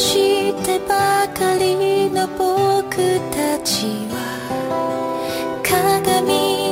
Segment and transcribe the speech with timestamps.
[0.00, 2.96] してばかりの僕
[3.30, 6.69] たちは鏡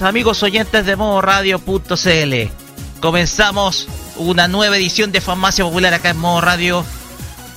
[0.00, 2.34] amigos oyentes de Modo Radio.cl.
[3.00, 6.84] Comenzamos una nueva edición de Farmacia Popular acá en Modo Radio.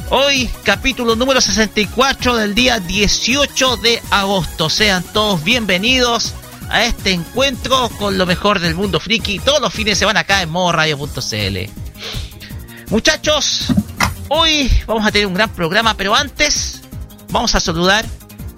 [0.10, 4.72] Hoy, capítulo número 64 del día 18 de agosto.
[4.72, 6.34] Sean todos bienvenidos
[6.72, 9.38] a este encuentro con lo mejor del mundo friki.
[9.38, 11.70] Todos los fines de semana acá en Modo Radio.cl.
[12.90, 13.68] Muchachos,
[14.30, 16.82] hoy vamos a tener un gran programa, pero antes
[17.30, 18.04] vamos a saludar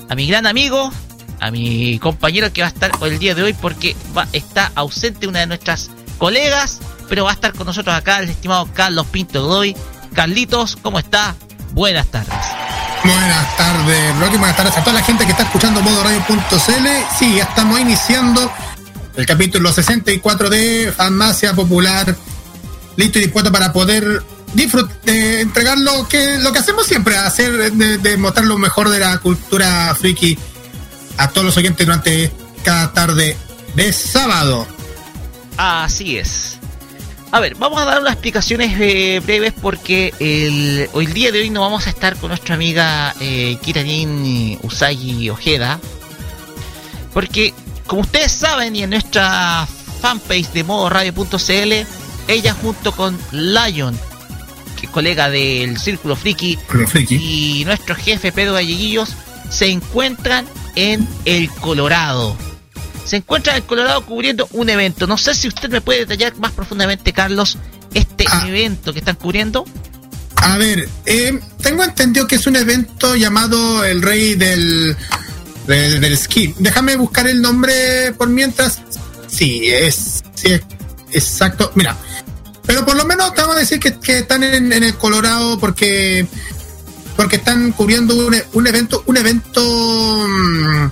[0.08, 0.90] a mi gran amigo,
[1.40, 3.96] a mi compañero que va a estar el día de hoy porque
[4.34, 6.80] está ausente una de nuestras colegas,
[7.10, 9.76] pero va a estar con nosotros acá el estimado Carlos Pinto Godoy.
[10.14, 11.36] Carlitos, ¿cómo está?
[11.74, 12.34] Buenas tardes.
[13.04, 14.38] Buenas tardes, Rocky.
[14.38, 16.88] Buenas tardes a toda la gente que está escuchando Modo Radio.cl.
[17.18, 18.52] Sí, ya estamos iniciando
[19.16, 22.16] el capítulo 64 de Farmacia Popular.
[22.96, 24.24] Listo y dispuesto para poder
[24.54, 29.20] disfrutar, entregar lo que, lo que hacemos siempre, hacer, de mostrar lo mejor de la
[29.20, 30.38] cultura friki
[31.18, 32.32] a todos los oyentes durante
[32.64, 33.38] cada tarde
[33.76, 34.68] de sábado.
[35.58, 36.58] Así es.
[37.32, 41.50] A ver, vamos a dar unas explicaciones eh, breves porque el, el día de hoy
[41.50, 45.80] no vamos a estar con nuestra amiga eh, Kiranin Usagi Ojeda.
[47.14, 47.54] Porque,
[47.86, 49.68] como ustedes saben, y en nuestra
[50.02, 51.74] fanpage de modo radio.cl,
[52.28, 54.00] ella junto con Lion,
[54.80, 57.16] que es colega del Círculo Friki, Friki.
[57.16, 59.16] y nuestro jefe Pedro Galleguillos,
[59.50, 60.46] se encuentran
[60.76, 62.36] en el Colorado.
[63.06, 65.08] Se encuentran en el Colorado cubriendo un evento.
[65.08, 67.58] No sé si usted me puede detallar más profundamente, Carlos,
[67.94, 68.46] este Ah.
[68.48, 69.66] evento que están cubriendo.
[70.36, 74.96] A ver, eh, tengo entendido que es un evento llamado El Rey del,
[75.66, 76.54] del, del Esquí.
[76.60, 78.82] Déjame buscar el nombre por mientras.
[79.28, 80.62] Sí, es, sí, es
[81.12, 81.72] exacto.
[81.76, 81.98] Mira,
[82.66, 85.58] pero por lo menos te vamos a decir que, que están en, en el Colorado
[85.60, 86.28] porque
[87.18, 89.62] porque están cubriendo un, un evento, un evento.
[90.28, 90.90] mm,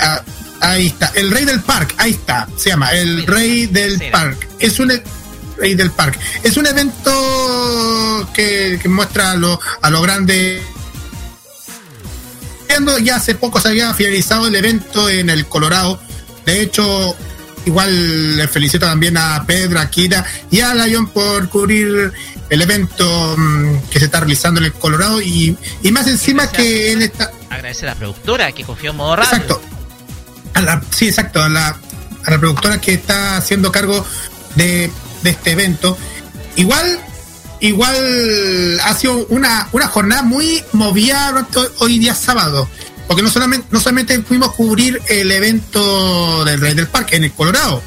[0.00, 0.22] ah,
[0.60, 4.04] ahí está, el Rey del Park, ahí está, se llama, el Rey del Sí.
[4.10, 4.48] Park.
[4.58, 5.02] Es un e-
[5.58, 6.18] Rey del Park.
[6.42, 10.62] Es un evento que, que muestra a lo, a lo grande.
[13.02, 15.98] Ya hace poco se había finalizado el evento en el Colorado.
[16.44, 17.16] De hecho,
[17.66, 22.12] igual le felicito también a Pedro, a Kira y a Lion por cubrir
[22.48, 26.92] el evento mm, que se está realizando en el Colorado y, y más encima que
[26.92, 29.30] en esta Agradecer a la productora que confió en modo radio.
[29.30, 29.60] exacto.
[30.54, 31.76] A la, sí exacto a la,
[32.24, 34.06] a la productora que está haciendo cargo
[34.54, 34.90] de,
[35.22, 35.98] de este evento.
[36.56, 37.00] Igual
[37.60, 41.46] igual ha sido una, una jornada muy movida
[41.78, 42.68] hoy día sábado
[43.06, 47.32] porque no solamente no solamente pudimos cubrir el evento del Rey del Parque en el
[47.32, 47.82] Colorado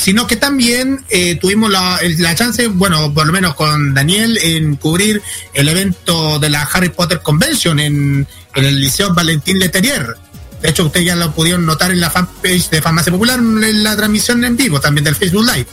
[0.00, 4.76] sino que también eh, tuvimos la, la chance, bueno, por lo menos con Daniel, en
[4.76, 5.20] cubrir
[5.52, 10.16] el evento de la Harry Potter Convention en, el Liceo Valentín Letelier.
[10.62, 13.94] De hecho, ustedes ya lo pudieron notar en la fanpage de Farmacia Popular, en la
[13.94, 15.66] transmisión en vivo, también del Facebook Live.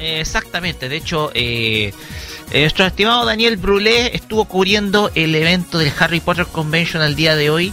[0.00, 1.92] Exactamente, de hecho, eh,
[2.50, 7.36] eh, nuestro estimado Daniel Brulé estuvo cubriendo el evento del Harry Potter Convention al día
[7.36, 7.72] de hoy,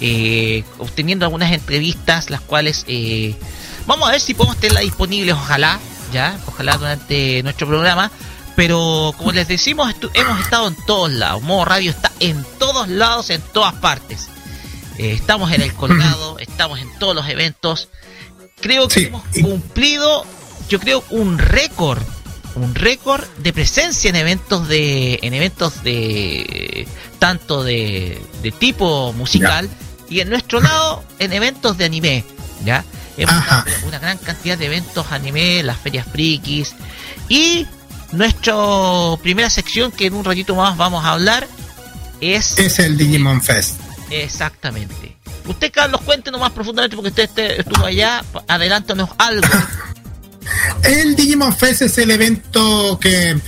[0.00, 3.34] eh, obteniendo algunas entrevistas, las cuales eh,
[3.86, 5.78] vamos a ver si podemos tenerlas disponibles, ojalá,
[6.12, 8.10] ya, ojalá durante nuestro programa.
[8.56, 11.42] Pero como les decimos, estu- hemos estado en todos lados.
[11.42, 14.28] Modo Radio está en todos lados, en todas partes.
[14.96, 17.88] Eh, estamos en el Colorado, estamos en todos los eventos.
[18.60, 20.24] Creo que Sí, hemos cumplido,
[20.68, 22.00] yo creo, un récord,
[22.56, 26.86] un récord de presencia en eventos de, en eventos de
[27.18, 29.68] tanto de, de tipo musical
[30.08, 32.24] y en nuestro lado en eventos de anime,
[32.64, 32.84] ya.
[33.16, 33.64] Hemos Ajá.
[33.66, 36.74] dado una gran cantidad de eventos anime, las ferias frikis
[37.28, 37.66] y
[38.12, 38.54] nuestra
[39.22, 41.46] primera sección que en un ratito más vamos a hablar
[42.20, 43.80] es Es el Digimon Fest.
[44.10, 45.16] Exactamente.
[45.46, 48.24] Usted, Carlos, cuéntenos más profundamente porque usted este- estuvo allá.
[48.48, 49.46] Adelántanos algo.
[50.82, 53.38] El Digimon Fest es el evento que,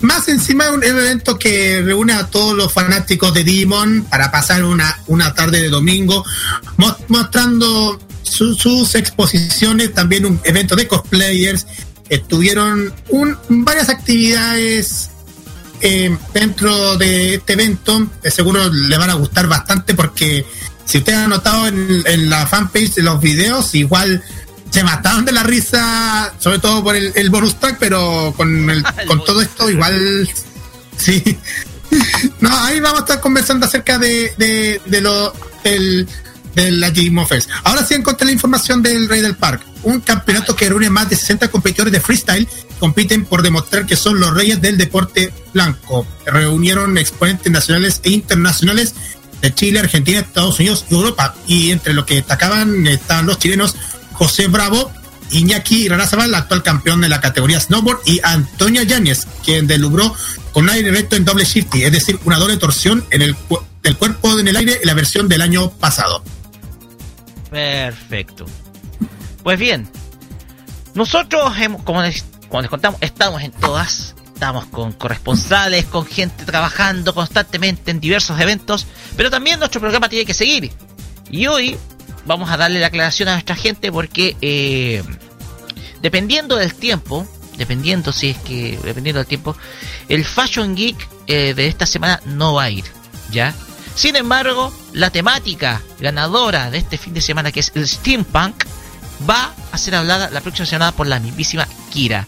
[0.00, 4.64] más encima es un evento que reúne a todos los fanáticos de Digimon para pasar
[4.64, 6.24] una, una tarde de domingo
[6.76, 11.66] mo- mostrando su- sus exposiciones, también un evento de cosplayers.
[12.08, 15.10] Estuvieron un, varias actividades
[15.80, 18.06] eh, dentro de este evento.
[18.24, 20.44] Seguro le van a gustar bastante porque
[20.84, 24.22] si ustedes han notado en, en la fanpage de los videos, igual
[24.74, 28.84] se mataron de la risa, sobre todo por el, el bonus track, pero con, el-
[28.98, 30.28] El con todo esto igual
[30.96, 31.38] sí.
[32.40, 36.08] No, ahí vamos a estar conversando acerca de, de, de lo del
[36.56, 36.92] de la
[37.26, 37.50] Fest.
[37.62, 41.14] Ahora sí encontré la información del Rey del Park, un campeonato que reúne más de
[41.16, 46.04] 60 competidores de freestyle que compiten por demostrar que son los reyes del deporte blanco.
[46.26, 48.94] Reunieron exponentes nacionales e internacionales
[49.40, 51.34] de Chile, Argentina, Estados Unidos y Europa.
[51.46, 53.76] Y entre los que destacaban estaban los chilenos
[54.14, 54.90] José Bravo,
[55.30, 60.14] Iñaki Rarazabal, el actual campeón de la categoría snowboard, y Antonia Yáñez, quien delubró
[60.52, 63.36] con aire recto en doble shifty, es decir, una doble torsión en el
[63.82, 66.24] del cuerpo en el aire en la versión del año pasado.
[67.50, 68.46] Perfecto.
[69.42, 69.86] Pues bien,
[70.94, 72.24] nosotros, hemos, como les
[72.70, 74.14] contamos, estamos en todas.
[74.32, 78.84] Estamos con corresponsales, con gente trabajando constantemente en diversos eventos,
[79.16, 80.72] pero también nuestro programa tiene que seguir.
[81.30, 81.78] Y hoy
[82.26, 85.02] vamos a darle la aclaración a nuestra gente porque eh,
[86.02, 87.26] dependiendo del tiempo,
[87.56, 89.56] dependiendo si es que, dependiendo del tiempo,
[90.08, 92.84] el Fashion Geek eh, de esta semana no va a ir,
[93.30, 93.54] ¿ya?
[93.94, 98.64] Sin embargo, la temática ganadora de este fin de semana, que es el steampunk,
[99.28, 102.26] va a ser hablada la próxima semana por la mismísima Kira.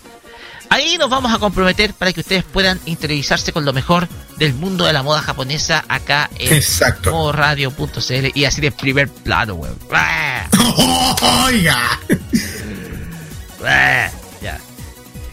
[0.68, 4.84] Ahí nos vamos a comprometer para que ustedes puedan interiorizarse con lo mejor del mundo
[4.84, 6.62] de la moda japonesa acá en
[7.32, 9.78] radio.cl y así de primer plano, weón.
[11.44, 12.00] Oiga.
[14.42, 14.58] ya.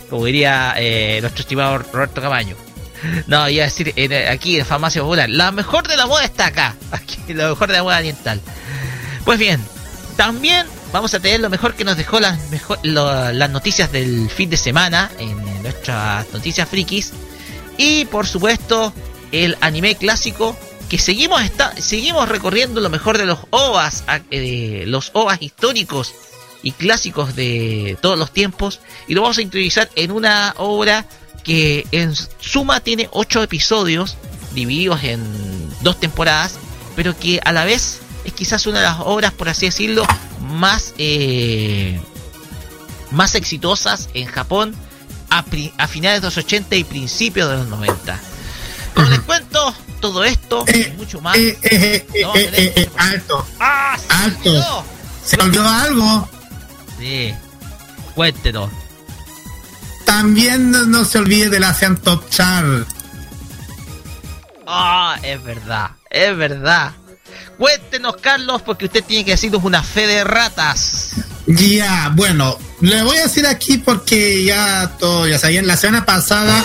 [0.09, 2.55] Como diría eh, nuestro estimado Roberto Camaño.
[3.27, 3.93] No, iba a decir
[4.29, 6.75] aquí en Farmacia Popular, la mejor de la moda está acá.
[6.91, 8.39] Aquí, lo mejor de la moda oriental.
[9.25, 9.63] Pues bien,
[10.15, 14.50] también vamos a tener lo mejor que nos dejó las, mejor, las noticias del fin
[14.50, 17.12] de semana en, nuestras noticias frikis.
[17.77, 18.93] Y por supuesto,
[19.31, 20.55] el anime clásico
[20.89, 26.13] que seguimos está, seguimos recorriendo lo mejor de los OVAs, eh, los OVAs históricos
[26.62, 28.81] y clásicos de todos los tiempos.
[29.07, 31.05] Y lo vamos a introducir en una obra
[31.43, 34.17] que en suma tiene ocho episodios
[34.53, 35.23] divididos en
[35.81, 36.55] dos temporadas,
[36.95, 40.05] pero que a la vez es quizás una de las obras, por así decirlo,
[40.53, 42.00] más, eh,
[43.12, 44.75] más exitosas en Japón
[45.29, 45.43] a,
[45.88, 48.19] finales de los 80 y principios de los 90.
[48.93, 51.36] Como les cuento todo esto y eh, mucho más.
[51.38, 53.45] Eh, alto.
[53.60, 54.86] ¡Ah, alto.
[55.25, 56.29] ¿Se olvidó algo?
[57.00, 57.33] Sí.
[58.13, 58.69] Cuéntenos.
[60.05, 62.88] También no, se olvide de la Sean Top Chart.
[64.67, 66.93] Ah, es verdad, es verdad.
[67.57, 71.12] Cuéntenos, Carlos, porque usted tiene que decirnos una fe de ratas.
[71.45, 76.63] Ya, bueno, le voy a decir aquí porque ya todo, ya sabían, la semana pasada,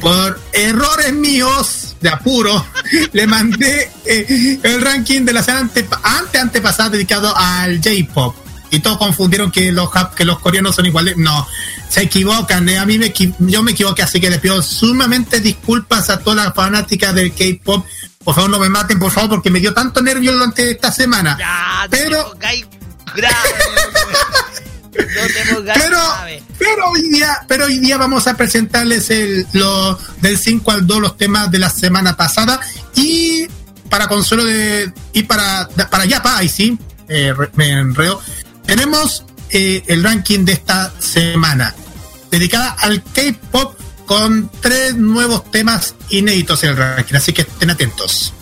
[0.00, 2.66] por errores míos de apuro,
[3.12, 5.70] le mandé eh, el ranking de la semana
[6.02, 8.43] ante, antepasada dedicado al J-Pop.
[8.70, 11.16] Y todos confundieron que los, que los coreanos son iguales.
[11.16, 11.46] No,
[11.88, 12.68] se equivocan.
[12.68, 16.44] Eh, a mí me, yo me equivoqué, así que les pido sumamente disculpas a todas
[16.44, 17.86] las fanáticas del K-Pop
[18.24, 21.36] por favor, no me maten, por favor, porque me dio tanto nervio durante esta semana.
[21.90, 22.34] pero.
[24.94, 26.02] pero,
[26.58, 31.00] pero hoy día, pero hoy día vamos a presentarles el, lo, del 5 al 2
[31.00, 32.58] los temas de la semana pasada
[32.94, 33.46] y
[33.90, 36.78] para consuelo de y para para ya para ahí sí
[37.08, 38.20] eh, me enredo
[38.66, 41.74] tenemos eh, el ranking de esta semana
[42.30, 48.32] dedicada al K-pop con tres nuevos temas inéditos en el ranking, así que estén atentos.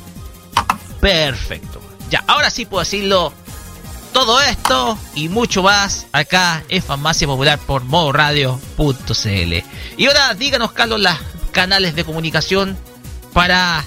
[1.01, 1.81] Perfecto.
[2.11, 3.33] Ya, ahora sí puedo decirlo.
[4.13, 9.55] Todo esto y mucho más acá en Farmacia Popular por modoradio.cl.
[9.97, 11.15] Y ahora díganos, Carlos, los
[11.51, 12.77] canales de comunicación
[13.33, 13.83] para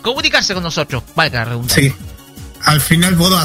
[0.00, 1.02] comunicarse con nosotros.
[1.14, 1.92] Valga la Sí.
[2.66, 3.38] Al final puedo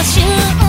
[0.00, 0.67] の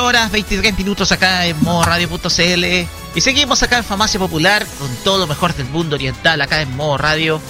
[0.00, 2.64] horas, 23 minutos acá en modo radio.cl.
[3.16, 6.74] Y seguimos acá en Famacia Popular con todo lo mejor del mundo oriental acá en
[6.76, 7.40] modo radio.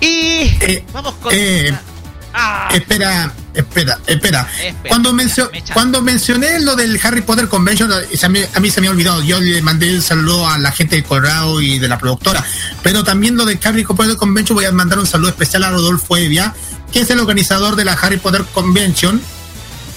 [0.00, 0.06] Y
[0.60, 1.32] Eh, vamos con.
[1.34, 1.76] eh,
[2.40, 4.46] Ah, Espera, espera, espera.
[4.62, 8.70] Espera, Cuando, mencio- me cuando mencioné lo del Harry Potter Convention, se me- a mí
[8.70, 9.22] se me ha olvidado.
[9.24, 12.44] Yo le mandé un saludo a la gente de Colorado y de la productora.
[12.82, 16.16] Pero también lo del Harry Potter Convention voy a mandar un saludo especial a Rodolfo
[16.16, 16.54] Evia,
[16.92, 19.20] que es el organizador de la Harry Potter Convention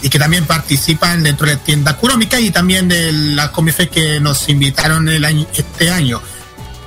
[0.02, 4.20] y que también participan dentro de la tienda Kurómica y también de la Comife que
[4.20, 6.22] nos invitaron este año.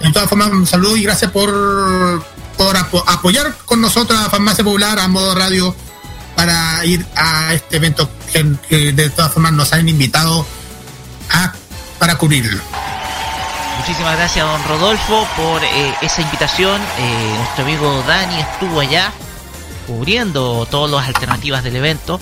[0.01, 1.51] En todas formas, un saludo y gracias por,
[2.59, 5.75] por apo- apoyar con nosotros a Farmacia Popular, a Modo Radio,
[6.37, 10.45] para ir a este evento que, que de todas formas nos han invitado
[11.31, 11.53] a,
[11.99, 12.61] para cubrirlo.
[13.79, 16.81] Muchísimas gracias, don Rodolfo, por eh, esa invitación.
[16.99, 19.13] Eh, nuestro amigo Dani estuvo allá
[19.87, 22.21] cubriendo todas las alternativas del evento.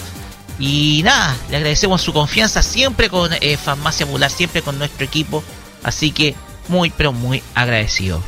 [0.58, 5.42] Y nada, le agradecemos su confianza siempre con eh, Farmacia Popular, siempre con nuestro equipo.
[5.82, 6.34] Así que
[6.68, 8.22] muy, pero muy agradecido.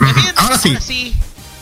[0.00, 1.14] Bien, Ahora sí.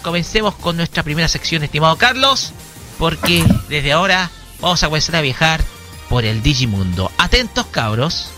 [0.02, 2.52] comencemos con nuestra primera sección, estimado Carlos,
[2.98, 4.30] porque desde ahora
[4.60, 5.64] vamos a comenzar a viajar
[6.08, 7.10] por el Digimundo.
[7.18, 8.28] Atentos, cabros.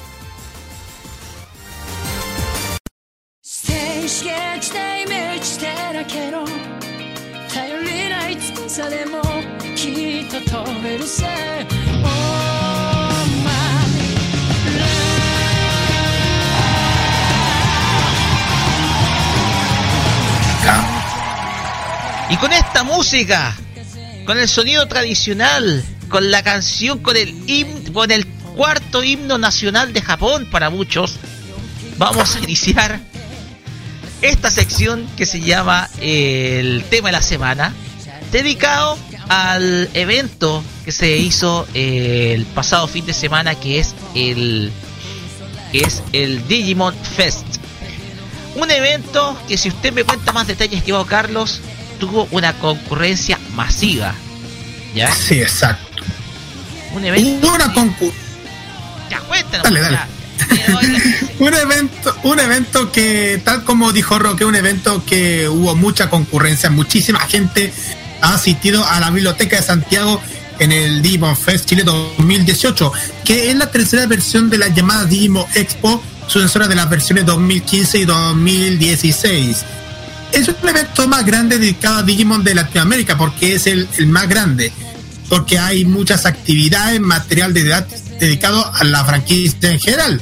[23.12, 23.56] Música,
[24.26, 29.94] con el sonido tradicional, con la canción, con el him- con el cuarto himno nacional
[29.94, 31.14] de Japón para muchos,
[31.96, 33.00] vamos a iniciar
[34.20, 37.72] esta sección que se llama eh, el tema de la semana,
[38.30, 38.98] dedicado
[39.30, 44.70] al evento que se hizo eh, el pasado fin de semana, que es el
[45.72, 47.46] que es el Digimon Fest.
[48.54, 51.62] Un evento que si usted me cuenta más detalles, estimado Carlos,
[51.98, 54.14] tuvo una concurrencia masiva.
[54.94, 55.12] ¿Ya?
[55.12, 56.02] Sí, exacto.
[56.94, 57.46] Un evento.
[57.46, 58.12] Hubo una concur-
[59.10, 59.64] Ya, cuéntanos.
[59.64, 59.96] Dale, dale.
[59.96, 60.08] ya.
[60.54, 61.00] Le doy la-
[61.38, 66.70] un evento, un evento que, tal como dijo Roque, un evento que hubo mucha concurrencia,
[66.70, 67.72] muchísima gente
[68.22, 70.20] ha asistido a la Biblioteca de Santiago
[70.58, 72.92] en el Digimon Fest Chile 2018,
[73.24, 77.98] que es la tercera versión de la llamada Digimon Expo, sucesora de las versiones 2015
[77.98, 79.64] y 2016.
[80.32, 84.72] Es un evento más grande dedicado a Digimon de Latinoamérica, porque es el, más grande,
[85.28, 87.86] porque hay muchas actividades, material de edad
[88.20, 90.20] dedicado a la franquicia en general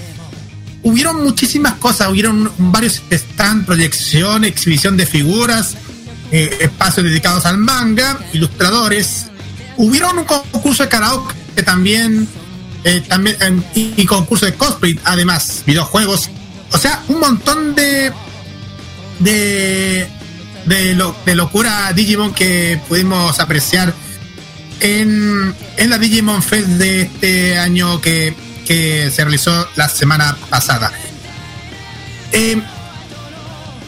[0.86, 5.74] hubieron muchísimas cosas, hubieron varios stand, proyección, exhibición de figuras,
[6.30, 9.26] eh, espacios dedicados al manga, ilustradores.
[9.76, 12.28] Hubieron un concurso de karaoke que también,
[12.84, 16.30] eh, también y concurso de cosplay, además, videojuegos.
[16.70, 18.12] O sea, un montón de
[19.18, 20.08] de
[20.64, 23.94] de, lo- de locura Digimon que pudimos apreciar
[24.80, 28.34] en, en la Digimon Fest de este año que,
[28.66, 30.90] que se realizó la semana pasada.
[32.32, 32.60] Eh,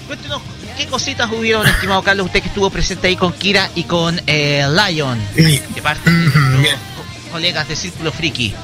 [0.06, 0.40] Cuéntenos
[0.76, 4.64] qué cositas hubieron, estimado Carlos, usted que estuvo presente ahí con Kira y con eh,
[4.70, 6.28] Lion, de parte de
[6.70, 8.54] co- colegas de Círculo Friki.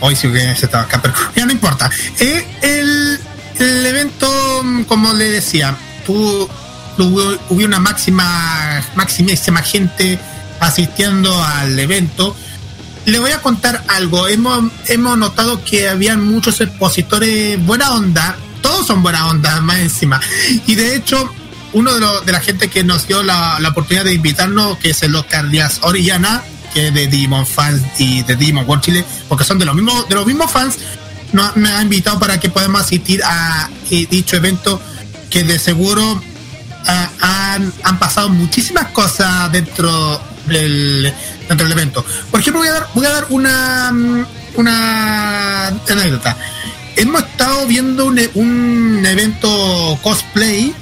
[0.00, 1.88] Hoy sí que se estaba acá, pero ya no importa.
[2.18, 3.20] Eh, el,
[3.58, 6.48] el evento, mm, como le decía, tuvo,
[6.98, 10.18] hubo una máxima, maximísima gente
[10.60, 12.36] asistiendo al evento.
[13.06, 14.28] Le voy a contar algo.
[14.28, 18.36] Hemos, hemos notado que habían muchos expositores buena onda.
[18.62, 20.20] Todos son buena onda, más encima.
[20.66, 21.32] Y de hecho,
[21.72, 24.90] uno de, los de la gente que nos dio la, la oportunidad de invitarnos, que
[24.90, 26.42] es el Oscar Díaz Orellana,
[26.72, 30.08] que es de Digimon fans y de Digimon World Chile, porque son de los mismos,
[30.08, 30.78] de los mismos fans,
[31.32, 34.80] me ha invitado para que podamos asistir a eh, dicho evento
[35.30, 36.22] que de seguro
[36.86, 41.12] ah, han, han pasado muchísimas cosas dentro del,
[41.48, 42.04] dentro del evento.
[42.30, 46.36] Por ejemplo, voy a dar, voy a dar una, mm, una anécdota.
[46.96, 50.74] Hemos estado viendo un, un evento cosplay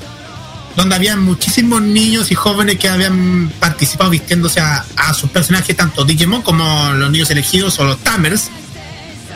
[0.77, 6.05] donde había muchísimos niños y jóvenes que habían participado vistiéndose a, a sus personajes, tanto
[6.05, 8.51] Digimon como los niños elegidos o los Tamers.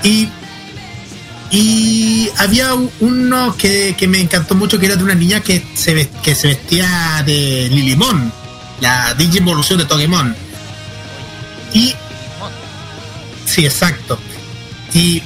[0.02, 0.28] Y,
[1.50, 6.08] y había uno que, que me encantó mucho, que era de una niña que se,
[6.22, 8.32] que se vestía de Lilimon,
[8.80, 10.34] la Digivolución de Togemon.
[11.74, 11.94] Y.
[13.46, 14.18] Sí, exacto.
[14.94, 15.22] Y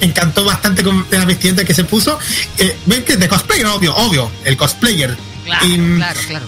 [0.00, 2.18] me encantó bastante con la vestimenta que se puso.
[2.56, 5.16] Eh, Ven que es de cosplayer, obvio, obvio, el cosplayer.
[5.44, 6.46] Claro, Y, claro, claro.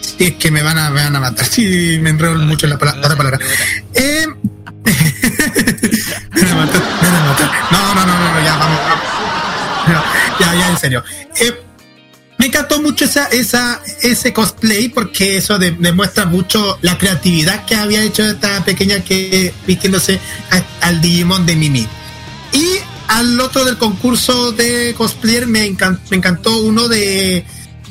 [0.00, 1.44] Sí, es que me van a, me van a matar.
[1.46, 3.38] Sí, me enredo mucho en la, pala- la otra palabra.
[3.94, 4.26] Eh,
[6.56, 6.66] me.
[7.70, 8.80] No, no, no, no, ya, vamos,
[10.40, 11.04] ya, ya, en serio.
[11.40, 11.52] Eh,
[12.38, 17.76] me encantó mucho esa, esa, ese cosplay porque eso de- demuestra mucho la creatividad que
[17.76, 20.20] había hecho esta pequeña que vistiéndose
[20.82, 21.86] al Digimon de Mimi.
[22.52, 22.66] Y
[23.08, 27.44] al otro del concurso de cosplayer me, encan- me encantó uno de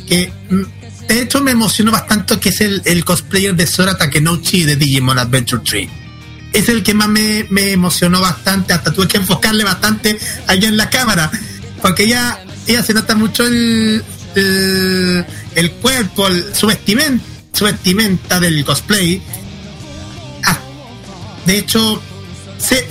[0.08, 0.62] que mm,
[1.08, 5.18] de hecho me emocionó bastante que es el, el cosplayer de Sora Takenouchi de Digimon
[5.18, 5.90] Adventure 3
[6.56, 10.78] es el que más me, me emocionó bastante, hasta tuve que enfocarle bastante allá en
[10.78, 11.30] la cámara,
[11.82, 14.04] porque ella, ella se nota mucho el,
[14.36, 19.22] el, el cuerpo, el- su, vestimenta, su vestimenta del cosplay.
[20.44, 20.58] Ah,
[21.46, 22.02] de hecho,
[22.58, 22.88] se,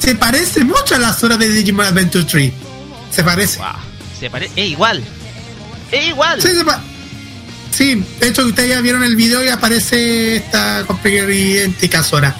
[0.00, 2.52] se parece mucho a las horas de Digimon Adventure 3.
[3.10, 3.58] Se parece.
[3.58, 3.66] Wow.
[4.18, 4.52] Se parece.
[4.56, 5.02] Es igual.
[5.92, 6.42] Es igual.
[6.42, 6.82] Sí, se pa-
[7.70, 12.34] sí, de hecho ustedes ya vieron el video y aparece esta cosplayer idéntica Sora.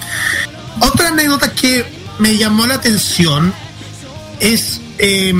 [0.79, 1.85] Otra anécdota que
[2.19, 3.53] me llamó la atención
[4.39, 5.33] es, eh,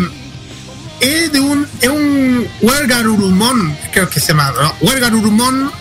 [0.99, 4.73] es de un, es un Wergarurumon, creo que se llama, ¿no?
[4.81, 5.71] Wergarurumon.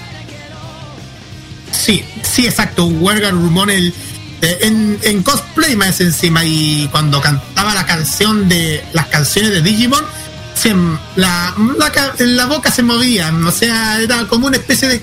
[1.72, 3.94] Sí, sí, exacto, un Wergarurumon el,
[4.42, 9.62] eh, en, en cosplay más encima y cuando cantaba la canción de las canciones de
[9.62, 10.04] Digimon
[10.56, 10.74] se,
[11.16, 15.02] la, la, la boca se movía, o sea, era como una especie de,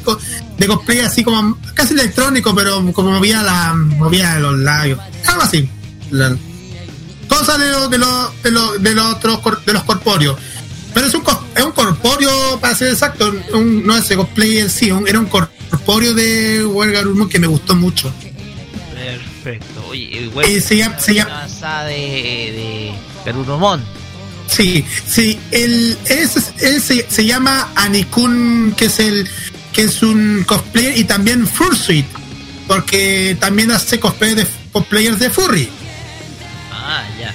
[0.58, 5.70] de cosplay así como casi electrónico, pero como movía la movía los labios, algo así.
[6.12, 6.36] La-
[7.28, 10.38] cosas de los de los de los de los otros de los corpóreos.
[10.94, 11.24] Pero es un
[11.56, 15.26] es un corpóreo, para ser exacto, un- no ese cosplay en sí, un- era un
[15.28, 18.12] corpóreo de Wergarumon que me gustó mucho.
[18.94, 19.86] Perfecto.
[19.90, 22.94] Oye, Eh, güey, se llama- se llama- avanzada de, de
[23.26, 23.84] Garurumon.
[24.48, 29.28] Sí, sí, el, ese es- él se, se llama Anikun, que es el
[29.72, 32.06] que es un cosplayer y también Fursuit,
[32.68, 35.70] porque también hace cosplay de cosplayers de Furry.
[36.72, 37.34] Ah, ya.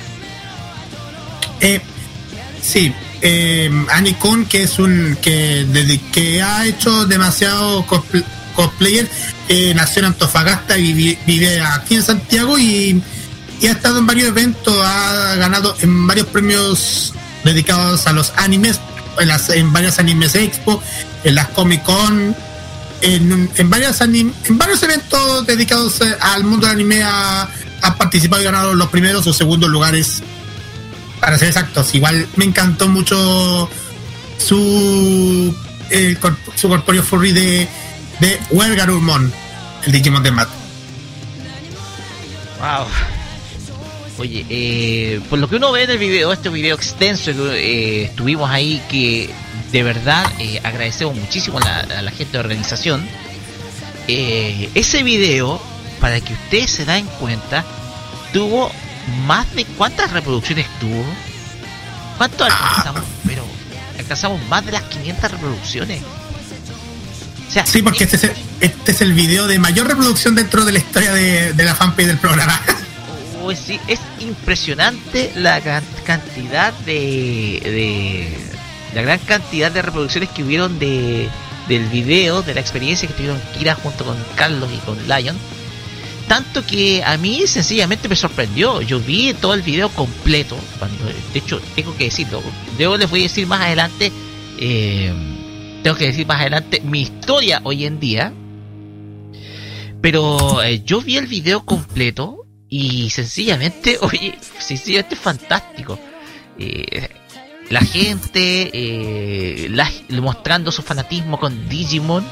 [1.61, 1.81] Eh,
[2.63, 2.93] sí,
[3.23, 9.09] eh, Anikun, que es un que, desde que ha hecho demasiado cosplay, cosplayer,
[9.49, 13.03] eh, nació en Antofagasta y vive, vive aquí en Santiago y,
[13.61, 17.13] y ha estado en varios eventos, ha ganado en varios premios
[17.45, 18.81] dedicados a los animes,
[19.19, 20.83] en, las, varias animes expo,
[21.25, 22.37] en las Comic Con,
[23.01, 27.49] en, en, varias anim- en varios eventos dedicados eh, al mundo del anime ha,
[27.83, 30.23] ha participado y ganado los primeros o segundos lugares
[31.21, 31.95] para ser exactos.
[31.95, 33.69] Igual me encantó mucho
[34.39, 35.55] su
[35.91, 36.19] el
[36.55, 37.69] su corpóreo furry de,
[38.21, 39.33] de Wergarurmon,
[39.87, 40.49] el Digimon de Matt.
[42.61, 42.87] Wow.
[44.19, 48.05] Oye, eh, por lo que uno ve en el video, este video extenso que eh,
[48.07, 49.31] estuvimos ahí, que
[49.71, 53.07] de verdad eh, agradecemos muchísimo a la, a la gente de organización.
[54.09, 55.63] Eh, ese video,
[56.01, 57.65] para que ustedes se den cuenta,
[58.33, 58.73] tuvo
[59.27, 61.05] más de cuántas reproducciones tuvo.
[62.17, 63.05] ¿Cuánto alcanzamos?
[63.27, 63.45] Pero
[63.99, 66.03] alcanzamos más de las 500 reproducciones.
[67.49, 70.65] O sea, Sí, porque este es, el, este es el video de mayor reproducción dentro
[70.65, 72.61] de la historia de, de la fanpage del programa.
[73.43, 78.37] Oh, sí, es impresionante la can- cantidad de, de
[78.95, 81.29] la gran cantidad de reproducciones que hubieron de
[81.69, 85.37] del video, de la experiencia que tuvieron Kira junto con Carlos y con Lion.
[86.27, 88.81] Tanto que a mí sencillamente me sorprendió.
[88.81, 90.57] Yo vi todo el video completo.
[90.79, 92.43] Cuando, de hecho, tengo que decirlo.
[92.79, 94.11] Yo les voy a decir más adelante.
[94.59, 95.13] eh,
[95.83, 98.33] tengo que decir más adelante mi historia hoy en día.
[100.01, 102.38] Pero eh, yo vi el video completo
[102.71, 105.99] y sencillamente, oye, sencillamente fantástico.
[106.59, 107.09] Eh,
[107.71, 112.27] la gente eh, la- mostrando su fanatismo con Digimon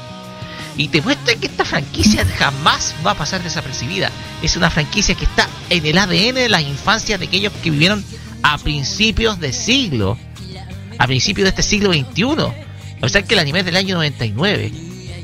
[0.75, 4.11] y te muestra que esta franquicia jamás va a pasar desapercibida.
[4.41, 8.03] Es una franquicia que está en el ADN de las infancias de aquellos que vivieron
[8.43, 10.17] a principios de siglo,
[10.99, 12.23] a principios de este siglo XXI.
[13.01, 14.71] O sea que el anime es del año 99.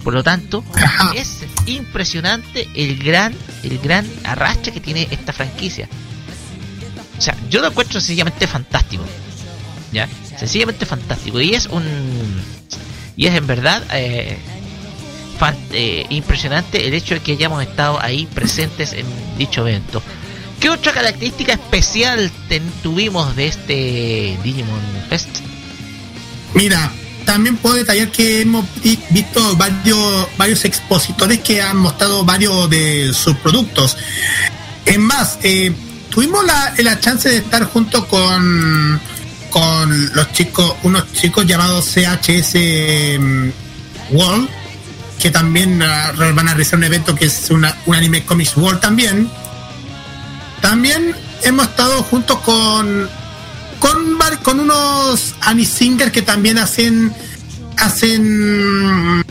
[0.04, 0.64] Por lo tanto,
[1.16, 5.88] es impresionante el gran, el gran arrastre que tiene esta franquicia.
[7.18, 9.04] O sea, yo lo encuentro sencillamente fantástico.
[9.92, 10.10] ¿Ya?
[10.38, 11.40] Sencillamente fantástico.
[11.40, 11.84] Y es un.
[13.16, 14.38] Y es en verdad eh,
[15.72, 19.06] eh, impresionante el hecho de que hayamos estado ahí presentes en
[19.38, 20.02] dicho evento.
[20.60, 25.28] ¿Qué otra característica especial ten- tuvimos de este Digimon Fest?
[26.56, 26.92] Mira,
[27.26, 33.12] también puedo detallar que hemos vi- visto varios, varios expositores que han mostrado varios de
[33.14, 33.98] sus productos.
[34.86, 35.72] Es más, eh,
[36.10, 39.00] tuvimos la, la chance de estar junto con,
[39.50, 42.56] con los chicos, unos chicos llamados CHS
[43.20, 43.50] mm,
[44.12, 44.50] World,
[45.20, 49.30] que también ah, van a realizar un evento que es un anime comics world también.
[50.62, 53.10] También hemos estado junto con
[53.84, 57.12] con, con unos Annie Singer que también hacen
[57.78, 59.26] hacen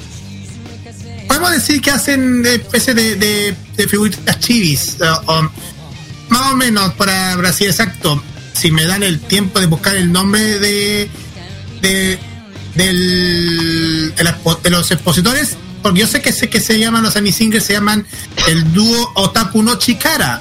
[1.27, 3.57] podemos decir que hacen especie de, de,
[3.88, 4.97] figuritas chivis
[6.29, 8.23] más o menos para Brasil exacto.
[8.53, 11.09] Si me dan el tiempo de buscar el nombre de
[11.81, 12.19] de,
[12.75, 17.73] del- de, los expositores porque yo sé que sé que se llaman los Singers se
[17.73, 18.07] llaman
[18.49, 20.41] el dúo Otaku no Chikara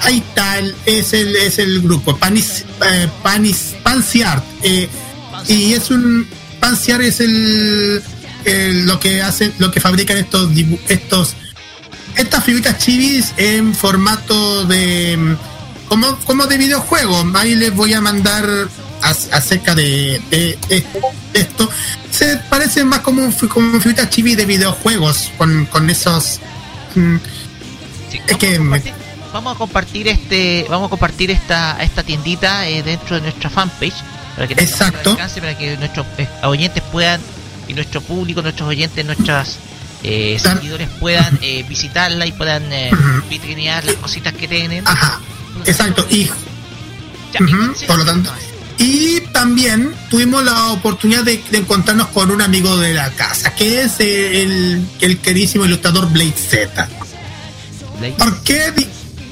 [0.00, 2.16] ahí está el- es el es el grupo.
[2.16, 4.88] Panis eh, Panis Pansiart eh,
[5.48, 6.26] y es un
[6.60, 8.02] Pansiart es el,
[8.44, 10.50] el- lo que hacen lo que fabrican estos
[10.88, 11.34] estos
[12.16, 15.36] estas figuritas chivis en formato de
[15.88, 17.24] como como de videojuego.
[17.34, 18.46] Ahí les voy a mandar
[19.02, 20.84] acerca de, de- de
[21.34, 21.68] esto.
[22.10, 26.38] Se parece más como como figuritas chivis de videojuegos con, con esos
[26.94, 27.16] mm,
[28.10, 28.82] Sí, Es que me-
[29.32, 33.94] vamos a compartir este, vamos a compartir esta esta tiendita eh, dentro de nuestra fanpage
[34.34, 35.10] para que Exacto.
[35.10, 37.20] al alcance, para que nuestros eh, oyentes puedan
[37.68, 39.58] y nuestro público, nuestros oyentes, nuestras
[40.02, 42.90] eh, seguidores puedan eh, visitarla y puedan eh,
[43.28, 44.86] vitrinear las cositas que tienen.
[44.86, 45.20] ajá
[45.66, 46.24] exacto y
[47.32, 47.40] Ya,
[47.86, 48.30] por lo tanto.
[48.78, 53.82] Y también tuvimos la oportunidad de, de encontrarnos con un amigo de la casa, que
[53.82, 56.88] es el, el queridísimo ilustrador Blade Z.
[58.16, 58.72] ¿Por qué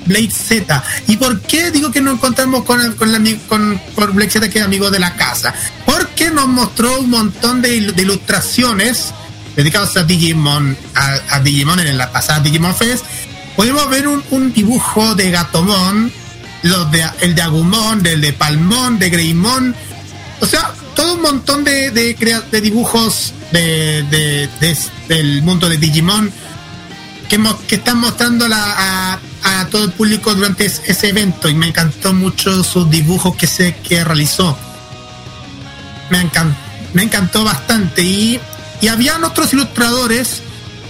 [0.08, 0.82] Blade Z?
[1.06, 4.30] ¿Y por qué digo que nos encontramos con, el- con, el ami- con, con Blade
[4.30, 5.54] Z, que es amigo de la casa?
[5.86, 9.12] Porque nos mostró un montón de, il- de ilustraciones
[9.54, 13.04] dedicadas a Digimon, a, Digimon en la pasada Digimon Fest.
[13.56, 16.12] Pudimos ver un, dibujo de Gatomon,
[16.62, 19.74] los de, el de Agumon, del de Palmon, de Greymon.
[20.40, 22.14] O sea, todo un montón de, de,
[22.50, 24.76] de dibujos de, de- de-
[25.08, 26.30] del mundo de Digimon
[27.28, 32.12] que, están mostrando la- a todo el público durante es- ese evento y me encantó
[32.12, 34.56] mucho sus dibujos que se que realizó.
[36.10, 36.54] Me, encan-
[36.94, 38.40] me encantó bastante y,
[38.80, 40.42] y habían otros ilustradores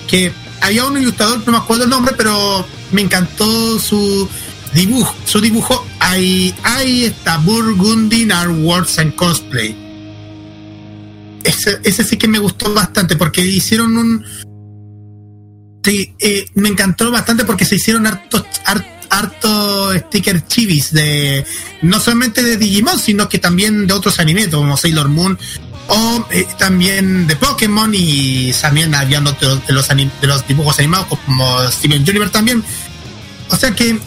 [0.06, 4.28] que había un ilustrador no me acuerdo el nombre pero me encantó su
[4.74, 5.84] dibujo su dibujo.
[6.00, 9.76] Ahí ahí está Burgundy Artworks and Cosplay.
[11.44, 14.24] Ese, ese sí que me gustó bastante porque hicieron un
[15.88, 21.42] Sí, eh, me encantó bastante porque se hicieron hartos har- harto sticker chivis de
[21.80, 25.38] no solamente de Digimon sino que también de otros animes como Sailor Moon
[25.86, 31.06] o eh, también de Pokémon y también habían otros de los de los dibujos animados
[31.24, 32.62] como Steven Universe también.
[33.48, 33.98] O sea que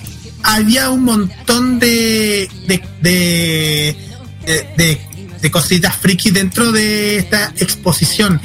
[0.44, 3.96] había un montón de, de,
[4.78, 5.02] de-
[5.42, 8.40] de cositas friki dentro de esta exposición.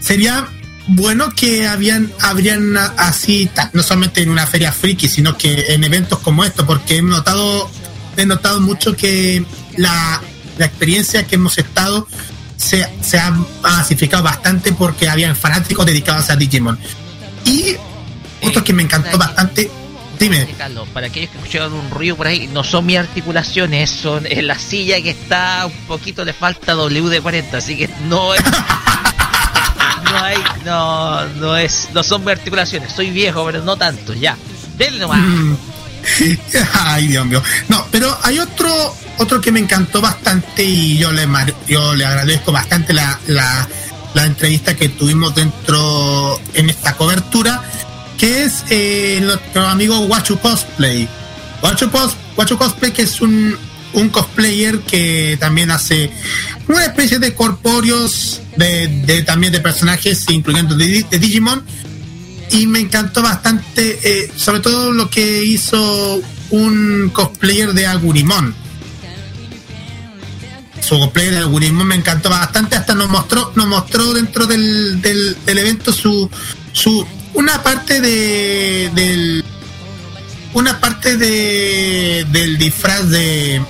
[0.00, 0.48] Sería
[0.92, 6.18] bueno que habían habrían así no solamente en una feria friki sino que en eventos
[6.18, 7.70] como estos porque he notado
[8.16, 9.44] he notado mucho que
[9.76, 10.20] la,
[10.58, 12.08] la experiencia que hemos estado
[12.56, 13.30] se, se ha
[13.62, 16.76] masificado bastante porque habían fanáticos dedicados a Digimon
[17.44, 17.76] y
[18.42, 19.70] otro que me encantó bastante
[20.18, 24.26] dime Carlos, para aquellos que escucharon un ruido por ahí, no son mis articulaciones, son
[24.26, 28.42] en la silla que está un poquito le falta WD-40, así que no es.
[30.64, 34.36] no no, es, no son articulaciones, soy viejo, pero no tanto, ya.
[34.98, 35.20] Nomás.
[35.20, 35.56] Mm.
[36.72, 37.42] Ay, Dios mío.
[37.68, 41.28] No, pero hay otro otro que me encantó bastante y yo le
[41.68, 43.68] yo le agradezco bastante la, la,
[44.14, 47.62] la entrevista que tuvimos dentro en esta cobertura,
[48.16, 51.06] que es eh, nuestro amigo Guachu Cosplay.
[51.60, 53.58] Guachu Cosplay, que es un,
[53.92, 56.10] un cosplayer que también hace
[56.68, 61.64] una especie de corpóreos de, también de personajes, incluyendo de, de Digimon
[62.50, 66.20] y me encantó bastante, eh, sobre todo lo que hizo
[66.50, 68.54] un cosplayer de Agurimon.
[70.80, 75.36] Su cosplayer de Agurimon me encantó bastante, hasta nos mostró, nos mostró dentro del, del,
[75.44, 76.28] del evento su,
[76.72, 79.44] su una parte de del
[80.52, 83.62] una parte de del disfraz de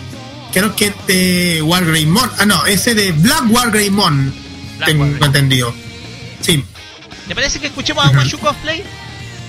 [0.53, 4.34] creo que de Wargreymon, ah no, ese de Black Wargreymon,
[4.84, 5.22] tengo Wargreymon.
[5.26, 5.74] entendido.
[6.40, 6.64] Sí,
[7.28, 8.82] ¿Te parece que escuchemos a Guachu Cosplay?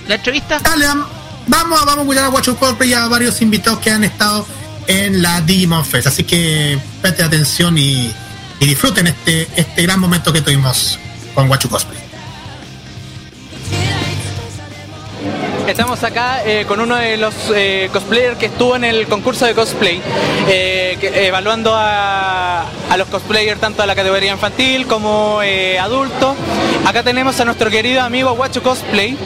[0.08, 0.58] ¿La entrevista?
[0.60, 1.04] Dale, am-
[1.48, 4.46] vamos, vamos a escuchar a Guacho Corp y a varios invitados que han estado
[4.86, 6.06] en la Digimon Fest.
[6.06, 8.12] Así que preste atención y,
[8.60, 10.98] y disfruten este, este gran momento que tuvimos
[11.34, 11.98] con Guacho Cosplay.
[15.66, 19.54] Estamos acá eh, con uno de los eh, cosplayers que estuvo en el concurso de
[19.54, 20.02] cosplay,
[20.48, 25.40] eh, evaluando a, a los cosplayers tanto de la categoría infantil como
[25.80, 26.34] adulto.
[26.84, 29.16] Acá tenemos a nuestro querido amigo Guacho Cosplay,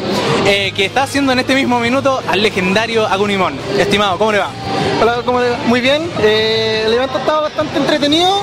[0.45, 3.59] que está haciendo en este mismo minuto al legendario Agunimon.
[3.79, 4.51] Estimado, ¿cómo le va?
[5.01, 5.57] Hola, ¿cómo le va?
[5.67, 6.09] Muy bien.
[6.23, 8.43] El evento estaba bastante entretenido.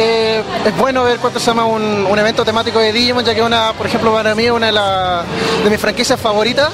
[0.00, 3.72] Eh, es bueno ver cuánto se llama un, evento temático de Digimon, ya que una,
[3.72, 5.24] por ejemplo, para mí una de, la-
[5.64, 6.70] de mis franquicias favoritas,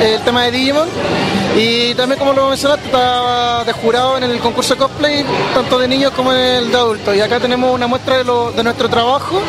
[0.00, 0.88] el tema de Digimon.
[1.56, 5.86] Y también, como lo mencionaste, estaba de jurado en el concurso de cosplay, tanto de
[5.86, 7.14] niños como el de adultos.
[7.14, 9.40] Y acá tenemos una muestra de nuestro trabajo.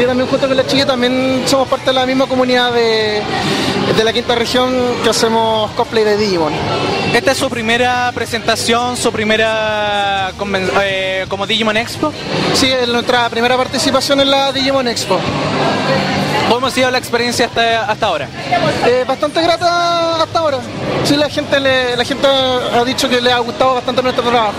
[0.00, 3.20] Y también junto con la chica también somos parte de la misma comunidad de,
[3.96, 4.72] de la quinta región
[5.02, 6.52] que hacemos cosplay de Digimon.
[7.12, 10.32] ¿Esta es su primera presentación, su primera
[10.82, 12.12] eh, como Digimon Expo?
[12.54, 15.18] Sí, es nuestra primera participación en la Digimon Expo.
[16.48, 18.28] ¿Cómo ha sido la experiencia hasta, hasta ahora?
[18.86, 20.58] Eh, bastante grata hasta ahora.
[21.04, 24.54] Sí, la gente, le- la gente ha dicho que le ha gustado bastante nuestro trabajo.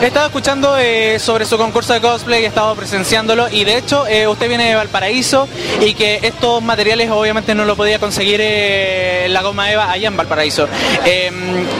[0.00, 4.06] He estado escuchando eh, sobre su concurso de cosplay, he estado presenciándolo y de hecho
[4.06, 5.48] eh, usted viene de Valparaíso
[5.80, 10.16] y que estos materiales obviamente no lo podía conseguir eh, la goma Eva allá en
[10.16, 10.66] Valparaíso.
[11.04, 11.30] Eh,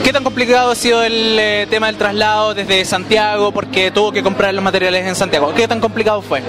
[0.03, 4.53] ¿Qué tan complicado ha sido el tema del traslado desde Santiago porque tuvo que comprar
[4.53, 5.53] los materiales en Santiago?
[5.53, 6.41] ¿Qué tan complicado fue?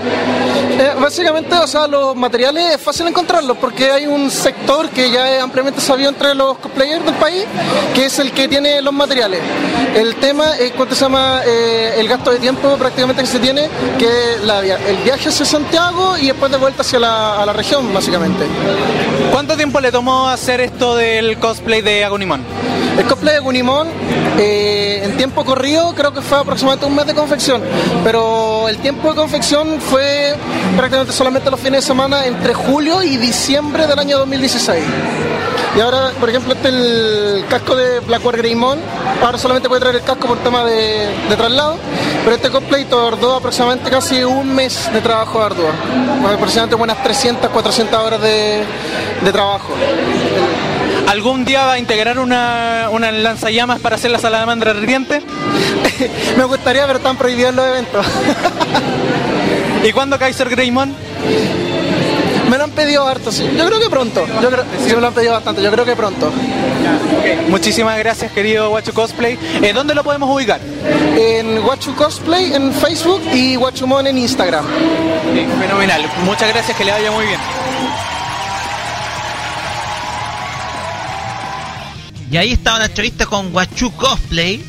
[1.00, 5.42] Básicamente, o sea, los materiales es fácil encontrarlos porque hay un sector que ya es
[5.42, 7.44] ampliamente sabido entre los cosplayers del país,
[7.94, 9.40] que es el que tiene los materiales.
[9.94, 13.68] El tema es cuánto se llama eh, el gasto de tiempo prácticamente que se tiene,
[13.98, 17.92] que la el viaje hacia Santiago y después de vuelta hacia la, a la región,
[17.92, 18.46] básicamente.
[19.32, 22.42] ¿Cuánto tiempo le tomó hacer esto del cosplay de Agunimon?
[22.98, 23.88] El cosplay de Gunimon,
[24.38, 27.60] eh, en tiempo corrido, creo que fue aproximadamente un mes de confección,
[28.04, 30.34] pero el tiempo de confección fue
[30.76, 34.84] prácticamente solamente los fines de semana entre julio y diciembre del año 2016.
[35.76, 38.78] Y ahora, por ejemplo, este es el casco de Blackwater Greymon.
[39.24, 41.78] Ahora solamente puede traer el casco por tema de, de traslado,
[42.22, 45.68] pero este cosplay tardó aproximadamente casi un mes de trabajo arduo.
[46.32, 48.62] Aproximadamente unas 300, 400 horas de,
[49.22, 49.72] de trabajo.
[51.08, 55.22] ¿Algún día va a integrar una, una lanzallamas para hacer la salamandra ardiente?
[56.36, 58.06] Me gustaría, pero están prohibidos los eventos.
[59.84, 60.94] ¿Y cuándo Kaiser Greymon?
[62.54, 63.50] Me lo han pedido harto, sí.
[63.58, 64.24] Yo creo que pronto.
[64.40, 65.60] Yo creo, sí, me lo han pedido bastante.
[65.60, 66.32] Yo creo que pronto.
[67.48, 69.36] Muchísimas gracias, querido Guacho Cosplay.
[69.60, 70.60] Eh, ¿Dónde lo podemos ubicar?
[71.16, 74.64] En Guachu Cosplay en Facebook y Guachumon en Instagram.
[75.34, 76.08] Sí, fenomenal.
[76.24, 77.40] Muchas gracias, que le vaya muy bien.
[82.30, 84.64] Y ahí estaba la entrevista con Guachu Cosplay,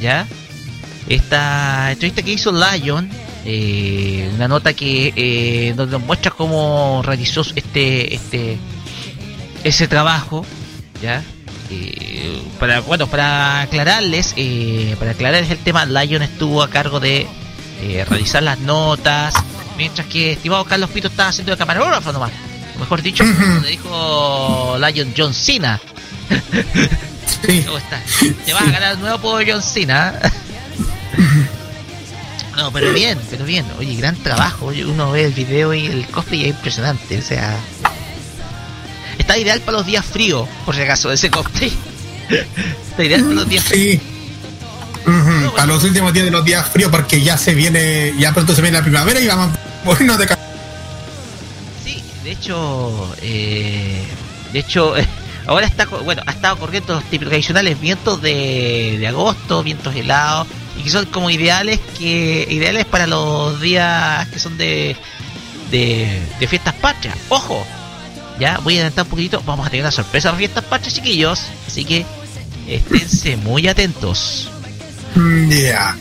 [0.00, 0.26] ¿ya?
[1.08, 3.08] Esta entrevista que hizo Lion,
[3.44, 8.58] eh, una nota que eh, donde nos muestra cómo realizó este este
[9.64, 10.44] ese trabajo,
[11.02, 11.22] ¿ya?
[11.70, 14.34] Eh, para bueno para aclararles
[14.98, 17.26] para aclararles el tema Lion estuvo a cargo de
[18.08, 19.34] realizar las notas
[19.76, 22.30] mientras que estimado Carlos Pito estaba haciendo de camarógrafo nomás
[22.76, 23.24] o mejor dicho
[23.62, 25.80] le dijo Lion John Cena
[27.44, 27.62] Sí.
[27.64, 28.02] ¿Cómo estás?
[28.44, 30.14] Te vas a ganar nuevo por John Cena.
[32.62, 33.66] No, pero bien, pero bien.
[33.80, 34.66] Oye, gran trabajo.
[34.66, 37.18] Oye, uno ve el video y el cosplay es impresionante.
[37.18, 37.58] O sea,
[39.18, 41.72] está ideal para los días fríos, por si acaso, ese cosplay.
[42.88, 44.00] Está ideal para los días fríos.
[44.00, 44.00] Sí.
[45.10, 48.54] Ujú, Para los últimos días de los días fríos, porque ya se viene, ya pronto
[48.54, 50.28] se viene la primavera y vamos a morirnos de.
[51.84, 54.04] Sí, de hecho, eh,
[54.52, 54.94] de hecho,
[55.48, 60.46] ahora está, bueno, ha estado corriendo los típicos tradicionales vientos de, de agosto, vientos helados,
[60.78, 64.96] y que son como ideales que ideales para los días que son de,
[65.70, 67.16] de, de fiestas patrias.
[67.28, 67.66] Ojo,
[68.40, 71.40] ya voy a adelantar un poquitito, vamos a tener una sorpresa para fiestas patrias, chiquillos,
[71.66, 72.04] así que
[72.68, 74.50] esténse muy atentos.
[75.14, 75.96] Mm, Ya.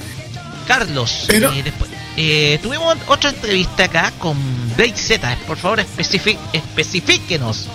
[0.67, 4.37] Carlos, Pero- eh, después, eh, tuvimos otra entrevista acá con
[4.77, 5.35] Blade Z.
[5.47, 5.79] Por favor,
[6.53, 7.67] especifíquenos.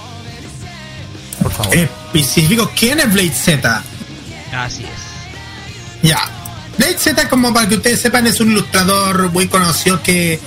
[1.43, 1.77] Por favor.
[1.77, 3.83] Específico, ¿quién es Blade Z?
[4.55, 6.09] Así es.
[6.09, 6.19] Ya.
[6.79, 10.41] Blade Z, como para que ustedes sepan, es un ilustrador muy conocido que,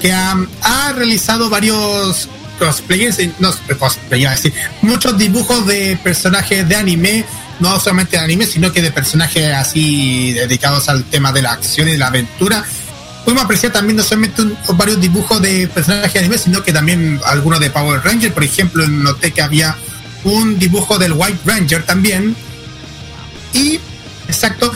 [0.00, 2.28] que ha, ha realizado varios
[2.58, 7.24] cosplayers, eh, no cosplay, decir, muchos dibujos de personajes de anime,
[7.60, 11.88] no solamente de anime, sino que de personajes así dedicados al tema de la acción
[11.88, 12.64] y de la aventura.
[13.24, 14.42] Pudimos apreciar también no solamente
[14.74, 18.34] varios dibujos de personajes de anime, sino que también algunos de Power Ranger.
[18.34, 19.76] Por ejemplo, noté que había
[20.24, 22.36] un dibujo del White Ranger también.
[23.54, 23.80] Y,
[24.28, 24.72] exacto,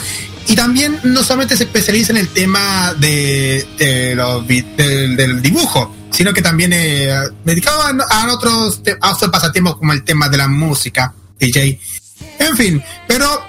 [0.47, 6.33] y también no solamente se especializa en el tema de, los del, del dibujo, sino
[6.33, 7.13] que también eh,
[7.43, 11.79] dedicado a, a otros, a otros pasatiempos como el tema de la música, DJ.
[12.39, 13.43] En fin, pero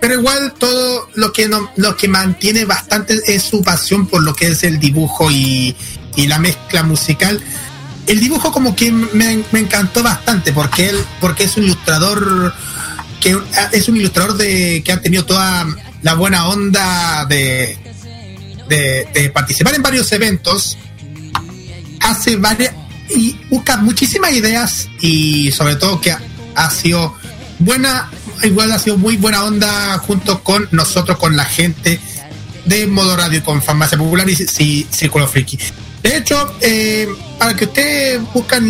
[0.00, 4.34] pero igual todo lo que no, lo que mantiene bastante es su pasión por lo
[4.34, 5.74] que es el dibujo y,
[6.14, 7.40] y la mezcla musical.
[8.06, 12.54] El dibujo como que me, me encantó bastante porque él porque es un ilustrador
[13.20, 13.36] que
[13.72, 15.66] es un ilustrador de que ha tenido toda
[16.02, 17.78] la buena onda de
[18.68, 20.76] de, participar en varios eventos,
[22.00, 22.74] hace varias
[23.08, 26.12] y busca muchísimas ideas y sobre todo que
[26.54, 27.14] ha, sido
[27.58, 28.10] buena,
[28.42, 32.00] igual ha sido muy buena onda junto con nosotros, con la gente
[32.64, 35.58] de Modo Radio, con Farmacia Popular y Círculo Friki.
[36.02, 37.08] De hecho, eh,
[37.38, 38.68] para que ustedes buscan,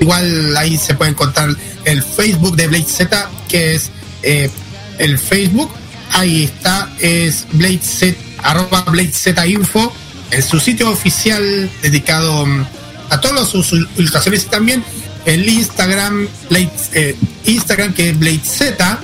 [0.00, 1.50] igual ahí se puede encontrar
[1.84, 3.90] el Facebook de Blade Z, que es
[4.22, 4.50] eh,
[4.98, 5.70] el Facebook,
[6.12, 9.92] ahí está, es Blade Z, arroba Blade Z Info,
[10.30, 12.66] en su sitio oficial dedicado mm,
[13.10, 14.44] a todas sus ilustraciones.
[14.44, 14.84] Y también
[15.24, 19.00] el Instagram, Blade, eh, Instagram que es Blade Z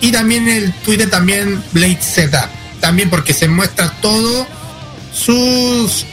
[0.00, 4.46] y también el Twitter también Blade Z, también porque se muestra todo
[5.12, 6.06] sus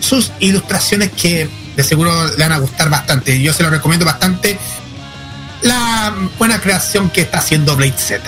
[0.00, 3.40] sus ilustraciones que de seguro le van a gustar bastante.
[3.40, 4.58] Yo se lo recomiendo bastante
[5.62, 8.22] la buena creación que está haciendo Blade Z.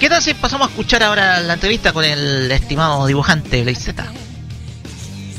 [0.00, 4.06] ¿Qué tal si pasamos a escuchar ahora la entrevista con el estimado dibujante Blade Z?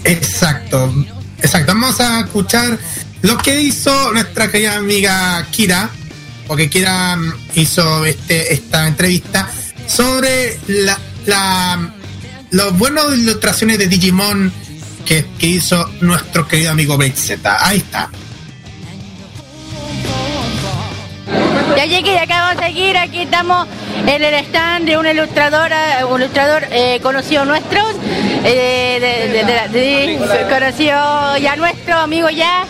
[0.04, 0.94] Exacto,
[1.42, 1.74] exacto.
[1.74, 2.78] Vamos a escuchar
[3.22, 5.90] lo que hizo nuestra querida amiga Kira,
[6.48, 9.50] porque Kira mm, hizo este, esta entrevista
[9.88, 11.94] sobre la, la
[12.52, 14.52] los buenas ilustraciones de Digimon
[15.06, 17.58] que, hizo nuestro querido amigo Z.
[17.66, 18.10] Ahí está.
[21.78, 23.68] Ya llegué, ya acabamos de seguir, aquí estamos
[24.06, 27.80] en el stand de una ilustradora, un ilustrador eh, conocido nuestro,
[28.44, 32.66] eh, de, de- conocido ya nuestro, amigo ya.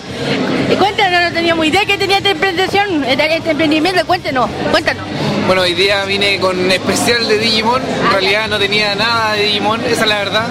[0.77, 5.03] Cuéntanos, no teníamos idea que tenía esta emprendimiento, este emprendimiento, cuéntanos, cuéntanos.
[5.49, 7.81] Bueno, hoy día vine con especial de Digimon.
[7.81, 10.45] En realidad no tenía nada de Digimon, esa es la verdad.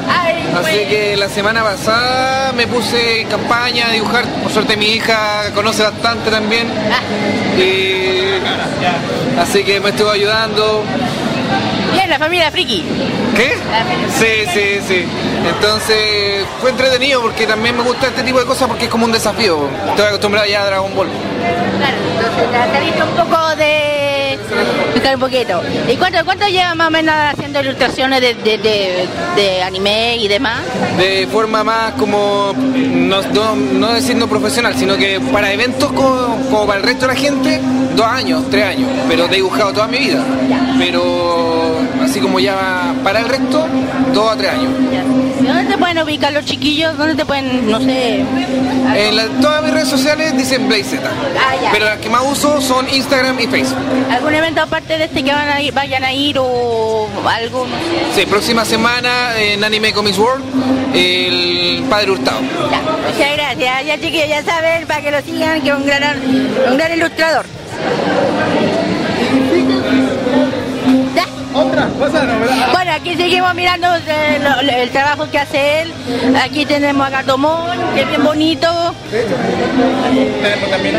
[0.59, 4.25] Así que la semana pasada me puse en campaña a dibujar.
[4.43, 6.67] Por suerte mi hija conoce bastante también.
[6.91, 8.41] Ah, Y
[9.41, 10.83] así que me estuvo ayudando.
[11.93, 12.85] bien, la familia Friki.
[13.37, 13.57] ¿Qué?
[14.19, 15.05] Sí, sí, sí.
[15.49, 19.13] Entonces fue entretenido porque también me gusta este tipo de cosas porque es como un
[19.13, 19.69] desafío.
[19.91, 21.07] Estoy acostumbrado ya a Dragon Ball.
[21.79, 23.88] Claro, entonces te un poco de...
[25.09, 25.93] Explicar un poquito.
[25.93, 30.29] ¿Y cuánto, cuánto lleva más o menos haciendo ilustraciones de, de, de, de anime y
[30.29, 30.61] demás?
[30.99, 36.67] de forma más como, no, no, no diciendo profesional, sino que para eventos como, como
[36.67, 37.61] para el resto de la gente,
[37.95, 40.25] dos años, tres años, pero he dibujado toda mi vida.
[40.79, 41.77] Pero
[42.11, 43.67] así como ya para el resto,
[44.15, 44.71] dos a tres años.
[45.41, 46.97] ¿Y ¿Dónde te pueden ubicar los chiquillos?
[46.99, 48.25] ¿Dónde te pueden, no sé?
[48.97, 52.61] En la- todas mis redes sociales dicen Blaze Z, Ah, pero las que más uso
[52.61, 53.79] son Instagram y Facebook.
[54.11, 57.67] ¿Algún evento aparte de este que van a ir- vayan a ir o algo?
[57.67, 57.77] No
[58.15, 58.21] sé.
[58.21, 60.45] Sí, próxima semana en Anime Comics World,
[60.95, 62.41] el Padre Hurtado.
[62.71, 63.87] Ya, muchas gracias.
[63.87, 66.17] Ya chiquillos, ya saben, para que lo sigan, que es un gran,
[66.71, 67.47] un gran ilustrador.
[72.57, 72.69] Ya.
[72.73, 74.41] Bueno, aquí seguimos mirando eh,
[74.83, 75.93] el trabajo que hace él.
[76.43, 78.95] Aquí tenemos a Gatomón, que es bien bonito.
[79.11, 80.97] Tenemos también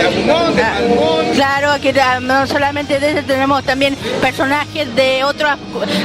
[0.61, 5.51] Ah, Claro, aquí ta- no solamente de ese tenemos también personajes de otros,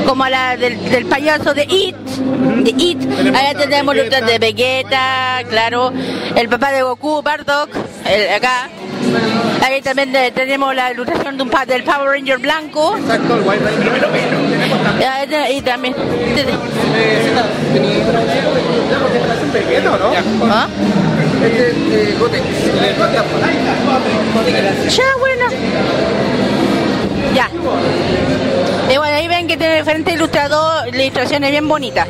[0.07, 3.01] como la del, del payaso de It, de It.
[3.35, 5.93] Allá tenemos los de Vegeta, claro,
[6.37, 7.71] el papá de Goku, Bardock,
[8.07, 8.69] el- acá.
[9.63, 12.97] Ahí también de- tenemos la ilustración de un del Power Ranger blanco.
[12.99, 14.09] Exacto, el White Ranger.
[15.09, 15.95] Ah, de- Y también.
[20.51, 20.69] ¿Ah?
[21.43, 22.15] Este eh,
[22.99, 23.39] fantasma.
[24.89, 25.47] Ya, bueno.
[27.35, 27.49] Ya.
[29.55, 32.09] Que tiene diferentes ilustradores, ilustraciones bien bonitas.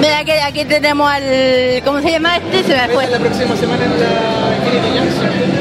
[0.00, 1.80] Mira, aquí, aquí tenemos al.
[1.84, 2.64] ¿Cómo se llama este?
[2.64, 3.06] Se me fue.
[3.06, 4.08] La próxima semana en la.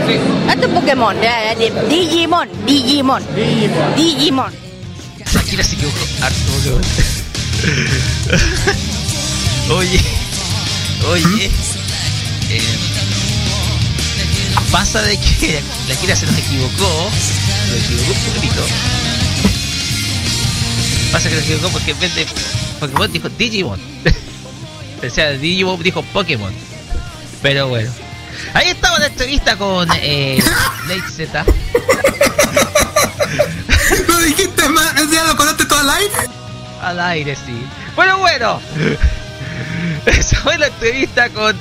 [0.07, 0.19] Sí.
[0.49, 1.15] Este es Pokémon.
[1.21, 1.83] ya, ya, ya.
[1.83, 2.49] Digimon.
[2.65, 3.23] Digimon.
[3.95, 4.51] Digimon.
[5.31, 6.81] Shakira se equivocó harto.
[9.75, 10.01] Oye,
[11.07, 11.45] oye.
[12.49, 12.61] eh,
[14.71, 17.11] pasa de que la Kira se nos equivocó.
[17.77, 18.61] Equivocó un poquito.
[21.11, 22.25] Pasa que se equivocó porque en vez de
[22.79, 23.79] Pokémon dijo Digimon.
[25.05, 26.53] o sea, Digimon dijo Pokémon.
[27.41, 27.91] Pero bueno.
[28.53, 30.41] Ahí estaba la entrevista con eh,
[30.85, 31.45] Blade Z.
[34.07, 34.93] ¿Lo dijiste más?
[35.11, 36.13] ¿Ya lo contaste todo al aire?
[36.81, 37.65] Al aire, sí.
[37.95, 38.61] Bueno, bueno.
[40.05, 41.57] Esa fue la entrevista con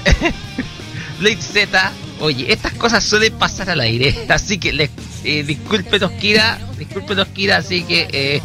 [1.18, 1.92] Blade Z.
[2.20, 4.26] Oye, estas cosas suelen pasar al aire.
[4.28, 4.90] Así que les,
[5.24, 6.58] eh, discúlpenos, Kira.
[6.78, 7.58] Discúlpenos, Kira.
[7.58, 8.42] Así que, eh,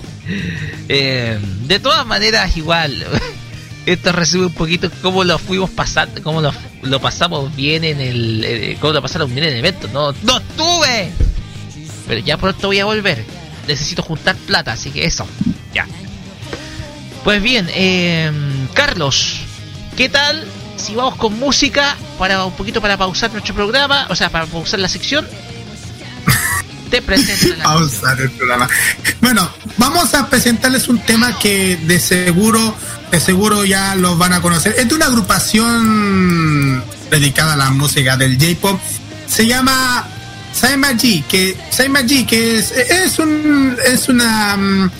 [0.89, 3.05] eh, de todas maneras, igual.
[3.85, 6.51] Esto resume un poquito cómo lo fuimos pasando, cómo lo,
[6.81, 8.43] lo pasamos bien en el.
[8.43, 9.87] eh, cómo lo pasaron bien en el evento.
[9.93, 11.11] No, no estuve.
[12.07, 13.23] Pero ya pronto voy a volver.
[13.67, 15.27] Necesito juntar plata, así que eso.
[15.73, 15.87] Ya.
[17.23, 18.31] Pues bien, eh,
[18.73, 19.37] Carlos,
[19.97, 20.45] ¿qué tal
[20.77, 24.79] si vamos con música para un poquito para pausar nuestro programa, o sea, para pausar
[24.79, 25.27] la sección?
[26.95, 28.69] Te presento la Pausar el programa.
[29.19, 32.73] Bueno, vamos a presentarles un tema que de seguro,
[33.11, 34.75] de seguro ya lo van a conocer.
[34.77, 36.81] Es de una agrupación
[37.11, 38.79] dedicada a la música del J-pop.
[39.27, 40.07] Se llama
[40.53, 44.91] Saima G, que Saima G, que es, es un es una mm,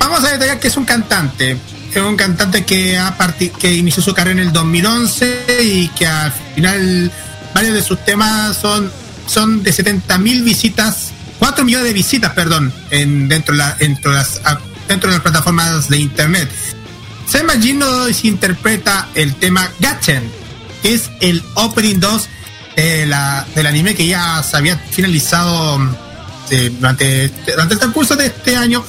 [0.00, 1.56] vamos a detallar que es un cantante.
[1.94, 3.16] Es un cantante que ha
[3.60, 7.12] que inició su carrera en el 2011 y que al final
[7.54, 8.90] varios de sus temas son
[9.28, 14.10] son de 70 mil visitas, 4 millones de visitas, perdón, en dentro de la, dentro
[14.10, 14.58] de las a-
[14.88, 16.48] dentro de las plataformas de internet.
[17.28, 20.22] Saima G nos interpreta el tema Gachen,
[20.82, 22.28] que es el opening 2
[22.76, 25.78] de la, del anime que ya se había finalizado
[26.50, 28.82] eh, durante, durante el transcurso de este año.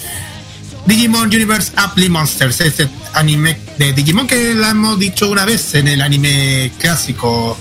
[0.85, 5.87] Digimon Universe Apply Monsters, este anime de Digimon que lo hemos dicho una vez en
[5.89, 7.57] el anime clásico.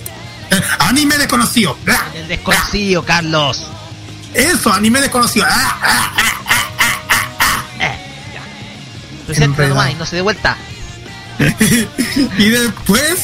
[0.80, 1.76] Anime desconocido.
[1.84, 2.04] ¡Bla!
[2.14, 3.64] El desconocido, Carlos.
[4.34, 5.46] Eso, anime desconocido.
[5.48, 6.28] ¡Ah, ah, ah!
[9.68, 10.56] Nomás y no se dé vuelta.
[12.38, 13.20] y después,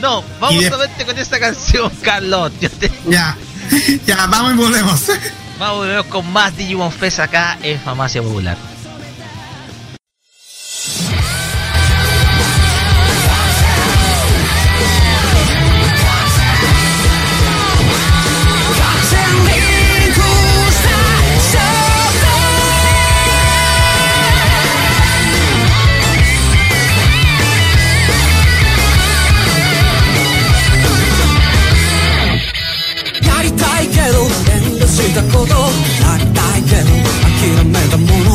[0.00, 2.52] No, vamos Y de- solamente con esta canción, Carlos.
[2.60, 3.36] Yo te- ya,
[4.06, 5.02] ya, vamos y volvemos.
[5.58, 8.56] Vamos a ver con más Digimon Fest acá en Farmacia Popular.
[35.16, 36.90] したことなりたいけど
[37.40, 38.25] 諦めたもの。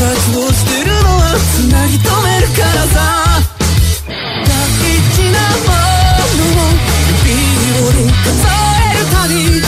[0.00, 2.96] 形をしてるのは繋ぎ止めるからさ。
[4.06, 4.16] 大
[5.12, 5.76] 事なも
[6.36, 6.72] のを
[7.26, 7.36] 指
[7.86, 9.59] 折り数えるたび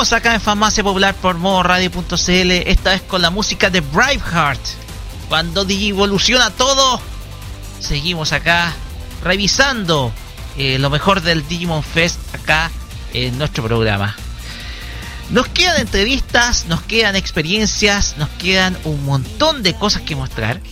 [0.00, 4.60] seguimos acá en Farmacia Popular por modo radio.cl, esta vez con la música de Braveheart.
[5.28, 6.98] Cuando Digivoluciona todo,
[7.80, 8.72] seguimos acá
[9.22, 10.10] revisando
[10.56, 12.70] eh, lo mejor del Digimon Fest acá
[13.12, 14.16] en nuestro programa.
[15.28, 20.62] Nos quedan entrevistas, nos quedan experiencias, nos quedan un montón de cosas que mostrar.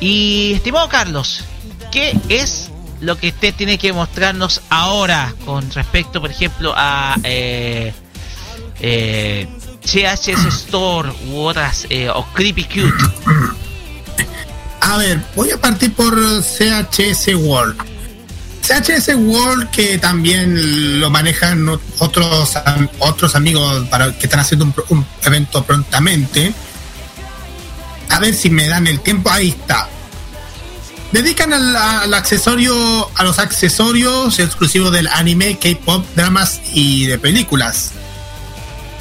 [0.00, 1.44] Y estimado Carlos,
[1.90, 2.70] ¿qué es
[3.00, 7.94] lo que usted tiene que mostrarnos ahora con respecto, por ejemplo, a eh,
[8.80, 9.46] eh,
[9.84, 13.04] CHS Store u otras, eh, o Creepy Cute?
[14.80, 17.76] A ver, voy a partir por CHS World.
[18.62, 21.68] CHS World que también lo manejan
[21.98, 22.54] otros
[22.98, 26.52] otros amigos para que están haciendo un, un evento prontamente.
[28.08, 29.30] A ver si me dan el tiempo.
[29.30, 29.88] Ahí está.
[31.12, 37.92] Dedican al, al accesorio a los accesorios exclusivos del anime, K-pop, dramas y de películas.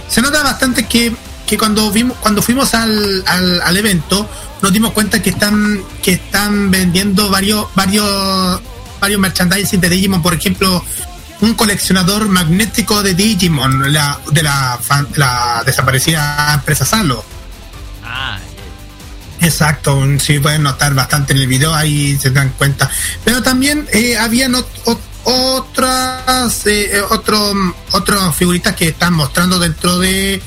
[0.08, 1.14] Se nota bastante que,
[1.46, 4.30] que cuando vimos cuando fuimos al, al, al evento
[4.62, 8.62] nos dimos cuenta que están que están vendiendo varios varios
[9.02, 10.84] varios merchandising de Digimon, por ejemplo,
[11.42, 14.80] un coleccionador magnético de Digimon la, de la,
[15.66, 17.24] desaparecida empresa Salo.
[18.04, 18.40] Ah,
[19.42, 22.90] Exacto, si pueden notar bastante en el video, ahí se dan cuenta.
[23.24, 27.02] Pero también eh, habían ot- ot- otras eh, eh,
[27.92, 30.42] otras figuritas que están mostrando dentro de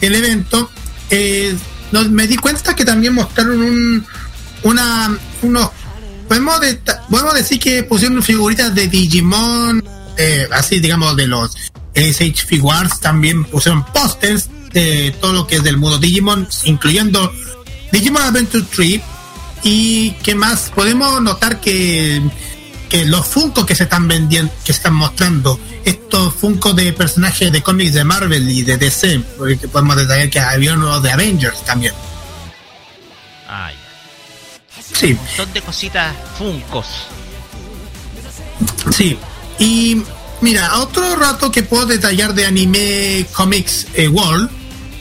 [0.00, 0.70] el evento.
[1.10, 1.56] Eh,
[1.92, 4.06] nos- me di cuenta que también mostraron un
[4.64, 5.70] una unos
[6.28, 6.80] podemos de-
[7.10, 9.82] podemos decir que pusieron figuritas de Digimon
[10.16, 11.54] eh, así digamos de los
[11.94, 17.30] SH Figuarts también pusieron pósters de todo lo que es del mundo Digimon incluyendo
[17.92, 19.00] Digimon Adventure 3
[19.62, 22.22] y que más podemos notar que
[22.88, 27.50] que los Funko que se están vendiendo que se están mostrando estos Funko de personajes
[27.52, 31.64] de cómics de Marvel y de DC porque podemos detallar que había uno de Avengers
[31.64, 31.94] también
[33.48, 34.82] ah, ya.
[34.82, 36.86] sí Un montón de cositas funcos.
[38.90, 39.18] Sí,
[39.58, 40.02] y
[40.40, 44.50] mira, otro rato que puedo detallar de anime comics eh, World,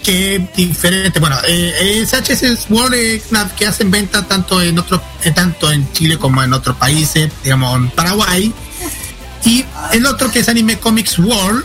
[0.03, 4.77] que es diferente, bueno, eh, es HS World es una que hacen venta tanto en
[4.77, 8.53] otros, eh, tanto en Chile como en otros países, digamos en Paraguay,
[9.45, 11.63] y el otro que es Anime Comics World,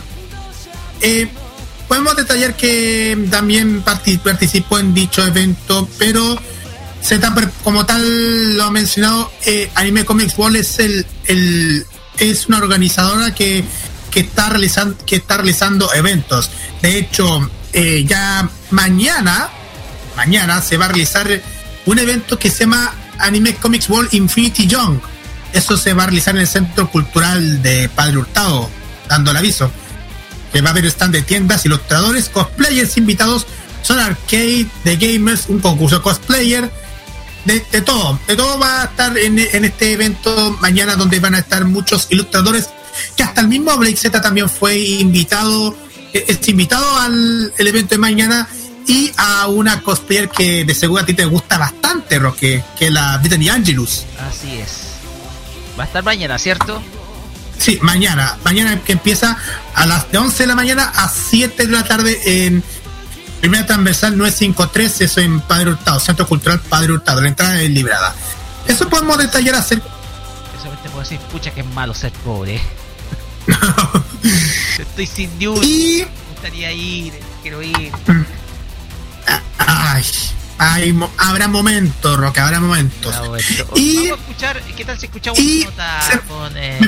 [1.01, 1.27] eh,
[1.87, 6.39] podemos detallar que también parti- participó en dicho evento, pero
[7.01, 7.19] se
[7.63, 11.85] como tal lo ha mencionado eh, Anime Comics World es el, el
[12.17, 13.63] es una organizadora que,
[14.11, 16.51] que está realizando que está realizando eventos.
[16.81, 19.49] De hecho eh, ya mañana
[20.15, 21.27] mañana se va a realizar
[21.85, 24.99] un evento que se llama Anime Comics World Infinity Young.
[25.53, 28.69] Eso se va a realizar en el Centro Cultural de Padre Hurtado
[29.07, 29.71] dando el aviso
[30.51, 33.45] que va a haber stand de tiendas, ilustradores, cosplayers invitados,
[33.81, 36.69] son arcade, de gamers, un concurso cosplayer,
[37.45, 41.39] de, todo, de todo va a estar en, en este evento mañana donde van a
[41.39, 42.69] estar muchos ilustradores,
[43.15, 45.75] que hasta el mismo Blake Z también fue invitado,
[46.13, 48.47] es invitado al evento de mañana
[48.87, 52.91] y a una cosplayer que de seguro a ti te gusta bastante, Roque, que es
[52.91, 54.05] la Brittany Angelus.
[54.27, 54.89] Así es.
[55.77, 56.81] Va a estar mañana, ¿cierto?
[57.59, 58.37] Sí, mañana.
[58.43, 59.37] Mañana que empieza
[59.75, 62.63] a las de 11 de la mañana a 7 de la tarde en
[63.39, 67.21] primera transversal 953, eso en Padre Hurtado, Centro Cultural Padre Hurtado.
[67.21, 68.15] La entrada es librada.
[68.67, 69.85] Eso podemos detallar acerca.
[70.57, 72.59] Eso te puedo decir, pucha que es malo ser pobre.
[74.79, 75.63] Estoy sin duda.
[75.65, 76.05] Y.
[76.05, 77.91] Me gustaría ir, quiero ir.
[79.57, 80.03] Ay,
[80.57, 83.13] ay, mo- habrá momentos, Roque, habrá momentos.
[83.75, 86.79] Y- Vamos a escuchar, ¿qué tal si escuchamos y una nota se- con eh?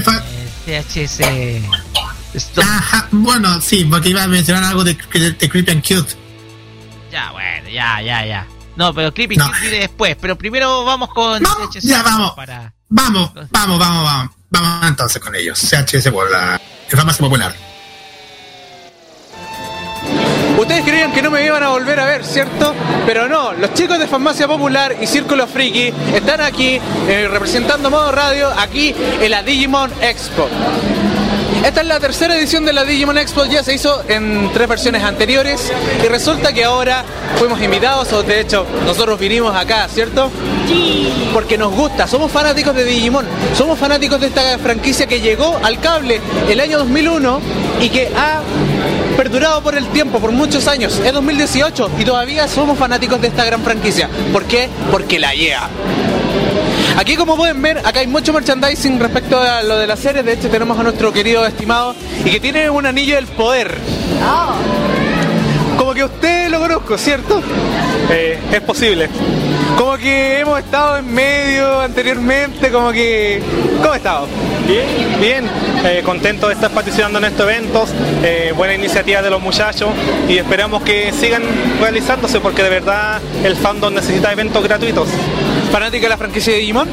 [2.34, 2.64] Stop.
[2.64, 6.16] Ajá, bueno, sí, porque iba a mencionar algo de, de, de Creepy and Cute.
[7.12, 8.48] Ya, bueno, ya, ya, ya.
[8.78, 9.48] No, pero Creepy No.
[9.48, 10.16] Cute viene después.
[10.20, 12.32] Pero primero vamos con Vamos, ya, vamos.
[12.32, 12.74] Para...
[12.88, 14.32] Vamos, vamos, vamos, vamos.
[14.50, 15.60] Vamos entonces con ellos.
[15.60, 17.54] CHS por la farmacia popular.
[20.62, 22.76] Ustedes creían que no me iban a volver a ver, ¿cierto?
[23.08, 28.12] Pero no, los chicos de Farmacia Popular y Círculo Friki están aquí eh, representando Modo
[28.12, 30.48] Radio aquí en la Digimon Expo.
[31.66, 35.04] Esta es la tercera edición de la Digimon Expo, ya se hizo en tres versiones
[35.04, 37.06] anteriores y resulta que ahora
[37.38, 40.30] fuimos invitados, o de hecho nosotros vinimos acá, ¿cierto?
[40.68, 41.12] Sí.
[41.34, 43.26] Porque nos gusta, somos fanáticos de Digimon,
[43.58, 47.42] somos fanáticos de esta franquicia que llegó al cable el año 2001
[47.82, 48.42] y que ha
[49.18, 51.00] perdurado por el tiempo, por muchos años.
[51.04, 54.10] Es 2018 y todavía somos fanáticos de esta gran franquicia.
[54.32, 54.70] ¿Por qué?
[54.92, 55.70] Porque la lleva.
[56.98, 60.24] Aquí como pueden ver, acá hay mucho merchandising respecto a lo de la serie.
[60.24, 61.96] De hecho tenemos a nuestro querido estimado
[62.26, 63.78] y que tiene un anillo del poder.
[65.96, 67.42] que usted lo conozco, ¿cierto?
[68.10, 69.10] Eh, es posible.
[69.82, 73.42] Como que hemos estado en medio anteriormente, como que...
[73.82, 74.28] ¿Cómo ha estado?
[74.68, 74.86] Bien,
[75.20, 75.50] bien.
[75.84, 77.90] Eh, contento de estar participando en estos eventos.
[78.22, 79.90] eh, buena iniciativa de los muchachos
[80.30, 81.42] y esperamos que sigan
[81.82, 85.10] realizándose porque de verdad el fandom necesita eventos gratuitos.
[85.72, 86.88] ¿Fanática de la franquicia de Digimon?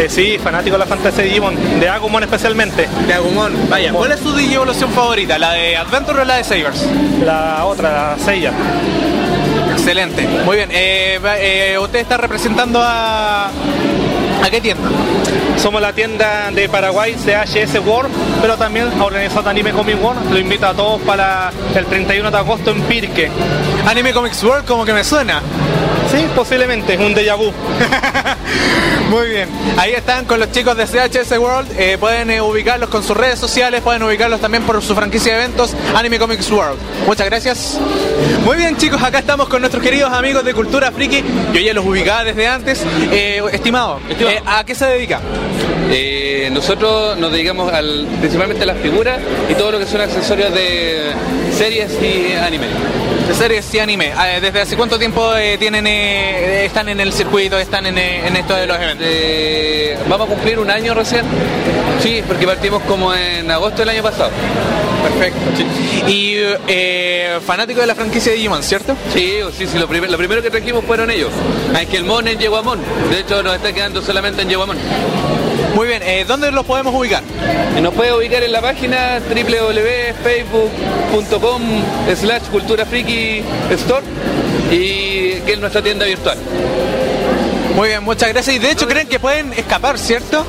[0.00, 2.88] Eh, sí, fanático de la fantasía de Digimon, de Agumon especialmente.
[3.06, 3.92] De Agumon, vaya.
[3.92, 5.38] ¿Cuál es su Digievolución favorita?
[5.38, 6.88] ¿La de Adventure o la de Sabers?
[7.24, 8.52] La otra, la Seiya.
[9.82, 10.28] Excelente.
[10.44, 10.68] Muy bien.
[10.70, 13.46] Eh, eh, usted está representando a...
[13.48, 14.88] ¿A qué tienda?
[15.56, 20.30] Somos la tienda de Paraguay, CHS World, pero también ha organizado Anime Comic World.
[20.30, 23.28] Lo invito a todos para el 31 de agosto en Pirque.
[23.84, 25.42] Anime Comics World como que me suena.
[26.12, 27.50] Sí, posiblemente, es un déjà vu.
[29.10, 29.48] Muy bien.
[29.78, 31.68] Ahí están con los chicos de CHS World.
[31.78, 35.44] Eh, pueden eh, ubicarlos con sus redes sociales, pueden ubicarlos también por su franquicia de
[35.44, 36.78] eventos Anime Comics World.
[37.06, 37.78] Muchas gracias.
[38.44, 41.22] Muy bien chicos, acá estamos con nuestros queridos amigos de Cultura Friki.
[41.52, 42.84] Yo ya los ubicaba desde antes.
[43.10, 45.20] Eh, estimado, eh, ¿a qué se dedica?
[45.90, 50.52] Eh, nosotros nos dedicamos al, principalmente a las figuras y todo lo que son accesorios
[50.52, 51.12] de
[51.56, 52.66] series y anime.
[53.32, 54.08] De series y anime.
[54.26, 58.36] Eh, ¿Desde hace cuánto tiempo eh, tienen eh, están en el circuito, están en, en
[58.36, 59.06] esto de los eventos?
[59.08, 61.24] Eh, vamos a cumplir un año recién.
[62.02, 64.30] Sí, porque partimos como en agosto del año pasado.
[65.02, 65.40] Perfecto.
[66.08, 66.34] Y
[66.68, 68.94] eh, fanático de la franquicia de Digimon, ¿cierto?
[69.14, 71.30] Sí, sí, sí, lo, primer- lo primero que trajimos fueron ellos.
[71.80, 72.80] Es que el Mon en Yeguamón.
[73.10, 74.76] De hecho, nos está quedando solamente en Yeguamón.
[75.74, 77.22] Muy bien, eh, ¿dónde los podemos ubicar?
[77.80, 81.62] Nos puede ubicar en la página www.facebook.com
[82.14, 84.02] slash cultura friki store
[84.70, 86.36] y que es nuestra tienda virtual.
[87.74, 88.56] Muy bien, muchas gracias.
[88.56, 90.44] Y de hecho creen que pueden escapar, ¿cierto?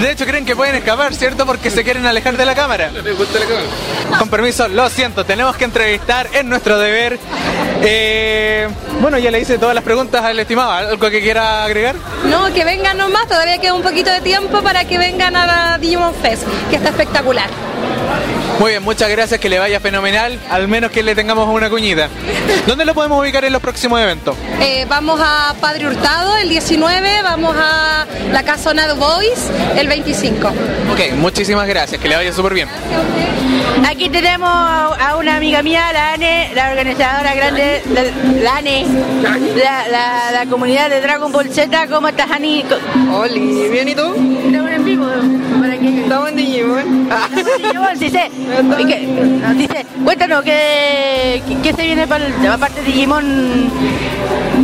[0.00, 1.44] De hecho creen que pueden escapar, ¿cierto?
[1.44, 2.90] Porque se quieren alejar de la cámara.
[4.18, 7.18] Con permiso, lo siento, tenemos que entrevistar, es nuestro deber.
[7.82, 8.68] Eh,
[9.00, 10.70] bueno, ya le hice todas las preguntas al estimado.
[10.70, 11.96] ¿Algo que quiera agregar?
[12.24, 15.78] No, que vengan nomás, todavía queda un poquito de tiempo para que vengan a la
[15.78, 17.48] Digimon Fest, que está espectacular.
[18.60, 22.10] Muy bien, muchas gracias, que le vaya fenomenal, al menos que le tengamos una cuñita.
[22.66, 24.36] ¿Dónde lo podemos ubicar en los próximos eventos?
[24.60, 29.48] Eh, vamos a Padre Hurtado el 19, vamos a la Casona Boys
[29.78, 30.48] el 25.
[30.92, 32.68] Ok, muchísimas gracias, que le vaya súper bien.
[33.88, 38.84] Aquí tenemos a una amiga mía, la ANE, la organizadora grande, de, la ANE,
[39.56, 41.86] la, la, la comunidad de Dragon Ball Z.
[41.88, 42.66] ¿Cómo estás, Ani?
[43.10, 44.14] Hola, ¿bien y tú?
[44.44, 45.06] Estamos en vivo.
[46.10, 47.08] Estamos en Digimon.
[47.62, 48.30] Digimon, dice,
[48.80, 53.70] y que- nos dice, cuéntanos, ¿qué, qué, qué se viene para el, aparte de Digimon?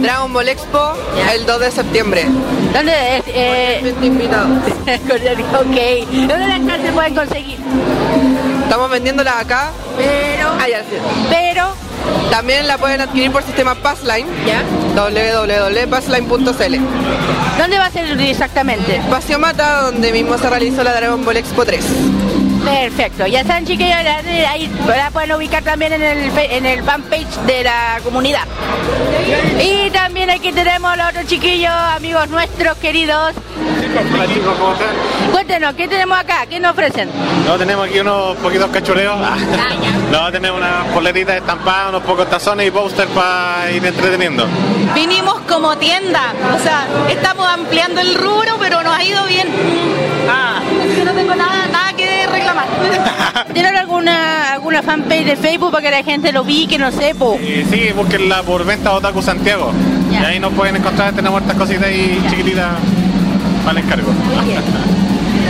[0.02, 0.92] Dragon Ball Expo
[1.32, 2.26] el 2 de septiembre.
[2.74, 3.24] ¿Dónde es?
[3.28, 4.46] Eh, Estoy invitado.
[4.56, 6.08] ok.
[6.10, 7.58] ¿Dónde las cartas se pueden conseguir?
[8.64, 9.70] Estamos vendiéndola acá.
[9.96, 10.96] Pero, Ah, ya, sí.
[11.30, 11.68] pero,
[12.30, 14.26] También la pueden adquirir por sistema Passline.
[14.46, 14.62] ¿ya?
[14.94, 16.76] www.passline.cl
[17.58, 18.96] ¿Dónde va a ser exactamente?
[18.96, 21.84] Espacio Mata, donde mismo se realizó la Dragon Ball Expo 3.
[22.66, 27.36] Perfecto, ya están chiquillos, la- ahí la pueden ubicar también en el, en el fanpage
[27.46, 28.42] de la comunidad.
[29.62, 33.34] Y también aquí tenemos a los otros chiquillos, amigos nuestros queridos.
[34.12, 34.88] Hola chicos, ¿cómo están?
[35.32, 36.44] Cuéntenos, ¿qué tenemos acá?
[36.50, 37.08] ¿Qué nos ofrecen?
[37.46, 39.16] No, tenemos aquí unos poquitos cachureos.
[40.10, 44.46] No, tenemos unas poleritas estampadas, unos pocos tazones y póster para ir entreteniendo.
[44.94, 49.48] Vinimos como tienda, o sea, estamos ampliando el rubro, pero nos ha ido bien.
[50.30, 50.60] Ah,
[50.96, 52.66] yo no tengo nada, nada que reclamar.
[53.52, 57.14] ¿Tienen alguna, alguna fanpage de Facebook para que la gente lo vi, que no sé,
[57.14, 57.38] po?
[57.40, 59.72] Y sí, búsquenla por Venta Otaku Santiago.
[60.10, 60.22] Ya.
[60.22, 62.68] Y ahí nos pueden encontrar, tenemos estas cositas ahí chiquititas
[63.64, 64.12] para el encargo.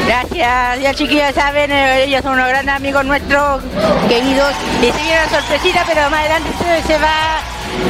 [0.06, 3.60] Gracias, ya chiquillos saben, eh, ellos son unos grandes amigos nuestros,
[4.08, 4.52] queridos.
[4.80, 7.40] Y se viene una sorpresita, pero más adelante se, se va,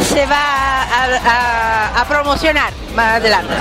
[0.02, 3.52] se va a, a- a promocionar más adelante.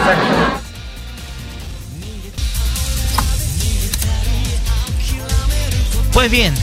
[6.16, 6.53] Pues bien,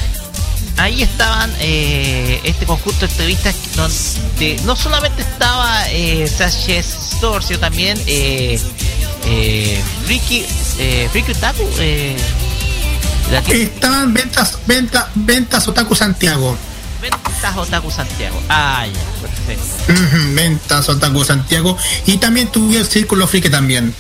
[0.79, 6.87] ahí estaban eh, este conjunto de entrevistas donde no solamente estaba eh, Sanchez
[7.17, 8.59] Store, sino también eh,
[9.27, 9.79] eh,
[10.09, 10.47] Ricky,
[10.79, 12.17] eh, Ricky Otaku, eh,
[13.51, 16.57] Estaban ventas, ventas, ventas Otaku Santiago.
[17.03, 18.43] Ventas Otaku Santiago.
[18.49, 20.33] Ah, ya, perfecto.
[20.35, 21.77] Ventas Otaku Santiago.
[22.07, 23.95] Y también tuve el Círculo Friki también.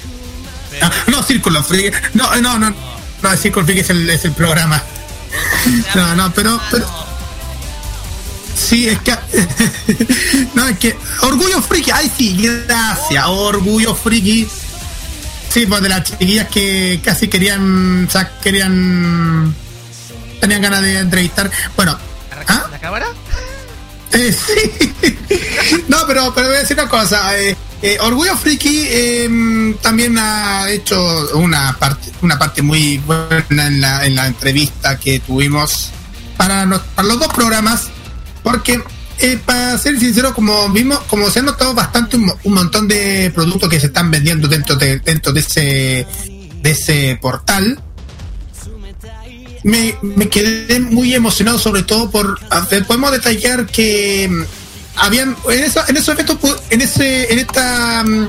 [0.80, 1.94] Ah, no, Círculo Friki.
[2.14, 2.74] No, no, no.
[3.22, 4.82] No, el Círculo Friki es el, es el programa.
[5.94, 6.86] No, no, pero, pero
[8.56, 9.12] sí, es que
[10.54, 14.48] no, es que Orgullo Friki, ay sí, gracias, Orgullo Friki.
[15.48, 19.54] Sí, pues de las chiquillas que casi querían, o sea, querían
[20.40, 21.50] tenían ganas de entrevistar.
[21.76, 21.96] Bueno,
[22.48, 22.66] ¿ah?
[22.70, 23.06] ¿La cámara?
[24.12, 24.94] Eh, sí.
[25.88, 27.38] No, pero, pero voy a decir una cosa.
[27.38, 30.98] eh, eh, Orgullo Friki eh, también ha hecho
[31.36, 35.90] una parte, una parte muy buena en la, en la entrevista que tuvimos
[36.36, 37.88] para, los dos programas,
[38.42, 38.80] porque
[39.18, 42.88] eh, para ser sincero, como vimos, como se han notado bastante un, mo- un montón
[42.88, 46.06] de productos que se están vendiendo dentro de dentro de ese
[46.62, 47.80] de ese portal,
[49.62, 49.96] me,
[50.28, 52.38] quedé muy emocionado sobre todo por
[52.86, 54.44] podemos detallar que
[54.96, 56.36] habían en, eso, en esos eventos
[56.70, 58.28] en ese en esta mm,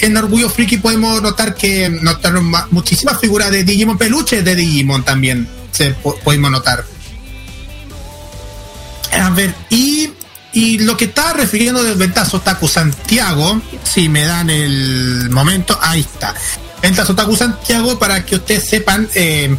[0.00, 5.02] en Orgullo Friki podemos notar que notaron ma- muchísimas figuras de Digimon peluches de Digimon
[5.04, 6.84] también se po- podemos notar
[9.12, 10.10] a ver y
[10.52, 15.98] y lo que estaba refiriendo del Ventazo Otaku Santiago, si me dan el momento, ahí
[16.02, 16.32] está.
[16.80, 19.56] Ventazo Otaku Santiago, para que ustedes sepan, eh,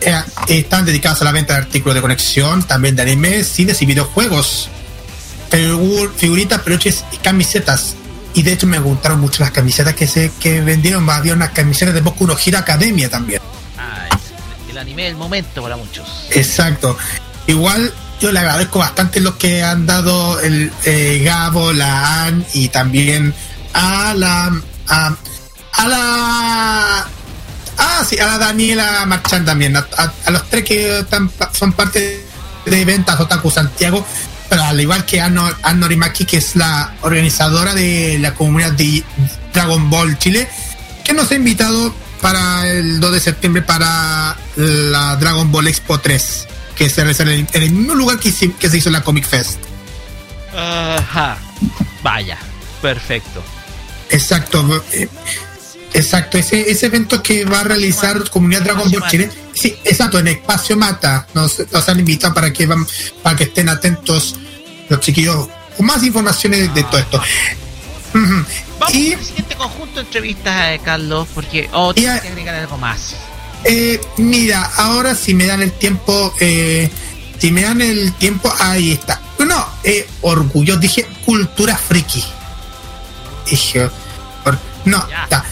[0.00, 3.84] eh, están dedicados a la venta de artículos de conexión, también de anime, cines y
[3.84, 4.70] videojuegos.
[5.50, 7.94] Figur- figuritas, peluches y camisetas.
[8.34, 11.08] Y de hecho me gustaron mucho las camisetas que se que vendieron.
[11.10, 13.40] Había unas camisetas de Boku no Hero Academia también.
[13.76, 16.26] Ah, es el anime del momento para muchos.
[16.30, 16.96] Exacto.
[17.48, 22.68] Igual yo le agradezco bastante los que han dado el eh, Gabo, la Ann y
[22.68, 23.34] también
[23.72, 24.52] a la
[24.88, 25.16] a,
[25.72, 27.06] a la
[27.78, 31.72] ah sí a la Daniela Marchán también a, a- a los tres que están son
[31.72, 32.26] parte
[32.66, 34.04] de ventas Otaku Santiago
[34.50, 39.04] al igual que Anno, Ann Norimaki que es la organizadora de la comunidad de
[39.52, 40.48] Dragon Ball Chile
[41.04, 46.46] que nos ha invitado para el 2 de septiembre para la Dragon Ball Expo 3
[46.74, 49.58] que se realiza en el, mismo lugar que, se hizo la Comic Fest
[50.56, 51.38] Ajá.
[52.02, 52.38] Vaya,
[52.82, 53.42] perfecto.
[54.10, 54.82] Exacto,
[55.94, 56.38] exacto.
[56.38, 60.76] Ese, ese evento que va a realizar Comunidad Dragon Ball Chile, sí, exacto, en Espacio
[60.76, 61.26] Mata.
[61.34, 62.86] Nos, nos han invitado para que van,
[63.22, 64.36] para que estén atentos
[64.88, 67.22] los chiquillos con más informaciones de todo esto.
[68.14, 68.44] Ujú.
[68.80, 71.68] Vamos con el siguiente conjunto de entrevistas, eh, Carlos, porque.
[71.72, 73.14] Oh, tienes que agregar algo más.
[73.64, 76.90] Eh, mira, ahora si me dan el tiempo, eh,
[77.38, 79.20] si me dan el tiempo, ahí está.
[79.38, 82.24] No, eh, orgullo, dije cultura friki.
[83.48, 83.88] Dije,
[84.44, 85.44] or- no, está.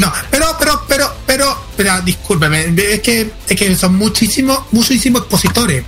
[0.00, 5.84] No, pero, pero, pero, pero, pero, discúlpeme, es que, es que son muchísimos, muchísimos expositores.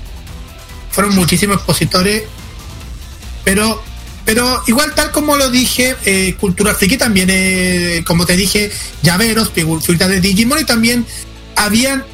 [0.90, 2.24] Fueron muchísimos expositores,
[3.44, 3.82] pero,
[4.24, 8.70] pero igual tal como lo dije, eh, Cultura Friki también, eh, como te dije,
[9.02, 11.06] llaveros, figu- figuritas de Digimon y también
[11.56, 12.04] habían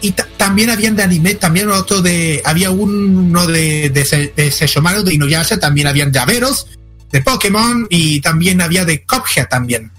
[0.00, 4.50] y ta- también habían de anime, también otro de, había uno de, de, Se- de
[4.50, 6.66] Seishomaru, de Inuyasha, también habían llaveros
[7.12, 9.92] de Pokémon y también había de Cuphead también.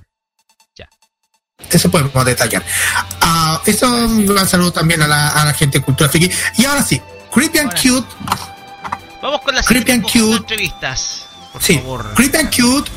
[1.73, 2.63] Eso podemos detallar.
[3.21, 6.29] Ah, eso un gran saludo también a la, a la gente de Cultura Friki.
[6.57, 7.01] Y ahora sí,
[7.33, 8.07] Creepy and Cute,
[9.21, 10.35] Vamos con las Creepy and Cute.
[10.37, 11.25] entrevistas.
[11.51, 12.13] Por sí, favor.
[12.15, 12.91] Creepy and Cute,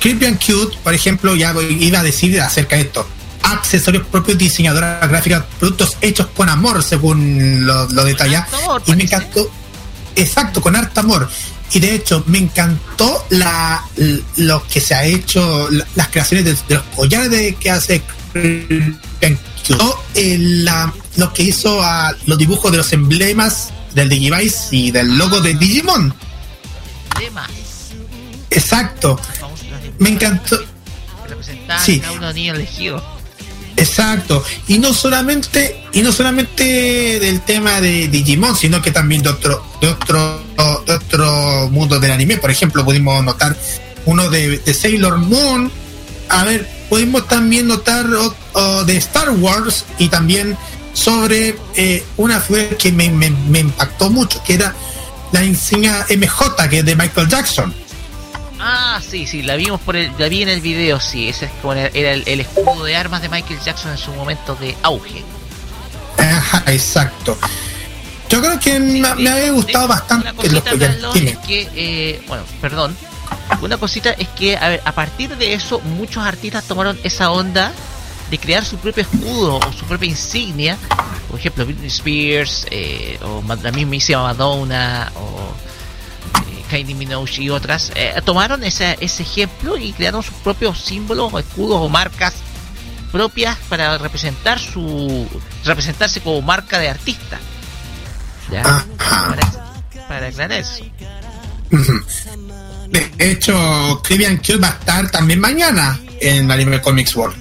[0.00, 3.06] Creepy and Cute, por ejemplo, ya iba a decir acerca de esto.
[3.42, 8.46] Accesorios propios, diseñadoras gráficas, productos hechos con amor, según lo, lo detalla.
[8.86, 9.50] Y me encantó,
[10.14, 11.28] exacto, con harto amor.
[11.72, 13.82] Y de hecho, me encantó la,
[14.36, 18.02] lo que se ha hecho, la- las creaciones de, de los collares de, que hace
[20.14, 25.16] Eh, la- lo que hizo a los dibujos de los emblemas del Digivice y del
[25.16, 26.14] logo de Digimon.
[28.50, 29.18] Exacto.
[29.98, 30.58] Me encantó.
[31.78, 32.00] Sí.
[33.76, 34.44] Exacto.
[34.68, 39.64] Y no solamente, y no solamente del tema de Digimon, sino que también de otro,
[39.80, 40.42] de otro,
[40.86, 42.36] de otro mundo del anime.
[42.38, 43.56] Por ejemplo, pudimos notar
[44.06, 45.70] uno de, de Sailor Moon.
[46.28, 48.04] A ver, pudimos también notar
[48.84, 50.58] de Star Wars y también
[50.92, 54.74] sobre eh, una figura que me, me- me impactó mucho, que era
[55.32, 57.74] la insignia MJ, que es de Michael Jackson.
[58.60, 61.52] Ah, sí, sí, la vimos por el, la vi en el video, sí, ese es
[61.62, 65.22] como era el, el escudo de armas de Michael Jackson en su momento de auge.
[66.18, 67.38] Ajá, exacto.
[68.28, 70.28] Yo creo que me, me había gustado bastante
[71.14, 71.30] Dime.
[71.30, 72.94] es que, eh, bueno, perdón,
[73.60, 77.72] una cosita es que a, ver, a partir de eso muchos artistas tomaron esa onda
[78.30, 80.78] de crear su propio escudo o su propia insignia,
[81.28, 85.52] por ejemplo Britney Spears eh, o la mismísima Madonna o
[86.50, 91.32] eh, Kylie Minogue y otras, eh, tomaron ese, ese ejemplo y crearon sus propios símbolos
[91.32, 92.34] o escudos o marcas
[93.12, 95.28] propias para representar su
[95.64, 97.38] representarse como marca de artista.
[98.50, 98.62] ¿Ya?
[98.62, 100.84] Para, para aclarar eso.
[103.22, 107.36] De hecho, Cribian Kill va a estar también mañana en Anime Comics World.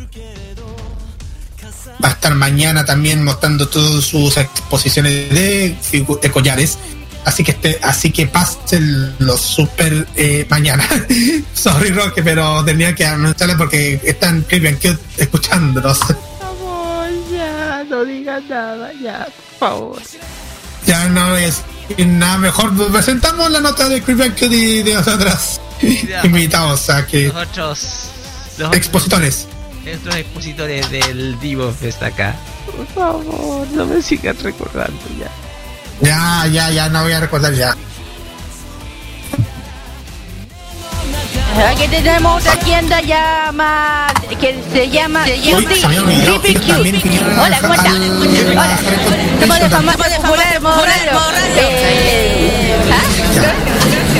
[2.03, 5.75] Va a estar mañana también mostrando todas sus exposiciones de,
[6.21, 6.77] de collares.
[7.25, 10.87] Así que este, así que pasen los super eh, mañana.
[11.55, 15.97] Sorry Roque, pero tenía que anunciarle porque están and Cute escuchándonos.
[15.97, 19.27] Por favor, ya, no digas nada, ya,
[19.57, 20.01] por favor.
[20.85, 21.63] Ya no es
[21.97, 22.71] nada mejor.
[22.91, 25.59] Presentamos la nota de Creepy y de nosotras
[26.23, 27.79] invitados a que Nosotros,
[28.57, 29.47] los otros- expositores.
[29.83, 32.35] nuestros expositores del Divo Fest acá.
[32.65, 35.29] Por favor, no me sigan recordando ya.
[36.01, 37.75] Ya, ya, ya, no voy a recordar ya.
[41.69, 42.99] Aquí tenemos otra tienda
[43.53, 45.35] más que se llama Hola,
[47.61, 47.87] ¿cómo estás?
[47.87, 48.77] al- Hola.
[49.41, 50.19] Somos de farmacia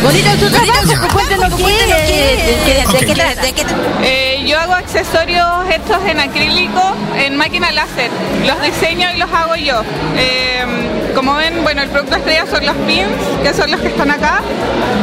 [0.03, 3.41] Bonito su trabajo, cuéntanos qué, de, de, de qué trata.
[4.03, 6.81] Eh, yo hago accesorios hechos en acrílico
[7.17, 8.09] en máquina láser.
[8.45, 9.83] Los diseño y los hago yo.
[10.17, 10.65] Eh,
[11.13, 13.07] como ven, bueno, el producto estrella son los pins,
[13.43, 14.41] que son los que están acá.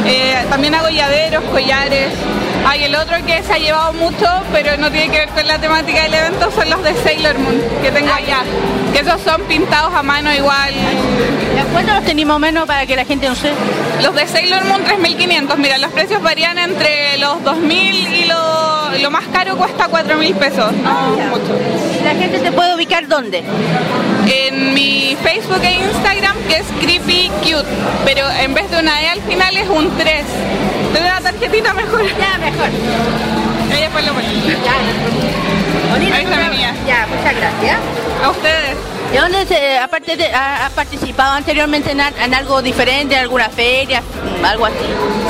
[0.04, 2.08] Eh, también hago llaveros, collares.
[2.68, 5.58] Hay el otro que se ha llevado mucho, pero no tiene que ver con la
[5.58, 8.40] temática del evento, son los de Sailor Moon, que tengo allá.
[8.92, 10.74] Que esos son pintados a mano igual.
[11.72, 13.52] ¿Cuántos los tenemos menos para que la gente no sé?
[14.02, 19.10] Los de Sailor Moon 3.500, mira, los precios varían entre los 2.000 y lo, lo
[19.10, 20.70] más caro cuesta 4.000 pesos.
[20.72, 21.58] No mucho.
[22.04, 23.44] ¿La gente te puede ubicar dónde?
[24.26, 27.66] En mi Facebook e Instagram, que es Creepy Cute,
[28.04, 30.24] pero en vez de una E al final es un 3.
[30.92, 32.02] Tengo una tarjetita mejor.
[32.18, 32.68] Ya, mejor.
[33.72, 34.28] Ahí después lo pongo.
[35.90, 36.36] Bonito Ahí está.
[36.86, 37.78] Ya, muchas gracias.
[38.24, 38.97] A ustedes.
[39.12, 43.48] ¿Y dónde se, aparte de, ha- participado anteriormente en, al- en algo diferente, en alguna
[43.48, 44.02] feria,
[44.44, 44.76] algo así?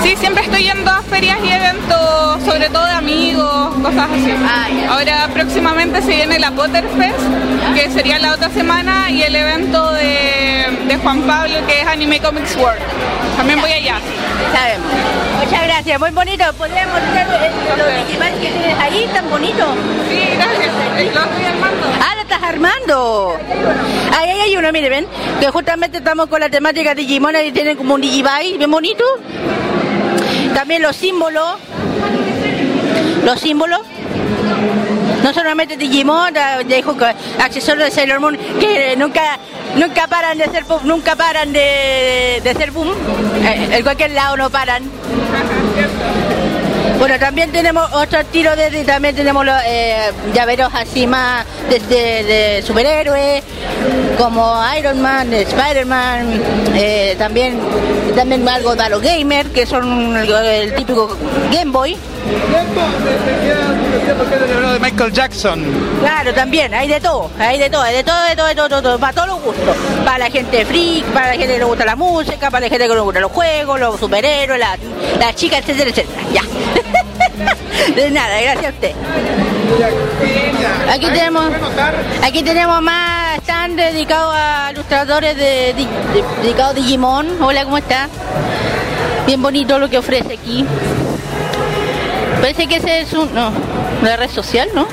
[0.02, 4.34] Sí, siempre estoy yendo a ferias y eventos, sobre todo de amigos, cosas así.
[4.88, 7.18] Ahora próximamente se viene la Potterfest,
[7.74, 12.18] que sería la otra semana, y el evento de, de Juan Pablo, que es Anime
[12.20, 12.80] Comics World.
[13.36, 13.96] También voy allá.
[14.52, 14.86] Sabemos.
[15.44, 16.44] Muchas gracias, muy bonito.
[16.54, 19.64] ¿Podríamos mostrar eh, los digimals que tienes ahí, tan bonito?
[20.08, 21.14] Sí, gracias.
[21.14, 21.86] Lo estoy armando.
[22.00, 23.38] Ah, lo estás armando.
[24.16, 25.06] Ahí, ahí hay uno, mire, ven,
[25.40, 29.04] que justamente estamos con la temática de Digimon y tienen como un Digibyte bien bonito.
[30.54, 31.56] También los símbolos.
[33.24, 33.80] Los símbolos.
[35.22, 36.32] No solamente Digimon,
[36.66, 37.04] dijo que
[37.40, 39.38] accesorios de Sailor Moon que nunca
[39.76, 42.88] nunca paran de pop, nunca paran de, ser boom.
[43.44, 44.82] Eh, en cualquier lado no paran.
[46.98, 51.78] Bueno, también tenemos otro tiro de, de- también tenemos los eh, llaveros así más de,
[51.78, 53.44] de- de superhéroes,
[54.18, 56.42] como Iron Man, Spider-Man,
[56.74, 57.60] eh, también,
[58.16, 61.16] también algo de los gamer, que son el, el típico
[61.52, 61.96] Game Boy.
[64.72, 65.64] de Michael Jackson.
[66.00, 68.64] Claro, también, hay de todo, hay de todo, hay de todo, de todo, de todo,
[68.64, 69.76] de todo, todo, para todos los gustos.
[70.04, 72.88] Para la gente freak, para la gente que le gusta la música, para la gente
[72.88, 74.78] que le gusta los juegos, los superhéroes, las
[75.18, 76.22] la chicas, etcétera, etcétera.
[76.32, 76.42] Ya.
[77.94, 78.92] De nada, gracias a usted.
[80.92, 81.44] Aquí tenemos,
[82.22, 85.84] aquí tenemos más stand dedicados a ilustradores de, di-
[86.14, 87.26] de- dedicados a Digimon.
[87.42, 88.08] Hola, ¿cómo está?
[89.26, 90.64] Bien bonito lo que ofrece aquí.
[92.40, 93.50] Parece que ese es un, no,
[94.02, 94.86] una red social, ¿no?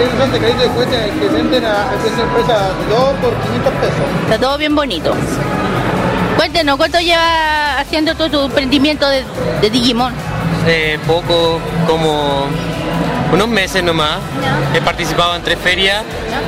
[0.00, 3.96] Esos son de crédito de cuenta que venden a esa empresa 2 por 500 pesos.
[4.24, 5.14] Está todo bien bonito.
[6.40, 9.24] Cuéntenos, ¿cuánto lleva haciendo todo tu emprendimiento de,
[9.60, 10.14] de Digimon?
[10.66, 12.46] Eh, poco, como
[13.30, 14.20] unos meses nomás.
[14.74, 16.02] He participado en tres ferias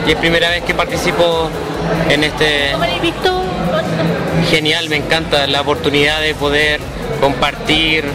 [0.06, 1.50] y es primera vez que participo
[2.08, 2.70] en este...
[2.72, 3.42] ¿Cómo lo has visto?
[4.50, 6.80] Genial, me encanta la oportunidad de poder
[7.20, 8.06] compartir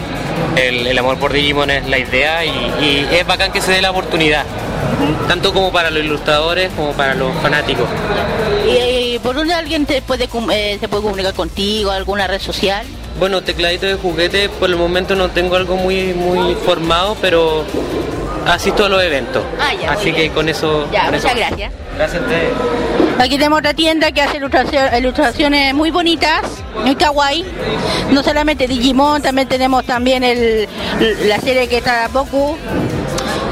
[0.56, 2.48] el, el amor por Digimon es la idea y,
[2.80, 4.44] y es bacán que se dé la oportunidad,
[5.28, 7.88] tanto como para los ilustradores como para los fanáticos.
[8.66, 8.87] ¿Y,
[9.18, 11.90] y por dónde alguien te puede, eh, se puede comunicar contigo?
[11.90, 12.86] ¿Alguna red social?
[13.18, 17.64] Bueno, tecladito de juguete, por el momento no tengo algo muy muy formado, pero
[18.46, 19.42] asisto a los eventos.
[19.60, 20.32] Ah, ya, Así que bien.
[20.32, 20.88] con eso...
[20.92, 21.72] Ya, con eso- muchas gracias.
[21.96, 22.50] Gracias a ustedes.
[23.18, 26.42] Aquí tenemos otra tienda que hace ilustración- ilustraciones muy bonitas,
[26.84, 27.44] muy kawaii.
[28.12, 30.68] No solamente Digimon, también tenemos también el,
[31.26, 32.56] la serie que está Boku,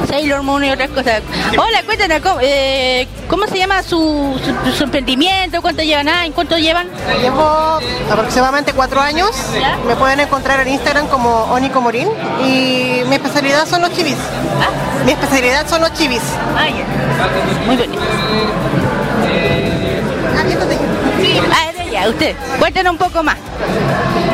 [0.06, 1.22] Sailor Moon y otras cosas.
[1.52, 5.60] Hola, cuéntanos, ¿cómo, eh, ¿cómo se llama su, su, su emprendimiento?
[5.62, 6.08] ¿Cuánto llevan?
[6.08, 6.88] Ah, ¿En cuánto llevan?
[7.20, 7.78] Llevo
[8.10, 9.30] aproximadamente cuatro años.
[9.86, 12.08] Me pueden encontrar en Instagram como Onico Morín.
[12.44, 14.16] Y mi especialidad son los chivis.
[15.04, 16.22] Mi especialidad son los chivis.
[16.56, 16.66] Ah.
[17.66, 18.02] Muy bonito.
[22.06, 22.36] Ah, usted.
[22.58, 23.36] Cuéntenos un poco más.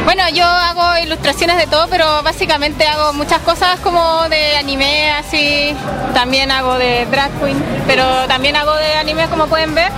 [0.04, 5.74] Bueno, yo hago ilustraciones de todo, pero básicamente hago muchas cosas como de anime, así.
[6.12, 9.90] También hago de drag queen, pero también hago de anime, como pueden ver.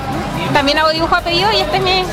[0.52, 2.04] también hago dibujo a pedido y este es mi...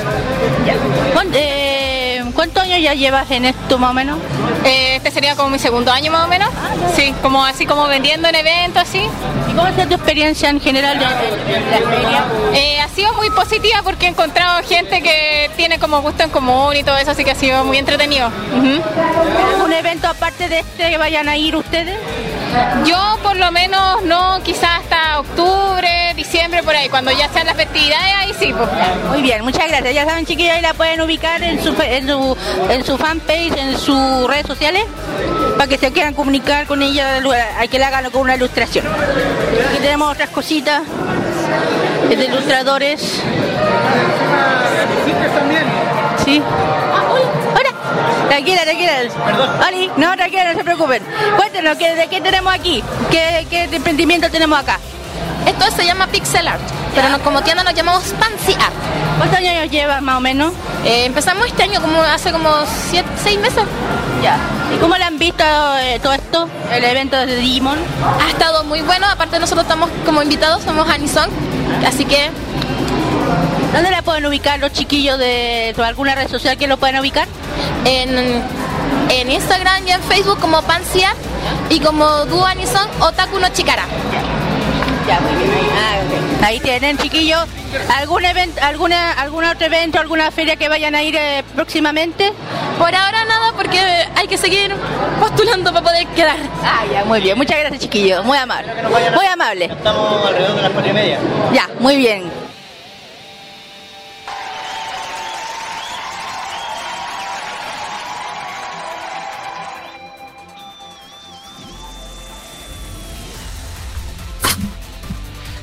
[1.14, 4.18] ¿Cuán- eh, ¿Cuántos años ya llevas en esto más o menos?
[4.66, 6.50] Eh, este sería como mi segundo año más o menos.
[6.96, 9.00] Sí, como así como vendiendo en eventos así.
[9.48, 12.24] ¿Y cómo ha sido tu experiencia en general de, de- de la feria?
[12.54, 15.31] Eh, ha sido muy positiva porque he encontrado gente que
[15.92, 18.28] como gusto en común y todo eso, así que ha sido muy entretenido.
[18.28, 18.82] Ujú.
[19.56, 21.98] ¿Algún evento aparte de este que vayan a ir ustedes?
[22.86, 27.58] Yo por lo menos no, quizás hasta octubre, diciembre, por ahí, cuando ya sean las
[27.58, 28.54] festividades, ahí sí.
[28.54, 28.70] Pues.
[29.10, 29.94] Muy bien, muchas gracias.
[29.94, 32.38] Ya saben, chiquillos, ahí la pueden ubicar en su, en su,
[32.70, 34.86] en su fanpage, en sus redes sociales,
[35.58, 37.22] para que se quieran comunicar con ella,
[37.58, 38.86] hay que le hagan con una ilustración.
[38.88, 40.84] Aquí tenemos otras cositas
[42.08, 43.22] de ilustradores.
[46.24, 46.42] Sí.
[47.56, 48.28] Hola.
[48.30, 48.92] Tranquila, tranquila.
[49.68, 51.04] Oli, no, tranquila, no se preocupen.
[51.36, 52.84] Cuéntenos, ¿qué, ¿de qué tenemos aquí?
[53.10, 54.80] ¿Qué, qué emprendimiento tenemos acá?
[55.46, 56.62] Esto se llama Pixel Art,
[56.94, 58.74] pero no- como tienda nos llamamos Fancy Art.
[59.18, 60.54] ¿Cuántos años lleva más o menos?
[60.86, 62.50] Eh, empezamos este año, como hace como
[62.90, 63.64] siete, seis meses.
[64.24, 64.38] Ya.
[64.74, 65.44] ¿Y cómo le han visto
[65.80, 66.48] eh, todo esto?
[66.72, 67.78] El evento de Digimon.
[68.24, 71.30] Ha estado muy bueno, aparte nosotros estamos como invitados, somos Anison,
[71.86, 72.30] así que
[73.74, 77.28] ¿Dónde la pueden ubicar los chiquillos de de alguna red social que lo puedan ubicar?
[77.86, 78.44] en,
[79.10, 81.18] en Instagram y en Facebook como Fancy Art
[81.70, 83.86] y como Duo Anison Otaku no Chikara.
[85.08, 85.52] Ya, muy bien.
[85.52, 85.68] Ahí,
[86.42, 86.46] ah.
[86.46, 87.46] Ahí tienen, chiquillos.
[87.98, 92.32] ¿Algún evento, alguna, algún otro evento, alguna feria que vayan a ir eh, próximamente?
[92.78, 93.80] Por ahora nada, porque
[94.16, 94.76] hay que seguir
[95.20, 96.38] postulando para poder quedar.
[96.64, 97.38] Ah, ya, muy bien.
[97.38, 98.24] Muchas gracias, chiquillos.
[98.26, 98.74] Muy amable.
[99.16, 99.66] Muy amable.
[99.66, 101.20] Estamos alrededor de las cuatro y media.
[101.54, 102.41] Ya, muy bien.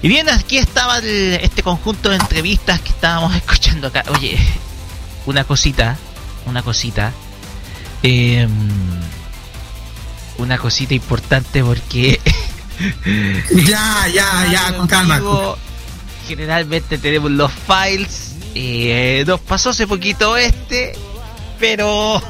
[0.02, 4.04] Y bien, aquí estaba el- este conjunto de entrevistas que estábamos escuchando acá.
[4.10, 4.38] Oye,
[5.26, 5.96] una cosita,
[6.46, 7.12] una cosita.
[8.02, 8.48] Em,
[10.38, 12.20] una cosita importante porque...
[13.66, 15.20] Ya, ya, ya, con calma.
[16.28, 18.34] Generalmente tenemos los files.
[18.54, 20.92] eh, nos pasó hace poquito este,
[21.58, 22.22] pero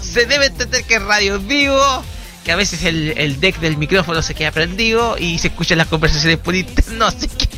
[0.00, 2.04] se debe entender que es radio en vivo,
[2.46, 5.88] que a veces el, el deck del micrófono se queda prendido y se escuchan las
[5.88, 6.86] conversaciones por internet.
[6.96, 7.48] No sé qué.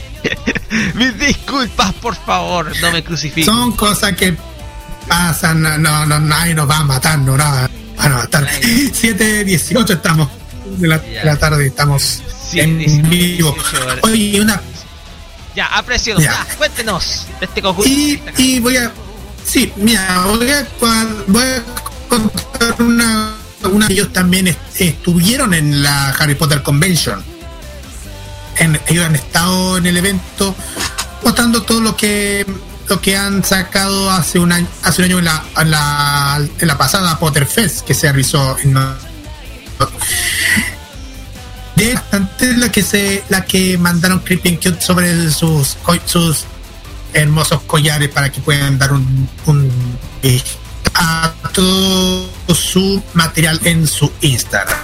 [0.95, 3.45] Mis disculpas, por favor, no me crucifiquen.
[3.45, 4.35] Son cosas que
[5.07, 7.69] pasan, no, no, nadie nos va a matar, no, nada.
[7.99, 8.49] Van a matar.
[8.63, 10.29] 7.18 estamos
[10.79, 12.23] de la, de la tarde, estamos
[12.55, 12.79] en
[13.11, 13.55] vivo.
[14.05, 14.59] Oye, una
[15.55, 16.47] Ya, aprecio, Ya.
[16.57, 17.91] cuéntenos de este conjunto.
[17.91, 18.91] Y, y voy a.
[19.45, 20.67] Sí, mira, voy a,
[21.27, 21.63] voy a
[22.09, 23.35] contar una.
[23.65, 27.23] Una ellos también est- estuvieron en la Harry Potter Convention.
[28.57, 30.55] En- ellos han estado en el evento
[31.25, 32.47] mostrando todo lo que
[32.89, 36.69] lo que han sacado hace un año hace un año en la, en la, en
[36.69, 38.73] la pasada Potter Fest que se realizó en
[41.77, 45.77] de la que se la que mandaron Creeping Cute sobre sus
[46.07, 46.45] sus
[47.13, 49.71] hermosos collares para que puedan dar un, un
[50.23, 50.43] eh,
[50.95, 54.79] a todo su material en su Instagram.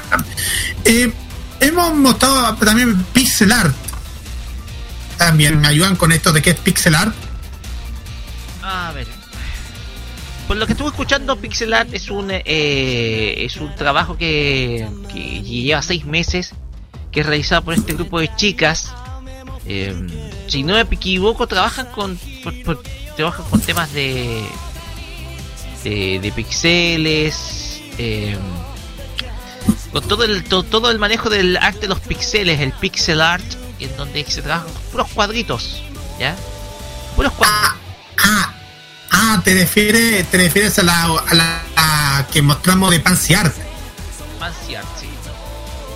[0.85, 1.13] Eh,
[1.61, 3.75] hemos mostrado también pixel art.
[5.17, 7.15] También ayudan con esto de qué es pixel art.
[8.63, 9.07] A ver.
[10.47, 15.43] Por lo que estuve escuchando, Pixel Art es un eh, es un trabajo que, que
[15.43, 16.55] lleva seis meses,
[17.11, 18.93] que es realizado por este grupo de chicas.
[19.67, 19.95] Eh,
[20.47, 22.19] si no me equivoco, trabajan con
[23.17, 24.45] trabajan con temas de
[25.85, 28.37] de, de pixeles, eh,
[29.93, 33.45] con todo el to- todo el manejo del arte de los pixeles, el pixel art,
[33.79, 35.83] en donde se trabajan puros cuadritos,
[36.19, 36.35] ¿ya?
[37.15, 37.79] Puros cuadritos.
[39.17, 43.55] Ah, te refieres, te refieres a la, a la a que mostramos de Pansy Art.
[44.41, 45.07] Fancy art, sí.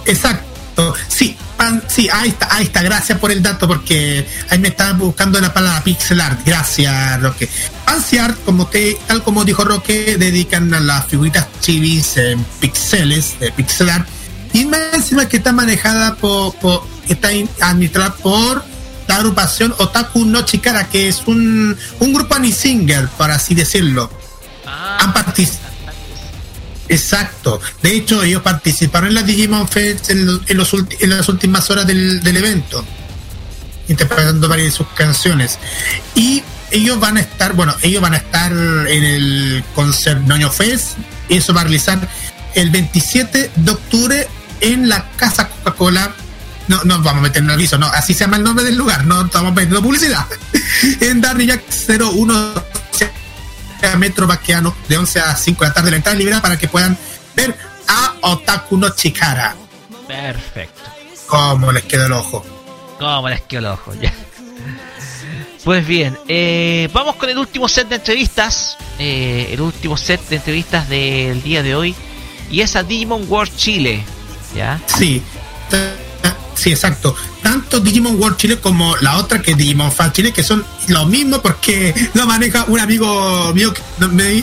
[0.06, 4.68] Exacto, sí, pan- sí, ahí está, ahí está, gracias por el dato porque ahí me
[4.68, 7.48] estaba buscando la palabra pixel art, gracias Roque.
[7.84, 13.38] Fancy art, como te, tal como dijo Roque, dedican a las figuritas chivis en pixeles,
[13.40, 14.08] de pixel art,
[14.54, 18.64] y más encima que está manejada por, por- está in- administrada por
[19.06, 24.10] la agrupación Otaku no Chikara, que es un, un grupo anisinger, por así decirlo.
[25.00, 25.67] Han participado
[26.88, 27.60] Exacto.
[27.82, 32.84] De hecho, ellos participaron en la Digimon Fest en, en las últimas horas del, evento,
[33.88, 35.58] interpretando varias de sus canciones.
[36.14, 40.96] Y ellos van a estar, bueno, ellos van a estar en el concert Noño Fest,
[41.28, 42.08] eso va a realizar
[42.54, 44.28] el 27 de octubre
[44.60, 46.14] en la Casa Coca-Cola
[46.68, 48.76] no, no vamos a meter en el aviso, no, así se llama el nombre del
[48.76, 50.26] lugar, no estamos metiendo publicidad.
[51.00, 52.64] en Darry Jack 01 a
[53.96, 56.96] Metro Baqueano de 11 a 5 de la tarde la entrada libre para que puedan
[57.34, 57.54] ver
[57.88, 59.56] a Otaku no Chikara.
[60.06, 60.82] Perfecto.
[61.26, 62.44] Cómo les queda el ojo.
[62.98, 63.94] ¿Cómo les quedó el ojo?
[63.94, 64.12] Ya.
[65.64, 68.76] Pues bien, eh, vamos con el último set de entrevistas.
[68.98, 71.94] eh, el último set de entrevistas del día de hoy.
[72.50, 74.02] Y es a Digimon World Chile.
[74.56, 74.80] ¿Ya?
[74.86, 75.22] Sí,
[76.58, 77.14] sí, exacto.
[77.42, 81.06] Tanto Digimon World Chile como la otra que es Digimon Fan Chile, que son lo
[81.06, 83.82] mismo porque lo maneja un amigo mío que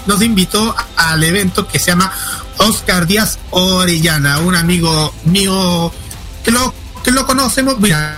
[0.07, 2.11] nos- invitó al evento que se llama
[2.57, 5.91] Oscar Díaz Orellana, un amigo mío
[6.43, 6.73] que lo,
[7.03, 7.79] que lo conocemos.
[7.79, 8.17] Mira,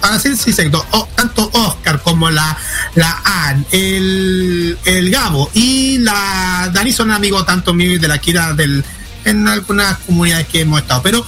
[0.00, 2.56] para ser sincero, o- tanto Oscar como la,
[2.94, 8.52] la el, el Gabo y la Dani son amigos tanto mío y de la Kira
[8.54, 8.84] del,
[9.24, 11.02] en algunas comunidades que hemos estado.
[11.02, 11.24] Pero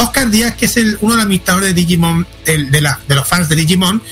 [0.00, 3.56] Oscar Díaz, que es el, uno de los administradores de Digimon, de, los fans de
[3.56, 4.02] Digimon,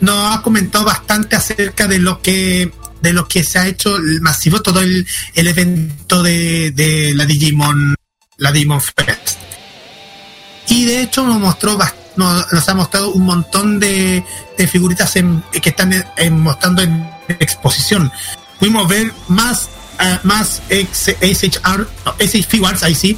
[0.00, 2.70] nos ha comentado bastante acerca de lo que
[3.00, 7.94] de lo que se ha hecho masivo todo el, evento de, la Digimon
[8.36, 9.38] la Digimon Fest.
[10.68, 11.78] Y de hecho nos mostró
[12.16, 14.24] nos, ha mostrado un montón de,
[14.70, 18.10] figuritas que están mostrando en exposición.
[18.58, 19.68] Pudimos ver más
[19.98, 23.16] ah, más SHR no, SH Figures ahí sí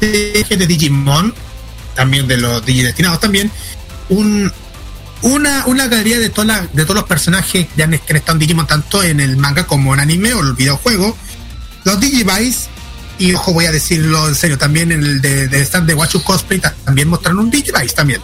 [0.00, 1.34] de, Digimon
[1.94, 3.50] también de los Digidestinados también
[4.08, 4.52] un
[5.22, 8.38] una, una galería de, todas de todos los personajes que han, que han estado en
[8.38, 11.16] Digimon, tanto en el manga como en anime o el videojuego.
[11.84, 12.68] Los Digivice,
[13.18, 16.22] y ojo, voy a decirlo en serio, también en el de, de stand de Wachu
[16.22, 18.20] Cosplay ta- también mostraron un Digivice también.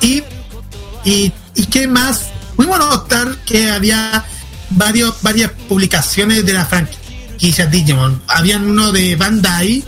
[0.00, 0.22] Y,
[1.04, 4.24] y, y qué más, pudimos notar que había
[4.70, 8.20] varios, varias publicaciones de la franquicia Digimon.
[8.28, 9.84] Habían uno de Bandai,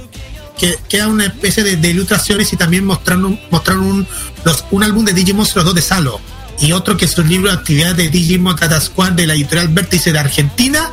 [0.58, 4.08] que, que era una especie de, de ilustraciones y también mostraron, mostraron un,
[4.44, 6.20] los, un álbum de Digimon los dos de Salo
[6.60, 9.68] y otro que es un libro de actividades de Digimon Tata Squad de la editorial
[9.68, 10.90] Vértice de Argentina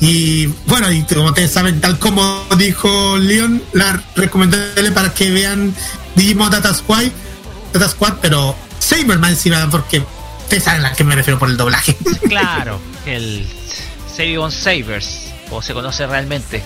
[0.00, 5.74] y bueno y como ustedes saben tal como dijo Leon la recomendable para que vean
[6.14, 7.04] Digimon Tata Squad
[7.72, 10.02] Tata Squad pero Saberman encima porque
[10.42, 11.96] ustedes saben a qué me refiero por el doblaje
[12.28, 13.46] Claro, el
[14.16, 16.62] Sabon Sabers, como se conoce realmente.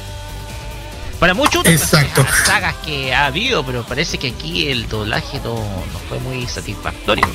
[1.21, 2.25] Para muchos Exacto.
[2.25, 6.47] las sagas que ha habido, pero parece que aquí el doblaje no, no fue muy
[6.49, 7.27] satisfactorio.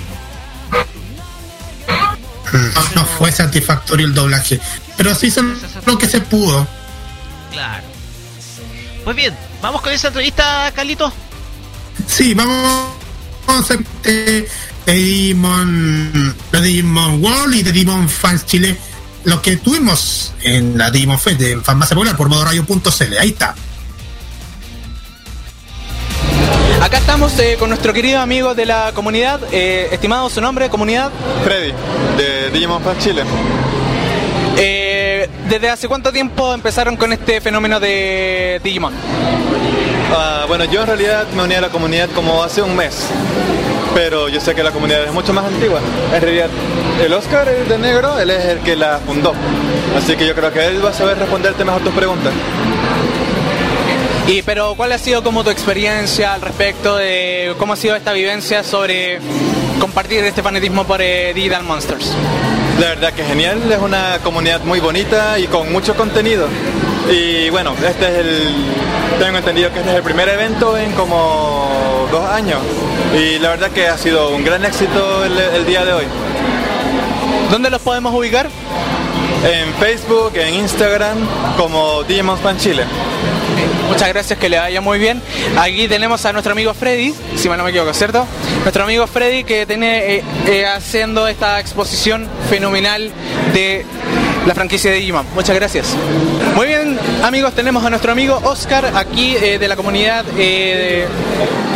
[2.52, 4.60] no, no fue satisfactorio el doblaje
[4.98, 6.68] pero sí son lo que se pudo
[7.52, 7.84] Claro.
[9.06, 11.14] Pues bien, vamos con esa entrevista, Carlito.
[12.06, 12.90] Sí, vamos,
[13.48, 13.78] vamos a
[14.86, 18.76] Digimon, de Digimon World y de Digimon Fans Chile,
[19.24, 23.18] lo que tuvimos en la Digimon Fest de Farmacia Popular por modoradio.cl.
[23.18, 23.56] Ahí está.
[26.82, 31.12] Acá estamos eh, con nuestro querido amigo de la comunidad, eh, estimado su nombre, comunidad.
[31.44, 31.74] Freddy,
[32.18, 33.24] de Digimon Fan Chile.
[34.58, 38.94] Eh, ¿Desde hace cuánto tiempo empezaron con este fenómeno de Digimon?
[40.16, 43.08] Ah, bueno, yo en realidad me uní a la comunidad como hace un mes,
[43.94, 45.80] pero yo sé que la comunidad es mucho más antigua.
[46.14, 46.50] En realidad,
[47.04, 49.34] el Oscar el de negro, él es el que la fundó,
[49.98, 52.32] así que yo creo que él va a saber responderte mejor tus preguntas.
[54.28, 58.12] Y pero ¿cuál ha sido como tu experiencia al respecto de cómo ha sido esta
[58.12, 59.20] vivencia sobre
[59.80, 62.12] compartir este fanatismo por eh, Digital Monsters?
[62.80, 66.48] La verdad que genial, es una comunidad muy bonita y con mucho contenido.
[67.12, 68.56] Y bueno, este es el,
[69.20, 72.60] tengo entendido que este es el primer evento en como dos años.
[73.16, 76.06] Y la verdad que ha sido un gran éxito el, el día de hoy.
[77.52, 78.50] ¿Dónde los podemos ubicar?
[79.44, 81.18] En Facebook, en Instagram,
[81.58, 82.86] como Digimon Fan Chile.
[83.88, 85.22] Muchas gracias, que le vaya muy bien.
[85.58, 88.26] Aquí tenemos a nuestro amigo Freddy, si mal no me equivoco, ¿cierto?
[88.64, 93.12] Nuestro amigo Freddy que tiene eh, eh, haciendo esta exposición fenomenal
[93.54, 93.86] de
[94.46, 95.26] la franquicia de Digimon.
[95.34, 95.96] Muchas gracias.
[96.56, 101.08] Muy bien, amigos, tenemos a nuestro amigo Oscar aquí eh, de la comunidad eh,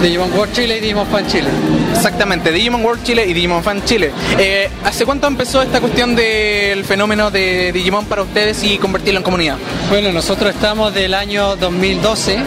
[0.02, 1.50] de Digimon World Chile y Digimon Fan Chile.
[1.94, 4.12] Exactamente, Digimon World Chile y Digimon Fan Chile.
[4.38, 9.24] Eh, ¿Hace cuánto empezó esta cuestión del fenómeno de Digimon para ustedes y convertirlo en
[9.24, 9.58] comunidad?
[9.90, 12.38] Bueno, nosotros estamos del año 2012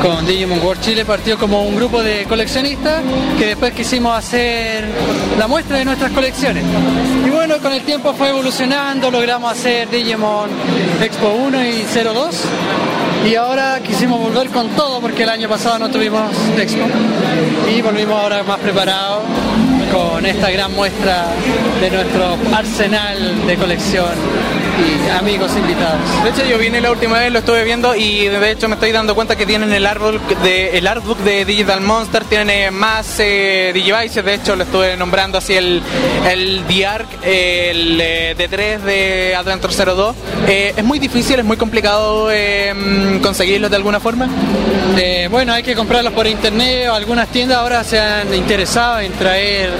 [0.00, 3.02] con Digimon World Chile, partió como un grupo de coleccionistas
[3.38, 4.84] que después quisimos hacer
[5.38, 6.64] la muestra de nuestras colecciones.
[7.26, 10.50] Y bueno, con el tiempo fue evolucionando, logramos hacer Digimon
[11.02, 12.40] Expo 1 y 02
[13.26, 16.84] y ahora quisimos volver con todo porque el año pasado no tuvimos Expo.
[17.74, 19.22] Y volvimos ahora más preparados
[19.92, 21.26] con esta gran muestra
[21.80, 24.12] de nuestro arsenal de colección
[24.78, 26.00] y amigos invitados.
[26.24, 28.92] De hecho, yo vine la última vez, lo estuve viendo y de hecho me estoy
[28.92, 33.70] dando cuenta que tienen el artbook de, el artbook de Digital Monster, tienen más eh,
[33.72, 35.82] Digivices, de hecho lo estuve nombrando así el,
[36.28, 40.16] el D-Arc, el eh, D3 de Adventure 02.
[40.48, 44.28] Eh, es muy difícil, es muy complicado mm, conseguirlos de alguna forma.
[44.96, 49.12] Eh, bueno, hay que comprarlos por internet o algunas tiendas ahora se han interesado en
[49.12, 49.70] traer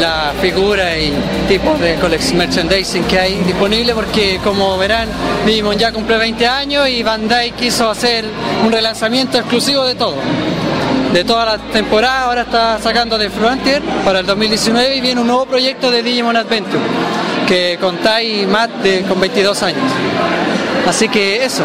[0.00, 1.12] la figura y
[1.48, 1.96] tipo de
[2.34, 5.08] merchandising que hay disponible porque como verán
[5.46, 8.24] Digimon ya cumple 20 años y Bandai quiso hacer
[8.64, 10.16] un relanzamiento exclusivo de todo.
[11.12, 15.26] De toda la temporada, ahora está sacando de Frontier para el 2019 y viene un
[15.26, 16.82] nuevo proyecto de Digimon Adventure
[17.48, 19.82] que contáis Matt de, con 22 años.
[20.88, 21.64] Así que eso.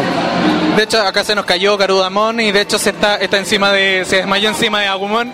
[0.76, 4.04] De hecho, acá se nos cayó Garudamon y de hecho se está, está encima de,
[4.04, 5.32] se desmayó encima de Agumon,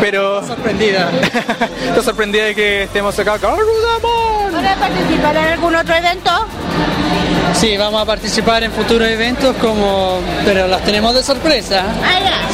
[0.00, 0.46] pero...
[0.46, 1.10] sorprendida.
[1.88, 3.38] está sorprendida de que estemos acá.
[3.38, 4.52] ¡Garudamon!
[4.52, 6.30] ¿Van a participar en algún otro evento?
[7.58, 11.84] Sí, vamos a participar en futuros eventos como, pero los tenemos de sorpresa.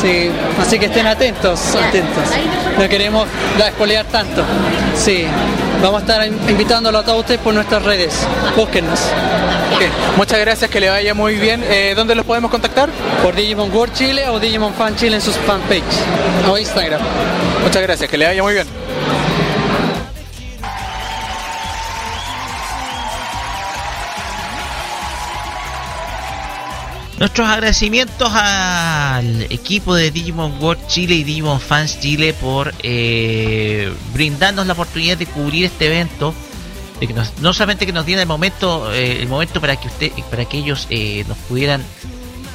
[0.02, 2.24] Sí, así que estén atentos, atentos.
[2.78, 3.26] No queremos
[3.58, 4.42] la espolear tanto.
[4.96, 5.24] Sí,
[5.82, 8.26] vamos a estar in- invitándolo a todos ustedes por nuestras redes.
[8.56, 9.00] Búsquennos.
[10.16, 11.64] Muchas gracias, que le vaya muy bien.
[11.68, 12.88] Eh, ¿Dónde los podemos contactar?
[13.22, 15.82] Por Digimon World Chile o Digimon Fan Chile en sus fanpage
[16.50, 17.00] o Instagram.
[17.62, 18.66] Muchas gracias, que le vaya muy bien.
[27.18, 34.66] Nuestros agradecimientos al equipo de Digimon World Chile y Digimon Fans Chile por eh, brindarnos
[34.68, 36.32] la oportunidad de cubrir este evento.
[37.00, 39.88] De que nos- no solamente que nos dieran el momento, eh, el momento para que
[39.88, 41.82] usted, para que ellos eh, nos pudieran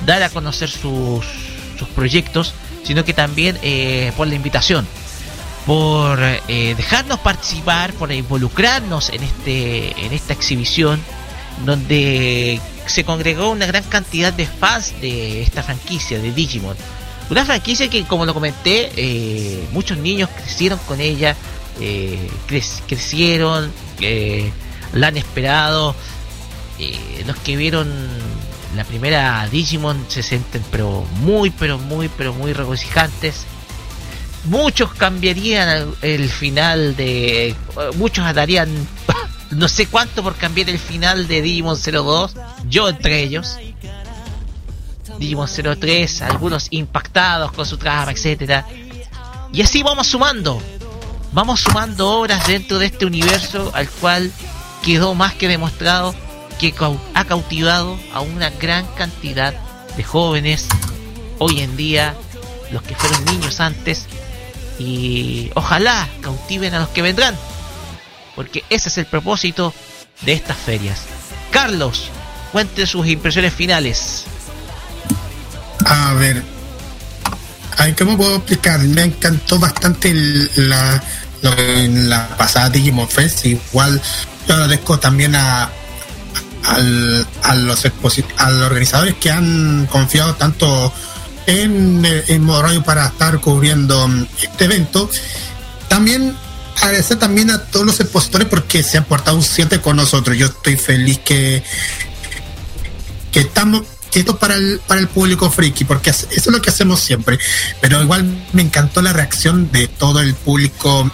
[0.05, 1.25] dar a conocer sus,
[1.77, 2.53] sus proyectos,
[2.83, 4.87] sino que también eh, por la invitación,
[5.65, 11.01] por eh, dejarnos participar, por involucrarnos en este, en esta exhibición
[11.65, 16.75] donde se congregó una gran cantidad de fans de esta franquicia de Digimon.
[17.29, 21.35] Una franquicia que, como lo comenté, eh, muchos niños crecieron con ella,
[21.79, 23.71] eh, cre- crecieron,
[24.01, 24.51] eh,
[24.93, 25.95] la han esperado.
[26.79, 27.87] eh, los que vieron
[28.75, 33.45] la primera Digimon se sienten pero muy, pero muy, pero muy regocijantes.
[34.45, 37.55] Muchos cambiarían el final de...
[37.95, 38.69] Muchos darían
[39.55, 42.35] no sé cuánto por cambiar el final de Digimon 02,
[42.69, 43.57] yo entre ellos.
[45.19, 48.65] Digimon 03, algunos impactados con su trama, etcétera.
[49.51, 50.61] Y así vamos sumando.
[51.31, 54.31] Vamos sumando obras dentro de este universo al cual
[54.83, 56.13] quedó más que demostrado
[56.59, 56.73] que
[57.13, 59.53] ha cautivado a una gran cantidad
[59.97, 60.67] de jóvenes
[61.39, 62.15] hoy en día,
[62.71, 64.05] los que fueron niños antes,
[64.79, 67.35] y ojalá cautiven a los que vendrán
[68.35, 69.73] porque ese es el propósito
[70.21, 70.99] de estas ferias.
[71.51, 72.05] Carlos,
[72.51, 74.23] cuente sus impresiones finales.
[75.85, 76.43] A ver.
[77.97, 78.79] ¿Cómo puedo explicar?
[78.79, 80.13] Me encantó bastante
[80.55, 81.03] la,
[81.41, 83.45] la pasada Digimon Fest.
[83.45, 84.01] Igual
[84.47, 85.69] yo agradezco también a,
[86.65, 87.85] al- a los
[88.37, 90.93] a los organizadores que han confiado tanto
[91.45, 94.09] en, en Modo Radio para estar cubriendo
[94.41, 95.09] este evento.
[95.89, 96.35] También
[96.81, 100.37] agradecer también a todos los expositores porque se han portado un 7 con nosotros.
[100.37, 101.63] Yo estoy feliz que,
[103.31, 106.55] que estamos que esto es para el, para el público friki, porque es- eso es
[106.55, 107.39] lo que hacemos siempre.
[107.81, 111.09] Pero igual me encantó la reacción de todo el público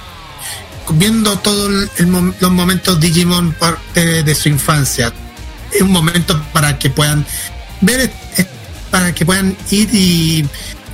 [0.91, 5.14] viendo todos los momentos Digimon parte de su infancia.
[5.72, 7.26] Es un momento para que puedan
[7.80, 8.11] ver,
[8.91, 10.45] para que puedan ir y,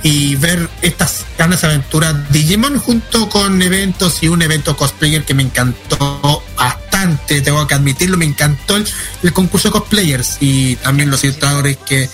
[0.06, 5.42] y ver estas grandes aventuras Digimon junto con eventos y un evento cosplayer que me
[5.42, 11.78] encantó bastante, tengo que admitirlo, me encantó el, concurso de cosplayers y también los ilustradores
[11.78, 12.08] que,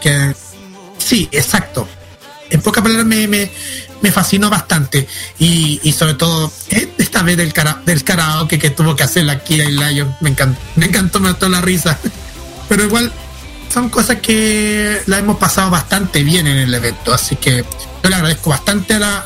[0.00, 0.32] que
[0.98, 1.88] sí, exacto.
[2.50, 3.50] En pocas palabras me, me,
[4.00, 8.70] me fascinó bastante y, y sobre todo eh, esta vez del, cara, del karaoke que
[8.70, 11.98] tuvo que hacer la Kira y Lion me encantó, me encantó, me la risa
[12.68, 13.12] pero igual
[13.74, 17.64] son cosas que la hemos pasado bastante bien en el evento así que
[18.02, 19.24] yo le agradezco bastante a, la-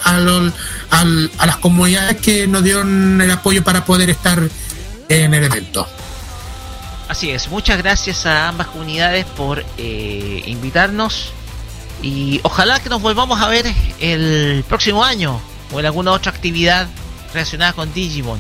[0.91, 4.41] a, las comunidades que nos dieron el apoyo para poder estar
[5.11, 5.87] en el evento.
[7.09, 11.31] Así es, muchas gracias a ambas comunidades por eh, invitarnos
[12.03, 13.67] y ojalá que nos volvamos a ver
[14.01, 15.41] el próximo año
[15.73, 16.87] o en alguna otra actividad
[17.35, 18.39] relacionada con Digimon,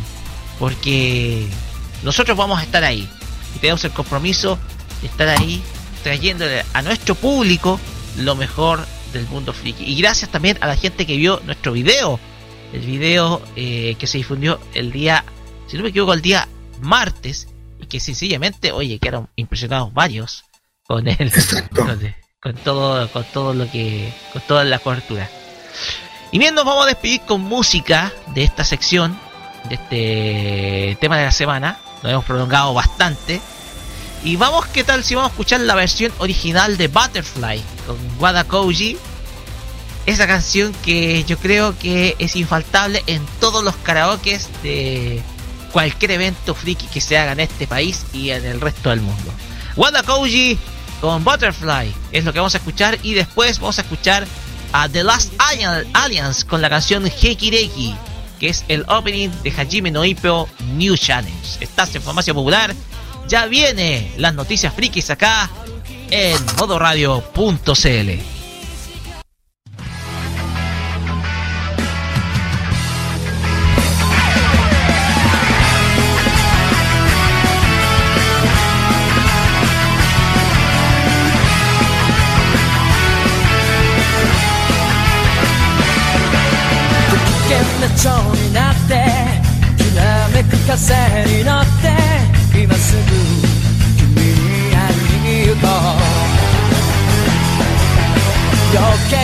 [0.59, 1.47] porque
[2.02, 3.09] nosotros vamos a estar ahí
[3.56, 4.59] y tenemos el compromiso
[5.02, 5.62] de estar ahí
[6.03, 7.81] trayéndole a nuestro público
[8.19, 9.85] lo mejor del mundo friki.
[9.85, 12.19] Y gracias también a la gente que vio nuestro video
[12.73, 15.25] el video eh, que se difundió el día,
[15.66, 16.49] si no me equivoco, el día
[16.81, 17.49] martes,
[17.81, 20.45] y que sencillamente, oye, quedaron impresionados varios
[20.87, 21.33] con el,
[21.75, 22.01] con,
[22.41, 25.29] con todo, con todo lo que, con toda la cobertura.
[26.31, 29.19] Y bien, nos vamos a despedir con música de esta sección,
[29.69, 31.79] de este tema de la semana.
[32.03, 33.41] Nos hemos prolongado bastante.
[34.24, 38.45] Y vamos, ¿qué tal si vamos a escuchar la versión original de Butterfly con Wada
[38.45, 38.97] Koji?
[40.07, 45.23] Esa canción que yo creo que es infaltable en todos los karaokes de
[45.73, 49.32] cualquier evento friki que se haga en este país y en el resto del mundo.
[49.77, 50.59] Wada Koji
[51.01, 54.27] con Butterfly es lo que vamos a escuchar y después vamos a escuchar
[54.73, 55.32] a The Last
[55.95, 57.95] Alliance con la canción Hekireki,
[58.40, 61.59] que es el opening de Hajime no Ippo New Challenge.
[61.61, 62.74] Estás en Farmacia Popular,
[63.28, 65.50] ya viene las noticias frikis acá
[66.10, 68.38] en modoradio.cl.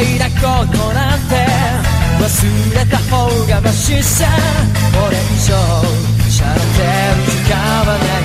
[0.05, 1.35] 余計なことなんて
[2.21, 2.29] 忘
[2.75, 3.17] れた方
[3.47, 4.27] がマシさ。
[4.93, 5.57] これ以上
[6.31, 8.25] しゃれてる時間はない。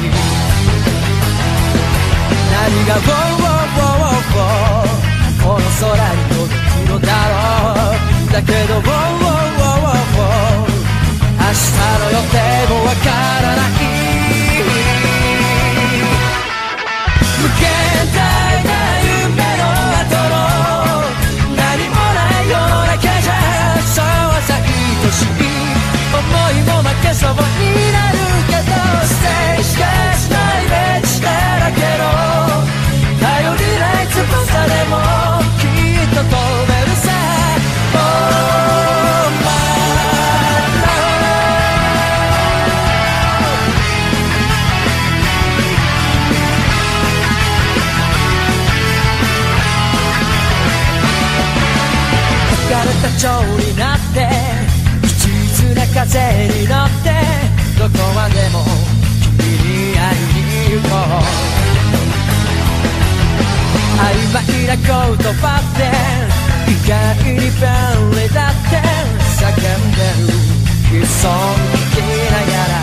[2.51, 4.99] 何が「ウォーウォーウォーウォー
[5.41, 7.95] この空に届くのだろ
[8.27, 10.67] うだけど「ウォーウォーウォーウォー
[11.39, 11.67] 明日
[11.99, 12.35] の予定
[12.69, 13.07] もわか
[13.41, 14.08] らない
[27.21, 28.18] vas a
[66.89, 68.81] 界に便利だって
[69.37, 72.81] 叫んでる悲壮聞きながら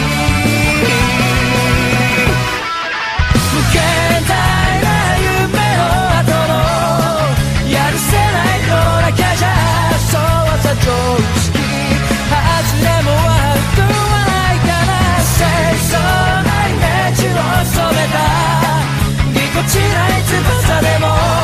[19.63, 21.42] こちない翼でも。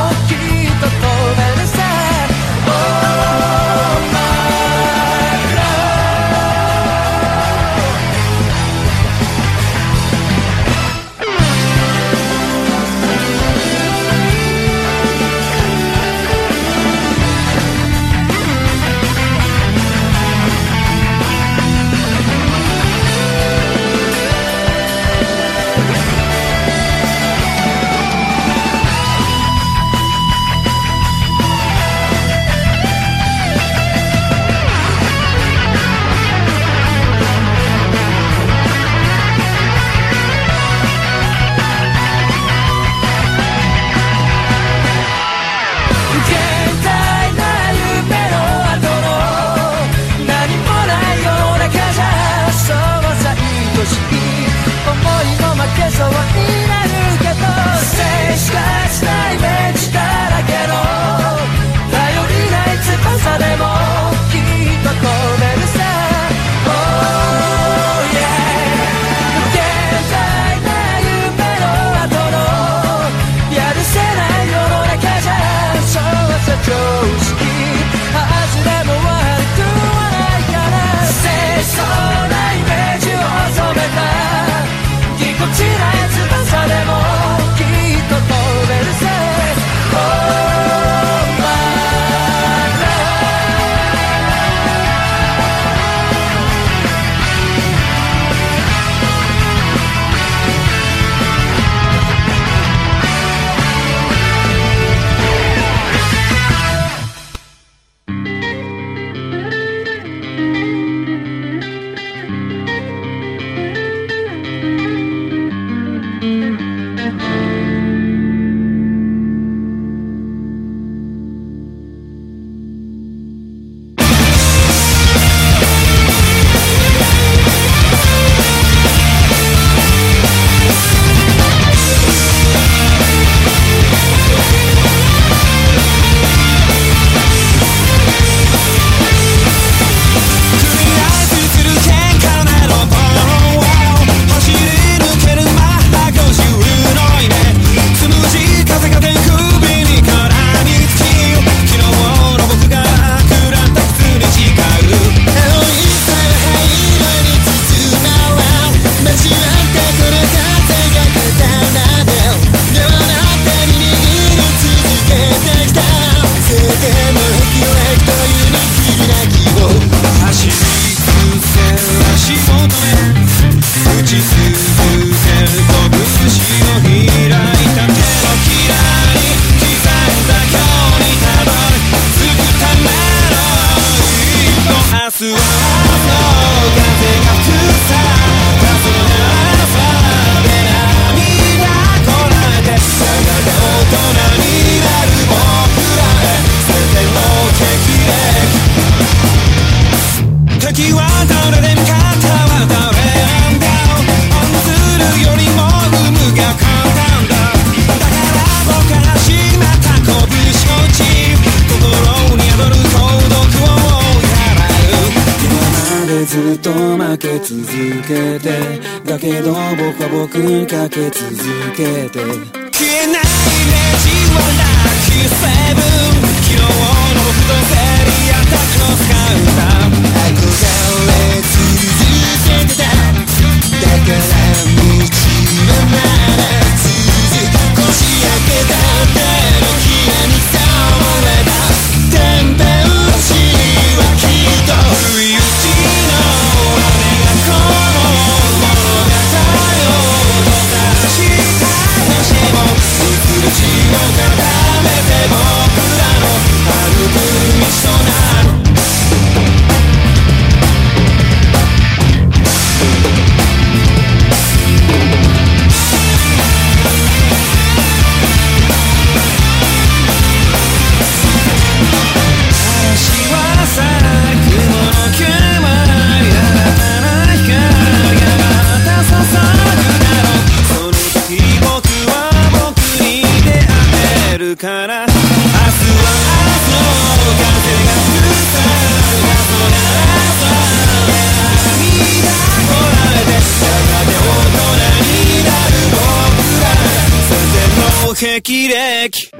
[298.49, 299.31] gerek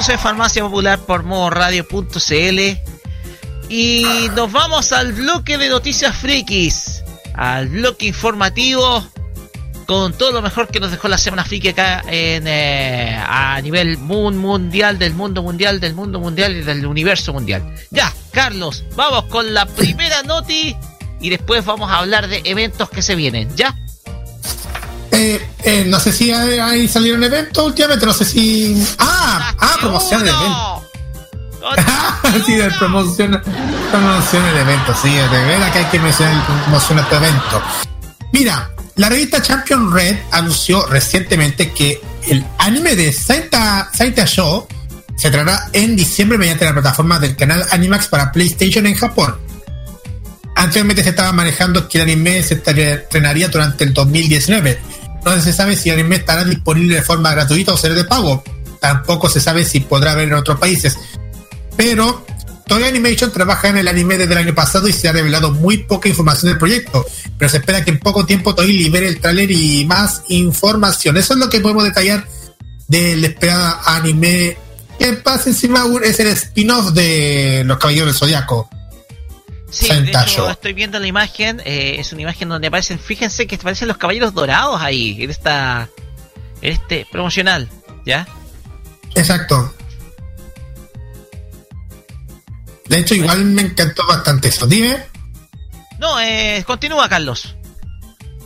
[0.00, 2.78] Continuamos en Farmacia Popular por modoradio.cl
[3.68, 4.02] y
[4.34, 7.02] nos vamos al bloque de noticias frikis,
[7.34, 9.06] al bloque informativo
[9.84, 13.98] con todo lo mejor que nos dejó la semana friki acá en eh, a nivel
[13.98, 17.62] mun- mundial, del mundo mundial, del mundo mundial y del universo mundial.
[17.90, 20.74] Ya, Carlos, vamos con la primera noti
[21.20, 23.76] y después vamos a hablar de eventos que se vienen, ¿ya?
[25.20, 28.82] Eh, eh, no sé si hay, hay salieron eventos últimamente, no sé si.
[28.98, 30.82] Ah, ah, promoción de evento.
[32.46, 33.42] sí, de promoción,
[33.90, 37.62] promoción del evento, sí, de verdad que hay que mencionar promocionar este evento.
[38.32, 44.66] Mira, la revista Champion Red anunció recientemente que el anime de Saita, Saita Show
[45.18, 49.36] se traerá en diciembre mediante la plataforma del canal Animax para PlayStation en Japón.
[50.56, 54.99] Anteriormente se estaba manejando que el anime se estrenaría durante el 2019.
[55.24, 58.42] No se sabe si el anime estará disponible de forma gratuita o será de pago.
[58.80, 60.98] Tampoco se sabe si podrá ver en otros países.
[61.76, 62.24] Pero
[62.66, 65.78] Toei Animation trabaja en el anime desde el año pasado y se ha revelado muy
[65.78, 67.04] poca información del proyecto.
[67.36, 71.16] Pero se espera que en poco tiempo Toei libere el tráiler y más información.
[71.16, 72.26] Eso es lo que podemos detallar
[72.88, 74.56] del esperado anime.
[74.98, 78.68] Que pasa encima es el spin-off de Los Caballeros del Zodiaco.
[79.70, 81.60] Sí, de hecho, estoy viendo la imagen.
[81.64, 85.88] eh, es una imagen donde aparecen, fíjense que aparecen los caballeros dorados ahí, en esta.
[86.62, 87.68] En este promocional,
[88.04, 88.28] ¿ya?
[89.14, 89.72] Exacto.
[92.88, 94.66] De hecho, igual me encantó bastante eso.
[94.66, 94.98] Dime.
[95.98, 97.54] No, eh, continúa, Carlos.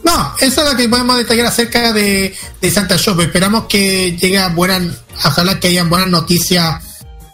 [0.04, 3.18] No, eso es lo que podemos detallar acerca de, de Santa Shop.
[3.20, 6.82] Esperamos que llegue a buenas, ojalá que hayan buenas noticias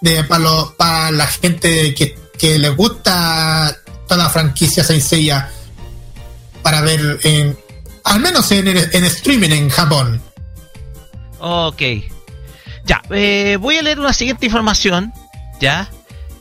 [0.00, 3.76] de, para, lo- para la gente que, que les gusta
[4.08, 5.50] toda la franquicia Seiya
[6.62, 7.56] para ver en,
[8.04, 10.22] al menos en, en streaming en Japón.
[11.38, 11.82] Ok.
[12.86, 15.12] Ya, eh, voy a leer una siguiente información,
[15.60, 15.90] ya,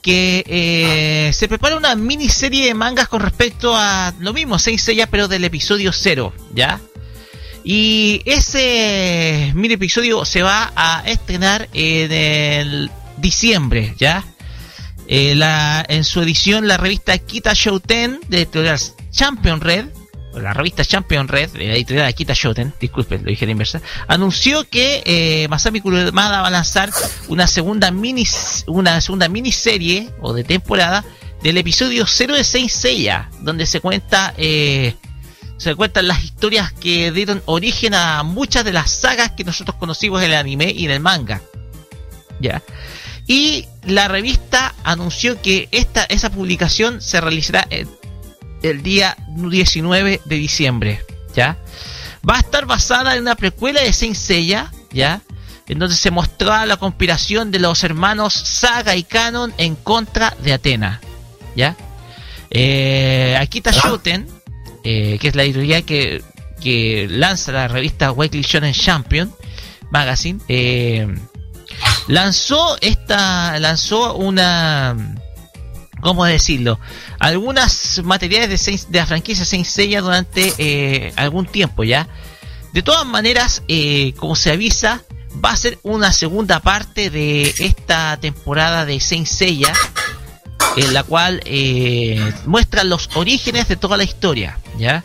[0.01, 5.27] que eh, se prepara una miniserie de mangas con respecto a lo mismo, Seiya, pero
[5.27, 6.79] del episodio 0, ya.
[7.63, 14.23] Y ese mini episodio se va a estrenar en el diciembre, ya.
[15.11, 18.79] Eh, la, en su edición, la revista Kita Shoten de editorial
[19.09, 19.87] Champion Red,
[20.33, 23.81] o la revista Champion Red de la editorial Akita Shoten, disculpen, lo dije la inversa,
[24.07, 26.91] anunció que eh, Masami Kurumada va a lanzar
[27.27, 28.23] una segunda mini
[28.67, 31.03] una segunda miniserie o de temporada
[31.41, 34.93] del episodio 0 de Saint Seiya, donde se cuenta eh,
[35.57, 40.21] se cuentan las historias que dieron origen a muchas de las sagas que nosotros conocimos
[40.21, 41.41] en el anime y en el manga.
[42.39, 42.61] Ya.
[43.29, 47.87] Y la revista anunció que esta esa publicación se realizará el,
[48.63, 51.59] el día 19 de diciembre, ¿ya?
[52.27, 55.21] Va a estar basada en una precuela de Saint Seiya, ¿ya?
[55.67, 60.53] En donde se mostraba la conspiración de los hermanos Saga y Canon en contra de
[60.53, 60.99] Atena,
[61.55, 61.77] ¿ya?
[62.49, 64.27] Eh, Akita Shoten,
[64.83, 66.23] eh, que es la editorial que,
[66.59, 69.31] que lanza la revista Weekly Shonen Champion
[69.91, 71.07] Magazine, eh,
[72.07, 74.95] lanzó esta, lanzó una,
[76.01, 76.79] ¿cómo decirlo?
[77.19, 82.07] Algunas materiales de, Saint- de la franquicia Saint Seiya durante eh, algún tiempo ya.
[82.73, 85.01] De todas maneras, eh, como se avisa,
[85.43, 89.73] va a ser una segunda parte de esta temporada de Saint Seiya,
[90.77, 95.03] en la cual eh, muestra los orígenes de toda la historia, ¿ya?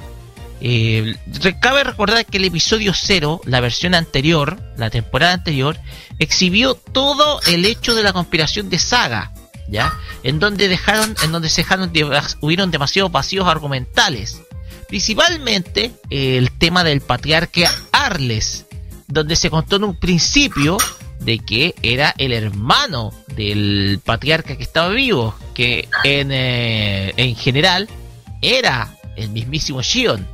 [0.67, 1.15] Eh,
[1.61, 5.77] cabe recordar que el episodio 0, la versión anterior, la temporada anterior,
[6.19, 9.35] exhibió todo el hecho de la conspiración de Saga,
[9.69, 9.93] ¿ya?
[10.23, 12.09] En donde dejaron, en donde se dejaron, de-
[12.41, 14.41] hubieron demasiados vacíos argumentales.
[14.89, 18.65] Principalmente eh, el tema del patriarca Arles,
[19.07, 20.79] donde se contó en un principio
[21.21, 27.87] de que era el hermano del patriarca que estaba vivo, que en, eh, en general
[28.41, 30.27] era el mismísimo Shion.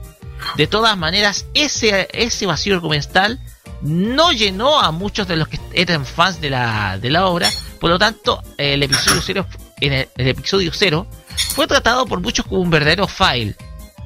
[0.56, 3.40] De todas maneras, ese, ese vacío argumental
[3.82, 7.50] no llenó a muchos de los que eran fans de la, de la obra,
[7.80, 9.46] por lo tanto, el episodio 0
[9.80, 11.06] en el, el episodio 0
[11.54, 13.56] fue tratado por muchos como un verdadero file.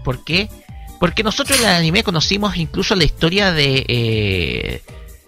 [0.04, 0.48] ¿Por qué?
[1.00, 4.82] Porque nosotros en el anime conocimos incluso la historia de eh,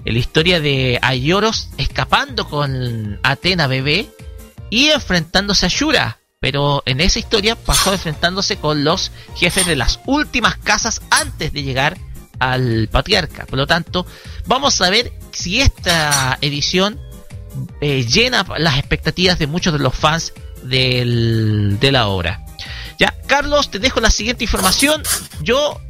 [0.05, 4.09] la historia de Ayoros escapando con Atena bebé
[4.71, 6.19] y enfrentándose a Shura.
[6.47, 11.65] Pero en esa historia pasó enfrentándose con los jefes de las últimas casas antes de
[11.65, 11.99] llegar
[12.39, 13.47] al patriarca.
[13.47, 14.07] Por lo tanto,
[14.47, 17.01] vamos a ver si esta edición
[17.81, 22.45] eh, llena las expectativas de muchos de los fans del- de la obra.
[22.97, 25.03] Ya, Carlos, te dejo la siguiente información.
[25.43, 25.81] Yo,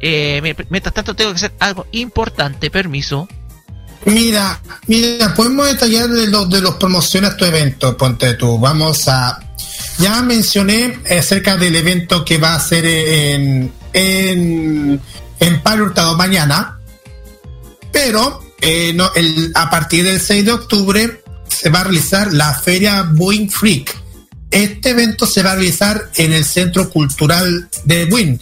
[0.00, 2.68] eh, mientras tanto, tengo que hacer algo importante.
[2.68, 3.28] Permiso.
[4.06, 8.58] Mira, mira, podemos detallar de los de los promociones tu evento, ponte tú.
[8.58, 9.38] Vamos a.
[9.98, 15.00] Ya mencioné acerca del evento que va a ser en en,
[15.40, 16.78] en Palo Hurtado mañana,
[17.90, 22.54] pero eh, no, el- a partir del 6 de octubre se va a realizar la
[22.54, 23.96] feria Boeing Freak.
[24.50, 28.40] Este evento se va a realizar en el Centro Cultural de Buin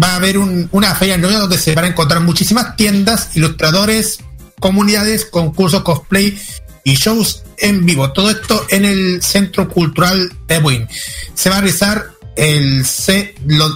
[0.00, 4.20] va a haber un- una feria nueva donde se van a encontrar muchísimas tiendas, ilustradores,
[4.60, 6.38] comunidades, concursos cosplay
[6.84, 8.12] y shows en vivo.
[8.12, 10.88] Todo esto en el Centro Cultural de Buin.
[11.34, 12.84] Se va a realizar el,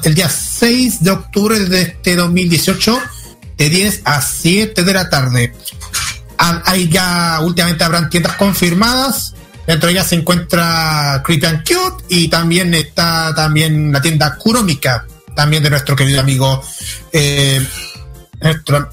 [0.05, 3.01] el día 6 de octubre de este 2018
[3.57, 5.53] de 10 a 7 de la tarde.
[6.39, 9.35] Ah, Hay ya últimamente habrán tiendas confirmadas.
[9.67, 15.07] Dentro de ellas se encuentra Creepy and Cute y también está también la tienda Kuromika,
[15.37, 16.61] también de nuestro querido amigo
[17.13, 17.65] eh,
[18.41, 18.91] nuestro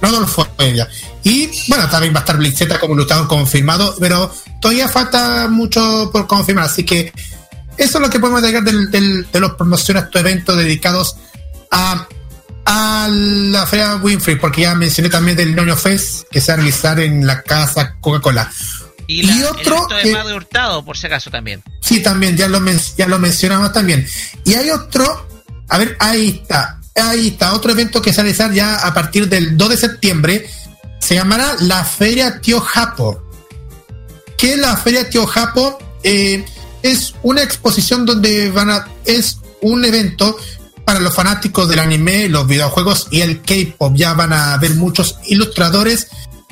[0.00, 0.88] Rodolfo Heredia.
[1.24, 6.26] Y bueno, también va a estar Blitzeta como ilustrador confirmado, pero todavía falta mucho por
[6.26, 7.12] confirmar, así que
[7.76, 11.16] eso es lo que podemos agregar del, del- de los promociones tu evento dedicados
[11.70, 12.06] a,
[12.64, 16.56] a la feria Winfrey, porque ya mencioné también del Noño Fest que se va a
[16.56, 18.50] realizar en la casa Coca-Cola.
[19.06, 21.62] Y, la, Y otro el de Padre Hurtado, por si acaso también.
[21.80, 24.06] Sí, también, ya lo, men- ya lo mencionamos también.
[24.44, 25.28] Y hay otro,
[25.68, 28.92] a ver, ahí está, ahí está, otro evento que se va a realizar ya a
[28.94, 30.50] partir del 2 de septiembre,
[31.02, 33.20] se llamará la Feria Tío Japo.
[34.38, 35.76] ¿Qué es la Feria Tío Japo?
[36.04, 36.44] Eh,
[36.82, 40.36] es una exposición donde van a, es un evento
[40.84, 43.94] para los fanáticos del anime, los videojuegos y el K-pop.
[43.96, 46.06] Ya van a ver muchos ilustradores,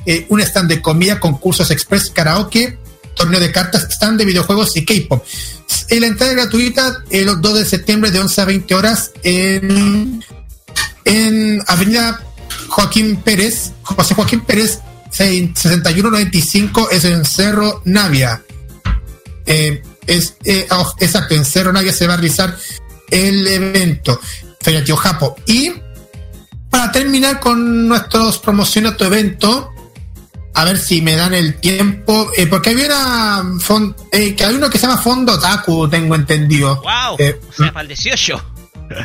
[0.04, 2.76] eh, un stand de comida, concursos express, karaoke,
[3.14, 5.24] torneo de cartas, stand de videojuegos y K-pop.
[5.88, 10.24] Eh, La entrada es gratuita el 2 de septiembre de 11 a 20 horas en,
[11.04, 12.20] en Avenida
[12.68, 18.42] Joaquín Pérez, José Joaquín Pérez 6195 es en Cerro Navia.
[19.46, 22.56] Eh, es, eh, oh, exacto, en Cerro Navia se va a realizar
[23.10, 24.20] el evento
[24.60, 25.36] Feria Tío Japo.
[25.46, 25.72] Y
[26.70, 29.70] para terminar con nuestros promociones de evento,
[30.54, 33.56] a ver si me dan el tiempo, eh, porque había una
[34.12, 36.76] eh, que hay uno que se llama Fondo Taku, tengo entendido.
[36.82, 37.16] ¡Wow!
[37.18, 38.44] Eh, o sea, para el 18.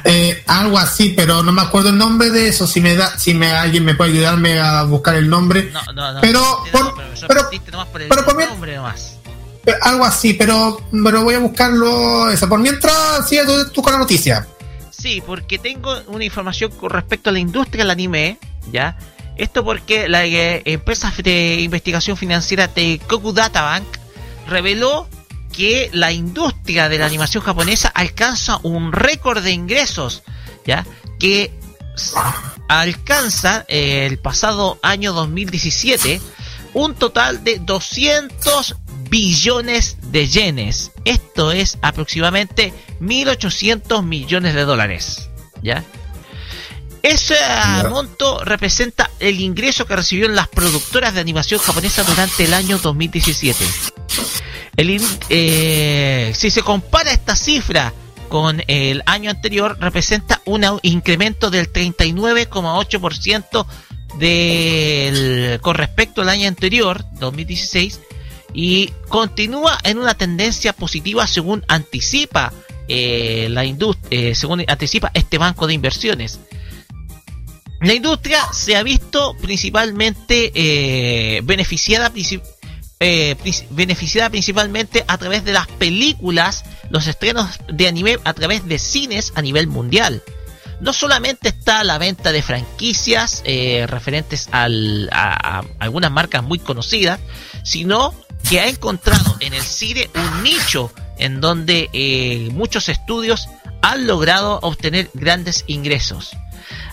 [0.03, 2.65] Eh, algo así, pero no me acuerdo el nombre de eso.
[2.67, 5.71] Si me da, si me alguien me puede ayudarme a buscar el nombre.
[5.71, 6.21] No, no, no.
[6.21, 6.41] Pero,
[6.71, 9.17] por- pero pero- por el pero por mi- nombre nomás.
[9.81, 12.29] Algo así, pero, pero voy a buscarlo.
[12.29, 12.47] Eso.
[12.47, 14.47] Por mientras, sigue tú, tú con la noticia.
[14.91, 18.37] Sí, porque tengo una información con respecto a la industria del anime,
[18.71, 18.97] ¿ya?
[19.37, 23.85] Esto porque la eh, empresa de investigación financiera Teikoku Databank
[24.47, 25.07] reveló
[25.55, 30.23] que la industria de la animación japonesa alcanza un récord de ingresos,
[30.65, 30.85] ¿ya?
[31.19, 31.51] Que
[32.67, 36.21] alcanza eh, el pasado año 2017
[36.73, 38.75] un total de 200
[39.09, 40.91] billones de yenes.
[41.05, 45.29] Esto es aproximadamente 1.800 millones de dólares.
[45.61, 45.85] ¿Ya?
[47.01, 47.35] Ese
[47.87, 53.63] monto representa el ingreso que recibieron las productoras de animación japonesa durante el año 2017.
[54.77, 57.93] El eh, si se compara esta cifra
[58.29, 63.65] con el año anterior, representa un incremento del 39,8%
[64.17, 67.99] del, con respecto al año anterior, 2016,
[68.53, 72.51] y continúa en una tendencia positiva según anticipa
[72.87, 76.39] eh, la industria, según anticipa este banco de inversiones.
[77.81, 82.41] La industria se ha visto principalmente eh, beneficiada, princip-
[82.99, 83.35] eh,
[83.71, 89.33] beneficiada principalmente a través de las películas, los estrenos de anime a través de cines
[89.35, 90.23] a nivel mundial.
[90.81, 94.65] No solamente está la venta de franquicias eh, referentes a
[95.79, 97.19] algunas marcas muy conocidas,
[97.63, 98.13] sino
[98.49, 103.47] que ha encontrado en el cine un nicho en donde eh, muchos estudios
[103.81, 106.31] han logrado obtener grandes ingresos.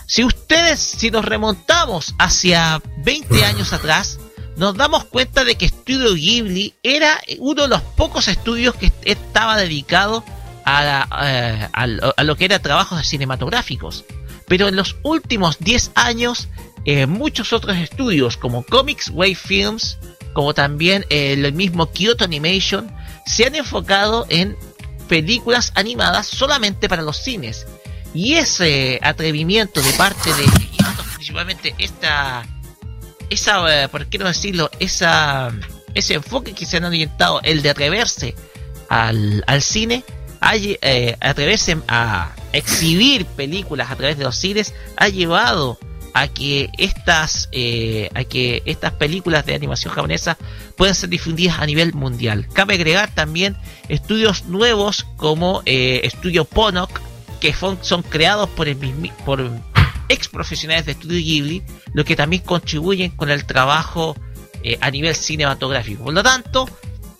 [0.05, 4.19] Si ustedes, si nos remontamos hacia 20 años atrás,
[4.55, 9.57] nos damos cuenta de que Studio Ghibli era uno de los pocos estudios que estaba
[9.57, 10.23] dedicado
[10.65, 11.69] a, eh,
[12.23, 14.05] lo- que era trabajos cinematográficos.
[14.47, 16.47] Pero en los últimos 10 años,
[16.85, 19.97] eh, muchos otros estudios como Comics Wave Films,
[20.33, 22.91] como también eh, el mismo Kyoto Animation,
[23.25, 24.55] se han enfocado en
[25.07, 27.65] películas animadas solamente para los cines.
[28.13, 30.45] Y ese atrevimiento de parte de
[31.15, 32.45] principalmente esta
[33.33, 35.51] esa eh, por qué no decirlo esa
[35.93, 38.35] ese enfoque que se han orientado el de atreverse
[38.89, 40.03] al, al cine
[40.41, 45.77] a eh, atreverse a exhibir películas a través de los cines ha llevado
[46.13, 50.37] a que estas eh, a que estas películas de animación japonesa
[50.77, 52.47] puedan ser difundidas a nivel mundial.
[52.53, 53.57] Cabe agregar también
[53.89, 57.01] estudios nuevos como Estudio Ponok
[57.39, 58.77] que son creados por el
[59.25, 59.41] por
[60.09, 61.63] ex profesionales de Estudio Ghibli,
[61.93, 64.15] lo que también contribuyen con el trabajo
[64.63, 66.05] eh, a nivel cinematográfico.
[66.05, 66.67] Por lo tanto,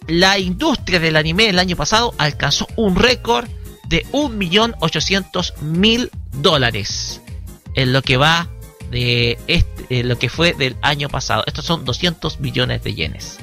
[0.07, 3.47] la industria del anime el año pasado alcanzó un récord
[3.87, 7.21] de 1.800.000 dólares
[7.75, 8.49] en lo que va
[8.91, 11.43] de este, lo que fue del año pasado.
[11.47, 13.37] Estos son 200 millones de yenes.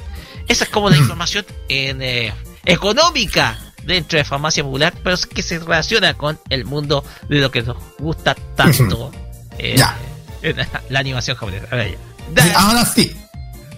[0.48, 2.32] Esa es como la información en, eh,
[2.64, 7.50] económica dentro de farmacia popular, pero es que se relaciona con el mundo de lo
[7.50, 9.10] que nos gusta tanto.
[9.60, 9.96] eh, Ya.
[10.42, 10.56] en
[10.88, 11.66] la animación japonesa.
[11.70, 11.98] A ver,
[12.56, 13.14] Ahora sí.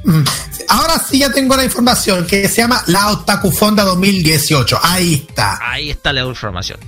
[0.04, 0.22] Mm.
[0.68, 4.80] Ahora sí ya tengo la información que se llama la Otaku Fonda 2018.
[4.82, 5.58] Ahí está.
[5.62, 6.78] Ahí está la información.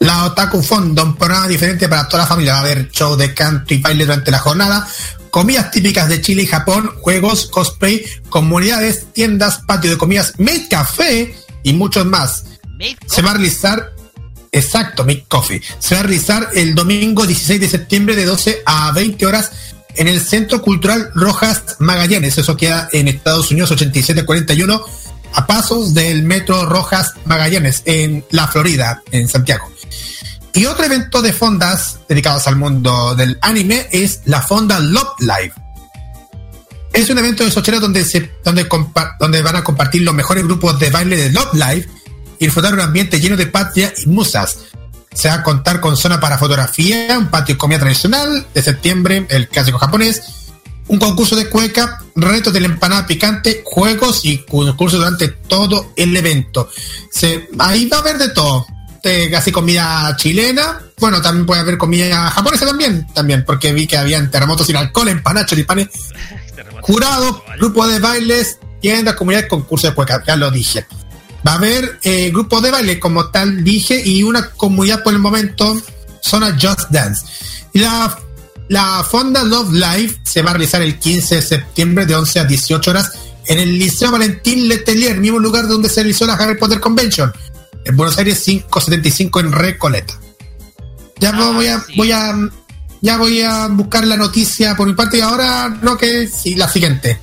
[0.00, 2.52] La Otaku Fonda, un programa diferente para toda la familia.
[2.52, 4.86] Va a haber show de canto y baile durante la jornada,
[5.30, 11.34] comidas típicas de Chile y Japón, juegos, cosplay, comunidades, tiendas, patio de comidas, Made Café
[11.62, 12.44] y muchos más.
[13.06, 13.92] Se va a realizar,
[14.56, 15.62] exacto, Make Coffee.
[15.78, 19.50] Se va a realizar el domingo 16 de septiembre de 12 a 20 horas
[19.94, 22.38] en el Centro Cultural Rojas Magallanes.
[22.38, 24.84] Eso queda en Estados Unidos 8741
[25.32, 29.70] a pasos del Metro Rojas Magallanes en la Florida, en Santiago.
[30.54, 35.52] Y otro evento de fondas dedicados al mundo del anime es la Fonda Love Live.
[36.94, 38.66] Es un evento de Sochera donde, se, donde,
[39.20, 41.88] donde van a compartir los mejores grupos de baile de Love Live
[42.38, 44.58] y disfrutar un ambiente lleno de patria y musas.
[45.14, 49.26] Se va a contar con zona para fotografía, un patio de comida tradicional de septiembre,
[49.30, 50.22] el clásico japonés,
[50.88, 56.16] un concurso de cueca, retos de la empanada picante, juegos y concursos durante todo el
[56.16, 56.68] evento.
[57.10, 58.66] Se, ahí va a haber de todo.
[59.02, 60.80] De casi comida chilena.
[60.98, 65.08] Bueno, también puede haber comida japonesa también, también, porque vi que habían terremotos sin alcohol,
[65.08, 65.88] empanadas, choripanes,
[66.86, 70.86] Jurado, grupo de bailes, tienda, comunidad, concurso de cueca, ya lo dije.
[71.46, 75.20] Va a haber eh, grupo de baile como tal, dije, y una comunidad por el
[75.20, 75.80] momento,
[76.20, 77.24] zona Just Dance.
[77.72, 78.18] Y la,
[78.68, 82.44] la Fonda Love Live se va a realizar el 15 de septiembre de 11 a
[82.44, 83.12] 18 horas
[83.46, 87.32] en el Liceo Valentín Letelier, mismo lugar donde se realizó la Harry Potter Convention,
[87.84, 90.14] en Buenos Aires 575 en Recoleta.
[91.18, 92.34] Ya voy a, voy a
[93.00, 96.68] ya voy a buscar la noticia por mi parte y ahora no que sí, la
[96.68, 97.18] siguiente.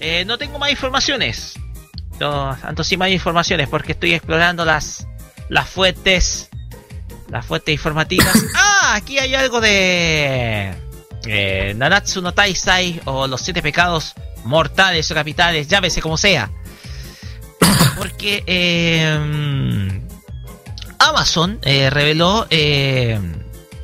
[0.00, 1.54] Eh, no tengo más informaciones.
[2.20, 5.06] No, tanto sí más informaciones porque estoy explorando las
[5.48, 6.48] las fuentes
[7.28, 8.34] las fuentes informativas.
[8.56, 10.74] ah, aquí hay algo de
[11.26, 14.14] eh, Nanatsu no Taisai o los siete pecados
[14.44, 16.50] mortales o capitales, llámese como sea.
[17.96, 20.00] Porque eh,
[20.98, 23.18] Amazon eh, reveló eh,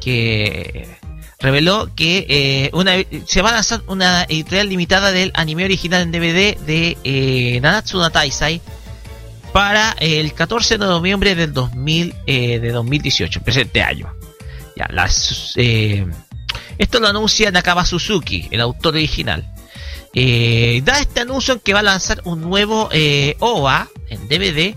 [0.00, 0.99] que
[1.40, 2.92] reveló que eh, una,
[3.26, 7.98] se va a lanzar una editorial limitada del anime original en DVD de eh, Nanatsu
[7.98, 8.10] no
[9.52, 14.14] para el 14 de noviembre del 2000, eh, de 2018, presente año.
[14.76, 14.88] Ya,
[15.56, 16.06] eh,
[16.78, 19.52] esto lo anuncia Nakaba Suzuki, el autor original.
[20.14, 22.90] Eh, da este anuncio en que va a lanzar un nuevo
[23.38, 24.74] OVA en DVD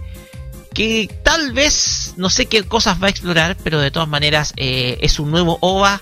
[0.74, 5.20] que tal vez no sé qué cosas va a explorar, pero de todas maneras es
[5.20, 6.02] un nuevo OVA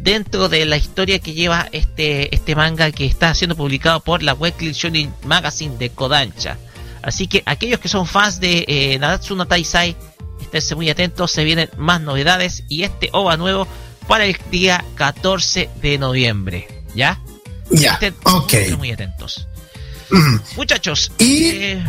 [0.00, 4.34] dentro de la historia que lleva este, este manga que está siendo publicado por la
[4.34, 6.58] Weekly Shonen Magazine de Kodansha.
[7.02, 9.96] Así que aquellos que son fans de eh, Nadatsu no Taisai,
[10.40, 13.66] esténse muy atentos, se vienen más novedades y este OVA nuevo
[14.08, 16.66] para el día 14 de noviembre.
[16.94, 17.20] ¿Ya?
[17.70, 18.54] Ya, Estén ok.
[18.78, 19.46] muy atentos.
[20.56, 21.84] Muchachos, Y eh,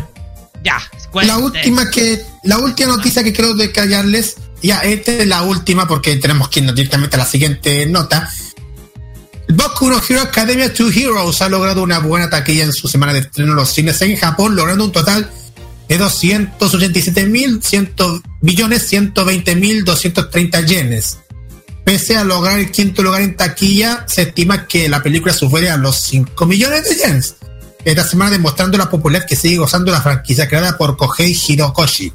[0.64, 0.78] ya.
[1.22, 6.16] la última que la última noticia que quiero detallarles ya esta es la última porque
[6.16, 8.30] tenemos que ir directamente a la siguiente nota.
[9.48, 13.20] Boku no Hero Academia 2 Heroes ha logrado una buena taquilla en su semana de
[13.20, 15.30] estreno en los cines en Japón logrando un total
[15.88, 17.60] de 287 mil
[18.42, 21.18] billones 120 mil 230 yenes.
[21.84, 25.78] Pese a lograr el quinto lugar en taquilla se estima que la película supere a
[25.78, 27.36] los 5 millones de yenes.
[27.84, 32.12] Esta semana demostrando la popularidad que sigue gozando la franquicia creada por Kohei Hirokoshi.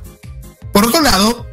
[0.72, 1.48] Por otro lado,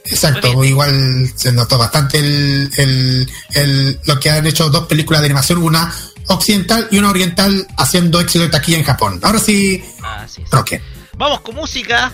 [0.05, 5.25] Exacto, igual se notó bastante el, el- el- lo que han hecho dos películas de
[5.27, 5.93] animación, una
[6.27, 9.19] occidental y una oriental, haciendo éxito de taquilla en Japón.
[9.23, 10.49] Ahora sí, Así es.
[10.49, 10.81] Roque.
[11.17, 12.13] Vamos con música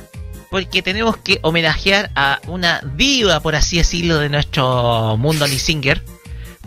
[0.50, 6.04] porque tenemos que homenajear a una diva, por así decirlo, de nuestro mundo Singer.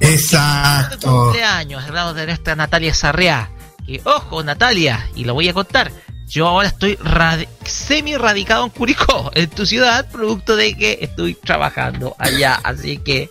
[0.00, 1.24] Exacto.
[1.24, 3.50] cumpleaños, hablamos de nuestra Natalia Sarriá.
[3.86, 5.90] Que, ojo, Natalia, y lo voy a contar.
[6.28, 11.34] Yo ahora estoy radi- semi radicado en Curicó, en tu ciudad, producto de que estoy
[11.34, 12.60] trabajando allá.
[12.64, 13.30] Así que,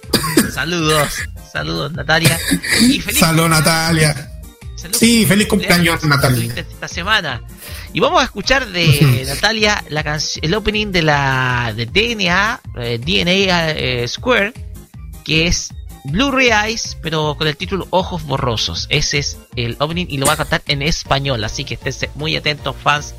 [0.53, 1.09] saludos,
[1.51, 2.37] saludos, Natalia.
[2.81, 4.27] Y feliz Salud, Natalia.
[4.75, 4.97] Salud.
[4.97, 6.53] Sí, feliz cumpleaños, Natalia.
[6.55, 7.41] esta semana.
[7.93, 13.71] Y vamos a escuchar de Natalia la el opening de la de DNA, eh, DNA
[13.71, 14.53] eh, Square,
[15.23, 15.69] que es
[16.05, 18.87] Blu-ray Eyes, pero con el título Ojos Borrosos.
[18.89, 22.35] Ese es el opening y lo va a cantar en español, así que estén muy
[22.35, 23.13] atentos fans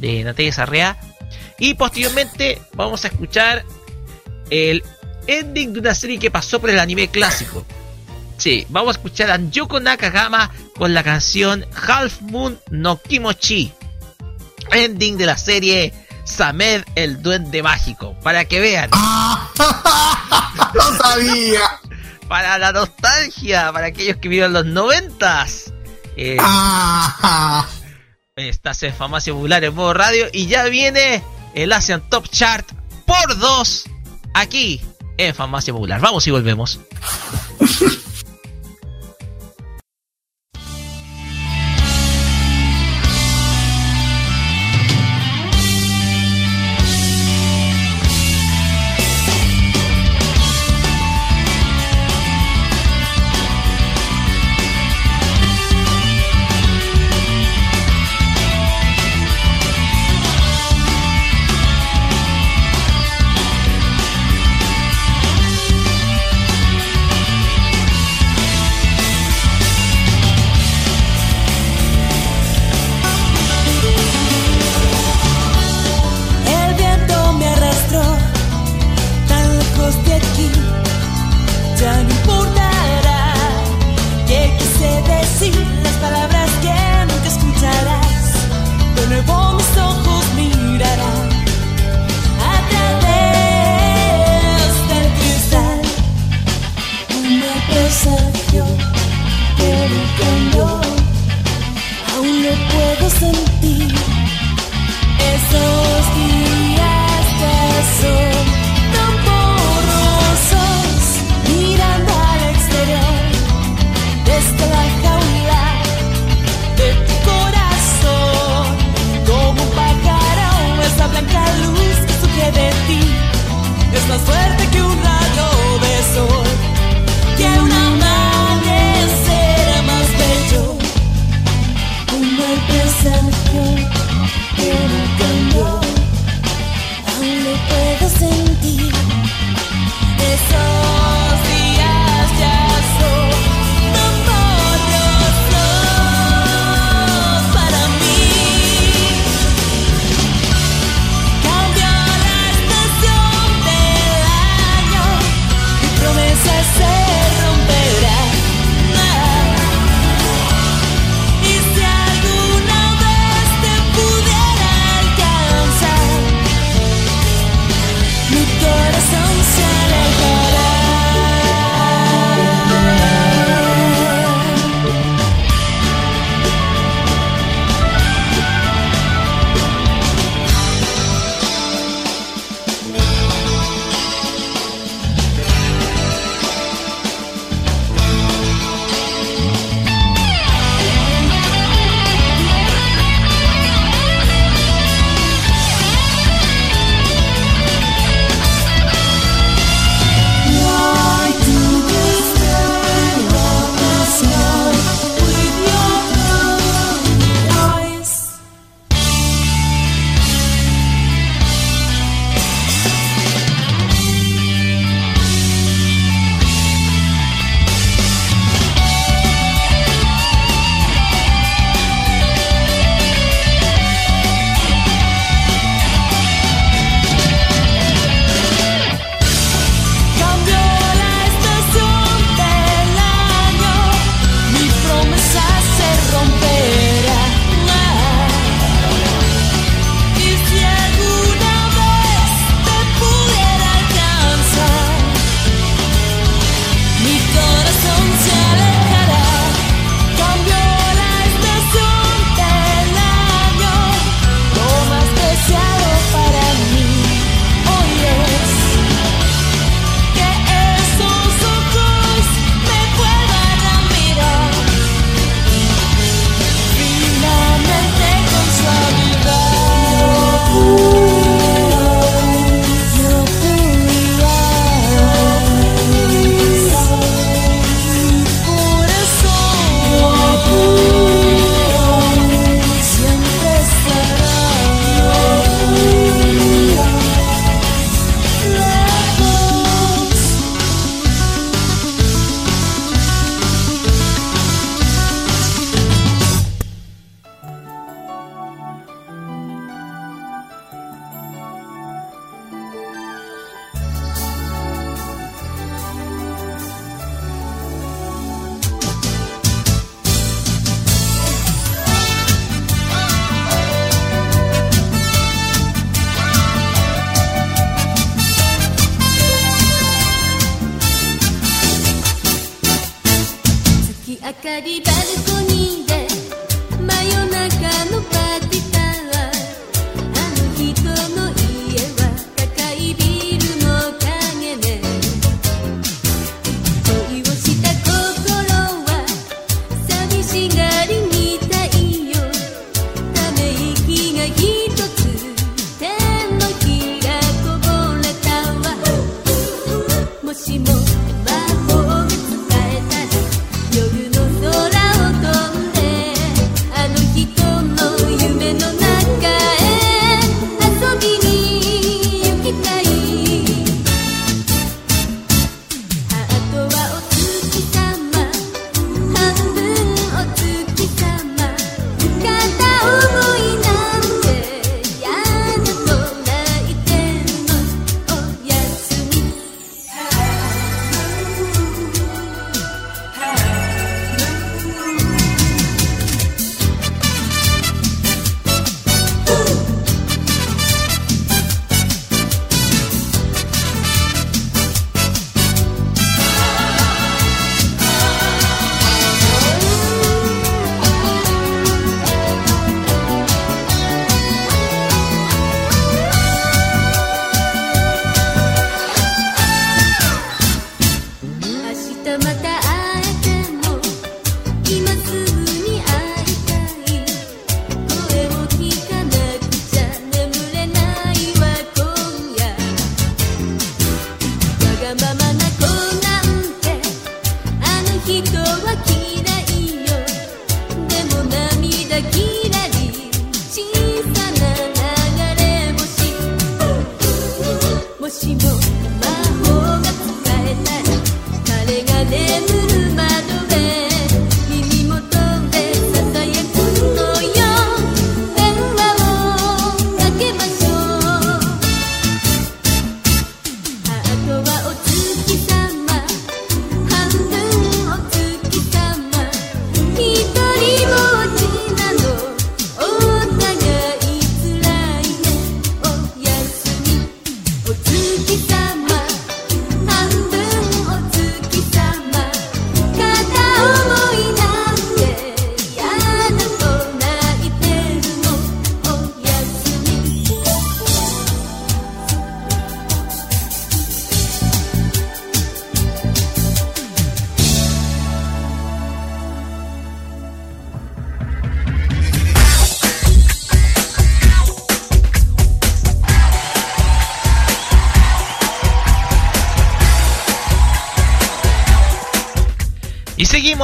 [0.00, 0.98] de Natalia Sarrea.
[1.58, 3.64] Y posteriormente vamos a escuchar
[4.50, 4.82] el
[5.26, 7.64] ending de una serie que pasó por el anime clásico.
[8.36, 13.72] Sí, vamos a escuchar a Yoko Nakagama con la canción Half Moon no Kimochi.
[14.72, 15.92] Ending de la serie
[16.24, 18.14] Samed el Duende Mágico.
[18.22, 18.90] Para que vean.
[20.74, 21.80] ¡No sabía!
[22.28, 25.72] Para la nostalgia, para aquellos que vieron los noventas.
[26.16, 27.66] Eh, Ah,
[28.36, 31.22] Estás en Farmacia Popular en modo radio y ya viene
[31.54, 32.66] el Asian Top Chart
[33.06, 33.84] por dos
[34.34, 34.80] aquí
[35.18, 36.00] en Farmacia Popular.
[36.00, 36.88] Vamos y volvemos.「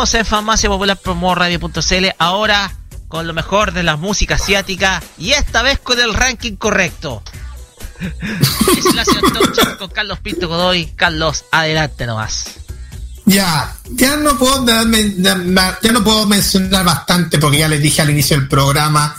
[0.06, 2.74] seguimos en Farmacia Popular Promo Radio.cl ahora
[3.08, 7.22] con lo mejor de la música asiática y esta vez con el ranking correcto.
[9.78, 10.86] con Carlos Pinto Godoy.
[10.96, 12.44] Carlos, adelante nomás.
[13.26, 18.38] Ya, ya no puedo ya no puedo mencionar bastante porque ya les dije al inicio
[18.38, 19.14] del programa.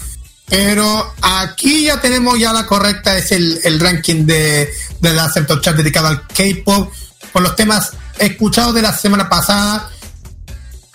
[0.48, 5.76] Pero aquí ya tenemos ya la correcta, es el, el ranking de, de la Chat
[5.76, 6.92] dedicado al K-pop,
[7.32, 9.91] con los temas escuchados de la semana pasada,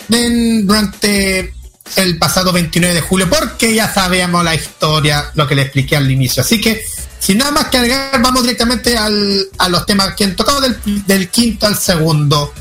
[0.08, 1.54] durante
[1.96, 6.10] el pasado 29 de julio, porque ya sabíamos la historia, lo que le expliqué al
[6.10, 6.42] inicio.
[6.42, 6.84] Así que,
[7.18, 10.76] sin nada más que agregar, vamos directamente al, a los temas que han tocado del,
[11.06, 12.52] del quinto al segundo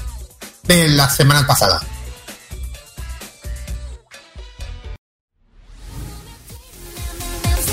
[0.64, 1.82] de la semana pasada.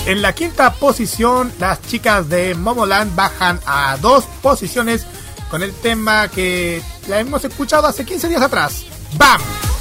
[0.04, 5.06] En la quinta posición, las chicas de Momoland bajan a dos posiciones
[5.48, 8.84] con el tema que la hemos escuchado hace 15 días atrás.
[9.18, 9.71] ¡Bam!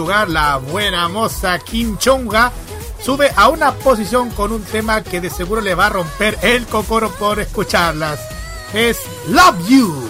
[0.00, 2.50] Lugar, la buena moza Kim Chonga
[3.04, 6.66] sube a una posición con un tema que de seguro le va a romper el
[6.66, 8.18] cocoro por escucharlas.
[8.72, 8.98] Es
[9.28, 10.09] Love You.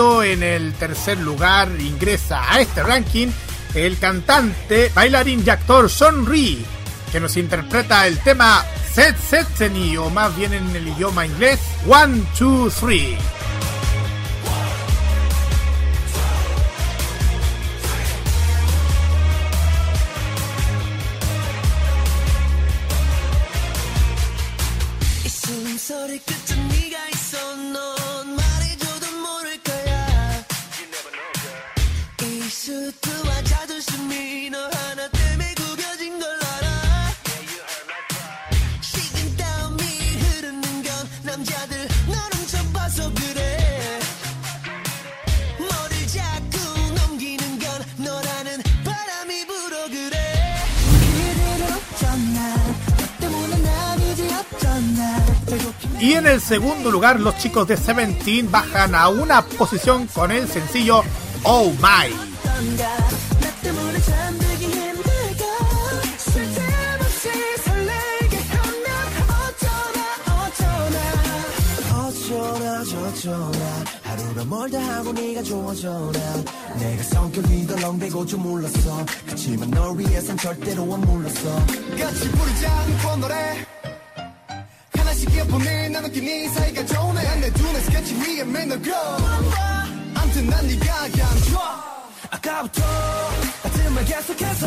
[0.00, 3.28] Inédito en el tercer lugar ingresa a este ranking
[3.74, 6.64] el cantante, bailarín y actor Son Ri,
[7.12, 12.22] que nos interpreta el tema Set Setseni o más bien en el idioma inglés One,
[12.36, 13.16] Two, Three.
[56.50, 61.04] Segundo lugar, los chicos de Seventeen bajan a una posición con el sencillo
[61.44, 62.12] Oh My.
[85.60, 87.40] 오늘 나 느낌이 사이가 좋네.
[87.40, 88.94] 내 눈에 스케치 위에 맨날 go
[90.14, 91.10] 암튼 난 네가 안
[91.50, 91.84] 좋아.
[92.30, 92.82] 아까부터
[93.62, 94.66] 같은 말 계속해서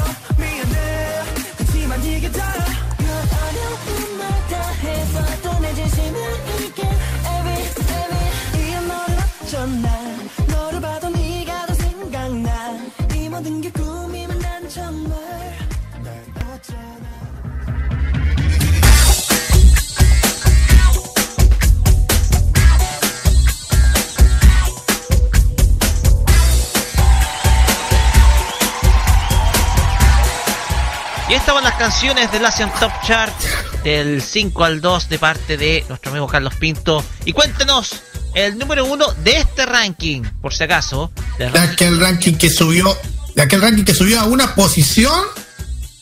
[31.84, 33.34] canciones del Asian Top Chart
[33.84, 37.03] del 5 al 2 de parte de nuestro amigo Carlos Pinto.
[37.26, 37.95] Y cuéntenos
[38.34, 41.11] el número uno de este ranking, por si acaso.
[41.38, 42.97] De aquel ranking que subió,
[43.35, 45.26] de aquel ranking que subió a una posición,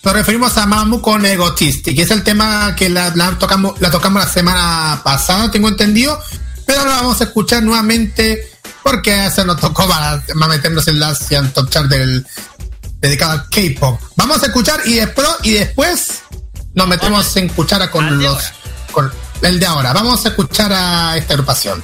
[0.04, 3.90] nos referimos a Mamu con Egotistic, que es el tema que la, la tocamos, la
[3.90, 6.22] tocamos la semana pasada, tengo entendido,
[6.64, 8.52] pero ahora vamos a escuchar nuevamente
[8.84, 12.24] porque se nos tocó para, para meternos en la en top chart del
[13.02, 14.00] dedicado al K-pop.
[14.16, 16.22] Vamos a escuchar y después y después
[16.74, 18.44] nos metemos en cuchara con los
[18.92, 19.12] con
[19.42, 19.92] el de ahora.
[19.94, 21.84] Vamos a escuchar a esta agrupación.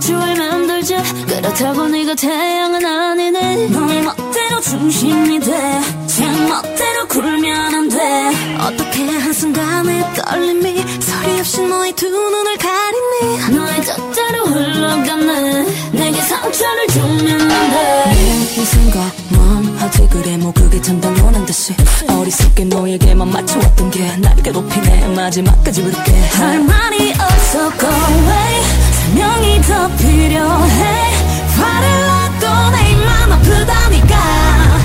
[0.00, 3.68] 주얼 만들자 그렇다고 네가 태양은 아니네.
[3.68, 8.30] 너의 멋대로 중심이 돼제 멋대로 굴면 안돼.
[8.60, 13.56] 어떻게 한순간에 떨림이 소리 없이 너의 두 눈을 가리니?
[13.56, 15.66] 너의 뜻대로 흘러가네.
[15.92, 20.36] 내게 상처를 주면 안돼이 생각만 하지 그래.
[20.36, 21.74] 뭐 그게 단단한 듯이.
[22.08, 24.16] 어리석게 너에게만 맞춰왔던 게.
[24.18, 25.08] 날 괴롭히네.
[25.08, 26.12] 마지막까지 부를게.
[26.12, 27.70] 할 말이 없어.
[27.78, 28.65] Go away
[29.06, 31.12] 설명이 더 필요해.
[31.56, 34.16] 화를 놔도 내 입만 아프다니까.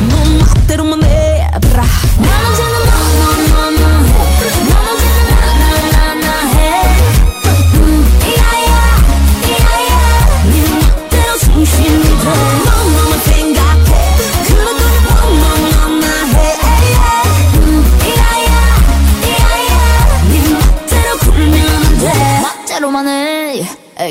[0.09, 1.83] 넌 멋대로만 해 브라
[2.17, 2.80] 난 언제나 너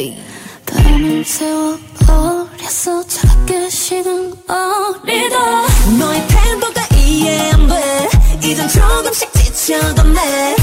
[0.00, 0.04] 해.
[0.04, 0.16] 에이.
[0.66, 3.68] 밤을 새워버렸어 차갑게
[5.98, 8.08] 너의 태도가 이해 안돼.
[8.42, 10.56] 이젠 조금씩 지쳐갔네.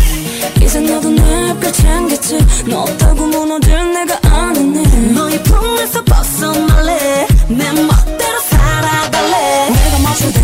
[0.61, 2.39] 이제 너도 내걸 챙겼지.
[2.67, 7.27] 너 없다고 무너질 내가 아니네 너의 품에서 벗어날래.
[7.49, 9.69] 내 멋대로 살아갈래.
[9.69, 10.41] 내가 맞춰대.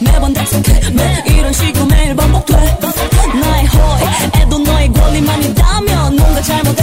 [0.00, 0.90] 매번 답답해.
[0.90, 2.78] 매 이런 식으로 매일 반복돼.
[3.40, 6.75] 나의 호의에도 너의 권리만 있다면 뭔가 잘못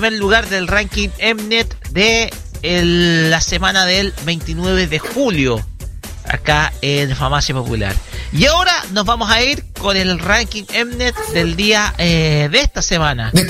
[0.00, 2.32] primer lugar del ranking Mnet de
[3.32, 5.66] la semana del 29 de julio,
[6.24, 7.96] acá en Farmacia Popular.
[8.32, 12.80] Y ahora nos vamos a ir con el ranking Mnet del día eh, de esta
[12.80, 13.30] semana.
[13.32, 13.40] de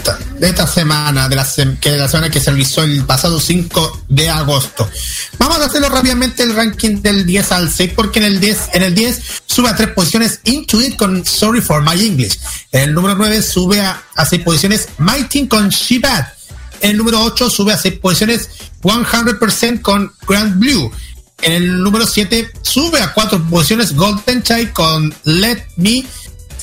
[0.49, 4.05] esta, semana, de la, sem- que de la semana que se realizó el pasado 5
[4.09, 4.89] de agosto.
[5.37, 8.83] Vamos a hacerlo rápidamente el ranking del 10 al 6, porque en el 10, en
[8.85, 12.39] el 10 sube a tres posiciones Into It con Sorry for My English.
[12.73, 16.38] En el número 9 sube a, a seis posiciones My Team con She Bad.
[16.81, 18.49] En el número 8 sube a seis posiciones
[18.83, 20.91] 100% con Grand Blue.
[21.43, 26.05] En el número 7 sube a cuatro posiciones Golden Child con Let Me.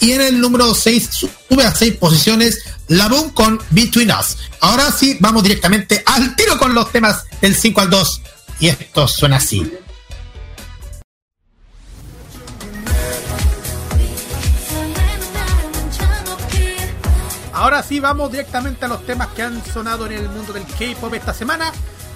[0.01, 1.09] Y en el número 6
[1.49, 2.59] sube a 6 posiciones
[2.89, 4.37] Laboon con Between Us.
[4.59, 8.21] Ahora sí, vamos directamente al tiro con los temas del 5 al 2.
[8.59, 9.65] Y esto suena así.
[17.55, 21.13] Ahora sí, vamos directamente a los temas que han sonado en el mundo del K-pop
[21.13, 21.71] esta semana.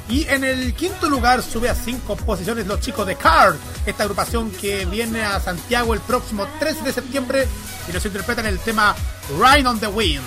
[0.09, 3.55] Y en el quinto lugar sube a cinco posiciones los chicos de Card,
[3.85, 7.47] esta agrupación que viene a Santiago el próximo 13 de septiembre
[7.87, 8.93] y nos interpretan el tema
[9.39, 10.25] Ride on the Wind.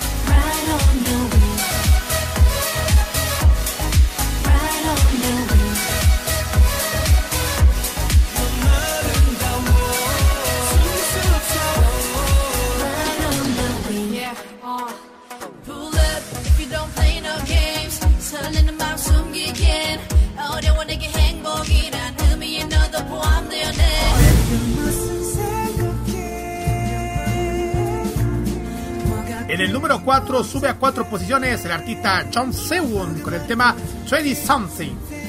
[29.53, 33.75] En el número 4 sube a cuatro posiciones el artista John Sewon con el tema
[34.09, 35.22] 20 Something.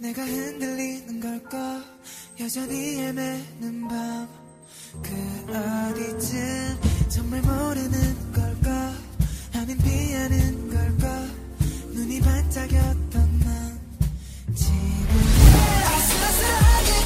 [0.00, 1.82] 내가 흔들리는 걸까
[2.38, 4.28] 여전히 헤매는 밤.
[5.02, 5.10] 그
[5.52, 8.92] 어디쯤 정말 모르는 걸까
[9.54, 11.26] 아님 피하는 걸까
[11.92, 13.80] 눈이 반짝였던 난.
[14.54, 15.20] 지금.
[15.84, 17.04] 아슬아슬하게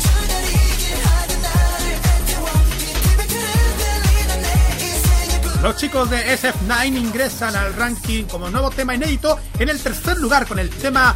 [5.62, 10.46] Los chicos de SF9 ingresan al ranking como nuevo tema inédito en el tercer lugar
[10.48, 11.16] con el tema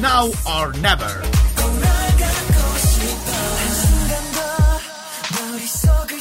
[0.00, 1.22] Now or Never.
[5.30, 6.16] 머릿속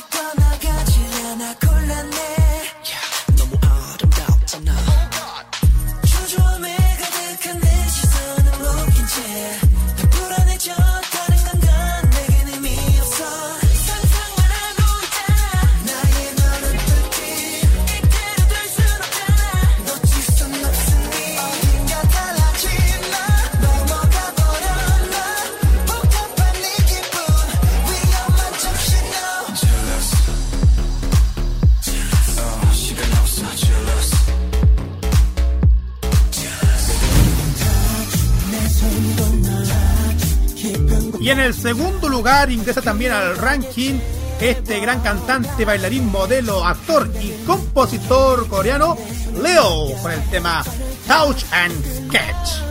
[41.31, 44.01] Y en el segundo lugar ingresa también al ranking
[44.41, 48.99] este gran cantante, bailarín, modelo, actor y compositor coreano
[49.41, 50.65] Leo con el tema
[51.07, 52.70] Touch and Sketch.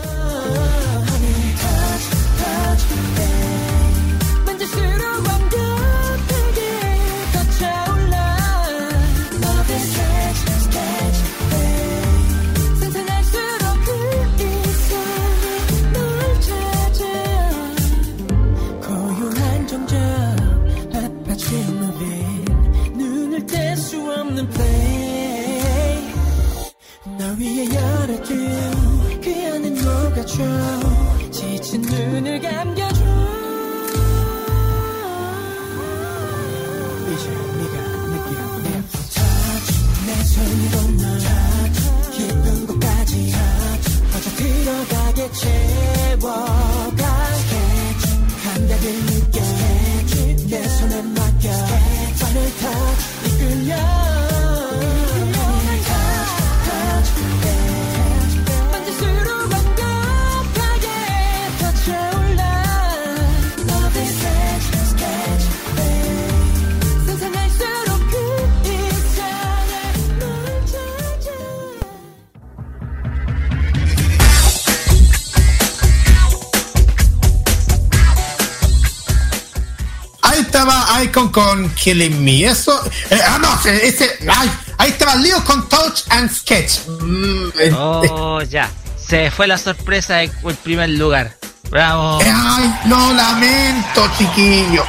[81.20, 82.46] Icon con Killing Me.
[82.46, 82.80] Eso.
[83.10, 84.10] eh, ah, no, ese.
[84.34, 86.80] ay, ahí estaba Leo con Touch and Sketch.
[87.02, 88.70] Mm, eh, Oh, ya.
[89.06, 91.36] Se fue la sorpresa del el primer lugar.
[91.70, 92.22] Bravo.
[92.22, 94.84] eh, ay, lo lamento, chiquillo.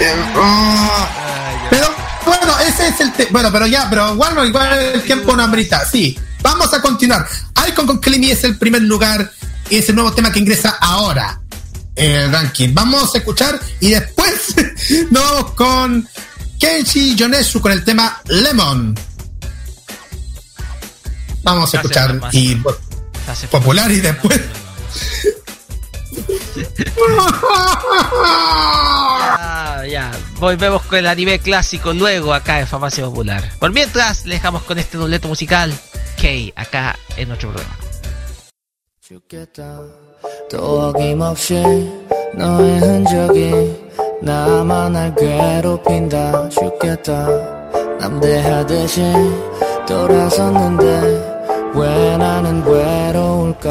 [0.00, 0.14] Eh.
[1.70, 1.86] Pero
[2.24, 5.44] bueno, ese es el te- bueno, pero ya, pero igual no, igual el tiempo no
[5.44, 5.84] amerita.
[5.84, 7.26] Sí, vamos a continuar.
[7.68, 9.30] Icon con Killing Me es el primer lugar
[9.70, 11.40] y es el nuevo tema que ingresa ahora
[11.94, 12.70] el ranking.
[12.74, 14.15] Vamos a escuchar y después
[15.11, 16.07] nos vamos con
[16.59, 18.95] Kenshi Yonesu con el tema Lemon.
[21.43, 22.77] Vamos a escuchar y bueno,
[23.49, 24.39] popular y después
[29.39, 33.51] Ah, ya, volvemos con el anime clásico luego acá en Farmacia Popular.
[33.59, 35.73] Por mientras, le dejamos con este dobleto musical
[36.17, 37.77] K acá en nuestro programa.
[40.49, 41.61] 또 어김없이
[42.35, 43.51] 너의 흔적이
[44.22, 46.48] 나만 날 괴롭힌다.
[46.48, 47.26] 죽겠다.
[48.00, 49.02] 남대하듯이
[49.86, 51.34] 돌아섰는데
[51.74, 53.70] 왜 나는 외로울까?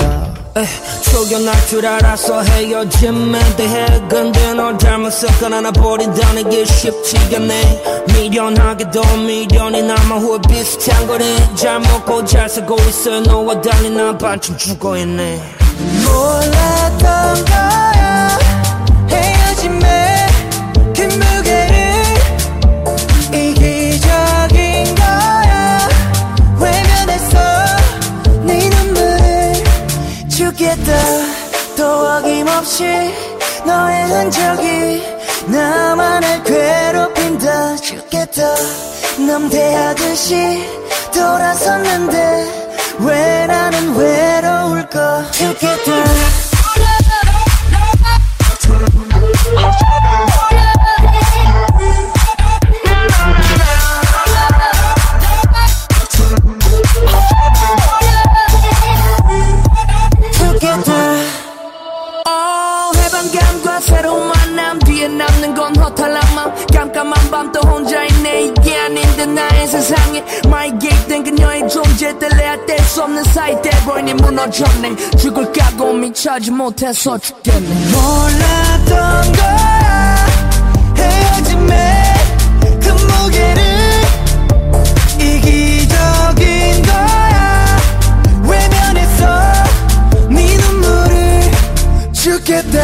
[1.11, 8.05] 초견할 줄 알아서 헤어짐에 대해 근데 널 잘못 섞어나 나 버린다는 게 쉽지가 않네.
[8.13, 13.19] 미련하게도 미련이 남아 후회 비슷한 거네 잘 먹고 잘 살고 있어.
[13.21, 15.41] 너와 달리 난 반쯤 죽어있네.
[16.05, 18.14] 몰랐던 거야
[32.45, 32.83] 어김없이
[33.65, 35.03] 너의 흔적이
[35.47, 38.55] 나만을 괴롭힌다 죽겠다.
[39.27, 40.63] 남대하듯이
[41.13, 45.91] 돌아섰는데 왜 나는 외로울까 죽겠다
[69.67, 74.95] 세상에 마이 개입된 그녀의 존재 뗄래야 뗄 수 없는 사이 돼버리니 무너졌네.
[75.17, 77.67] 죽을 각오 미쳐지 못해서 죽겠네.
[77.91, 80.25] 몰랐던 거야
[80.97, 82.03] 헤어짐에
[82.81, 83.63] 그 무게를
[85.19, 87.77] 이기적인 거야.
[88.43, 89.25] 외면했어
[90.29, 91.41] 네 눈물을
[92.13, 92.79] 죽겠다.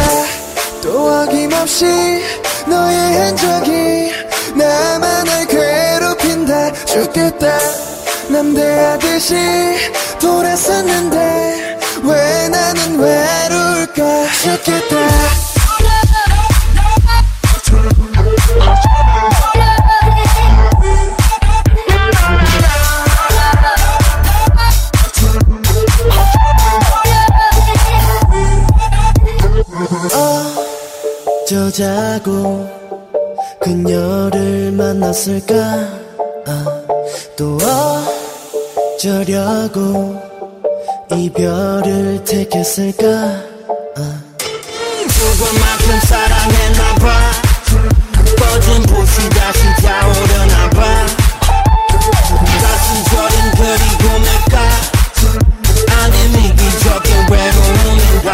[0.81, 1.85] 또 어김없이
[2.67, 4.11] 너의 흔적이
[4.55, 5.80] 나만을 괴롭
[6.51, 7.47] 힌다 죽겠다
[8.29, 9.35] 남대하듯이
[10.19, 14.27] 돌아섰는데 왜 나는 외로울까?
[14.43, 14.97] 죽겠다
[31.43, 32.69] 어쩌자고
[33.61, 35.55] 그녀를 만났을까?
[35.55, 36.10] 아,
[37.37, 37.57] 또
[38.95, 40.21] 어쩌려고
[41.11, 43.05] 이별을 택했을까?
[43.97, 44.21] 아.
[45.09, 47.05] 죽을 만큼 사랑했나봐.
[48.37, 50.79] 꺼진 불이 다시 타오르나봐.
[52.61, 54.55] 가슴 저린 그리고 내가
[56.01, 56.15] 아닌
[56.45, 58.27] 이기적인 외로움인가.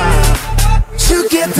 [0.97, 1.59] 죽겠다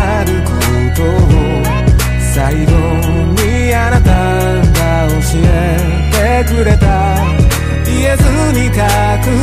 [2.65, 2.71] 後
[3.41, 5.45] にあなたが教え
[6.45, 6.85] てくれた。
[7.85, 8.23] 言えず
[8.53, 8.71] に隠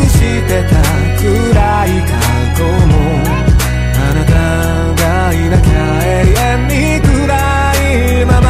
[0.09, 0.73] してた
[1.21, 1.27] 暗
[1.87, 2.11] い過
[2.57, 2.93] 去も。
[3.95, 4.33] あなた
[5.03, 5.73] がいなきゃ
[6.05, 7.09] 永遠に暗
[8.23, 8.49] いまま。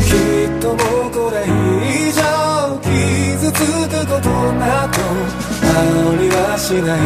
[0.00, 0.74] きっとも
[1.08, 2.20] うこれ以上
[2.82, 3.56] 傷つ
[3.88, 4.94] くことなど
[5.62, 5.72] あ
[6.18, 6.98] りはしない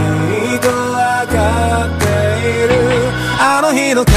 [0.61, 1.37] とわか
[1.97, 2.02] って
[3.73, 4.13] の日の悲し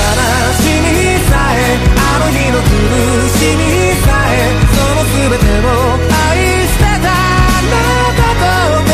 [0.84, 2.68] みさえあの日の苦
[3.40, 3.64] しみ
[4.04, 5.72] さえその全てを
[6.12, 7.80] 愛してたあな
[8.20, 8.92] たと共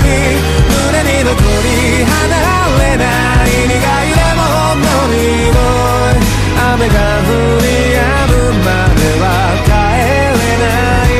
[0.00, 0.08] に
[0.64, 1.68] 胸に残り
[2.08, 2.16] 離
[2.80, 3.04] れな
[3.44, 4.40] い苦いレモ
[4.72, 6.24] ンの匂い
[6.56, 9.24] 雨が降り止むまでは
[9.68, 9.68] 帰
[10.40, 10.72] れな
[11.04, 11.12] い。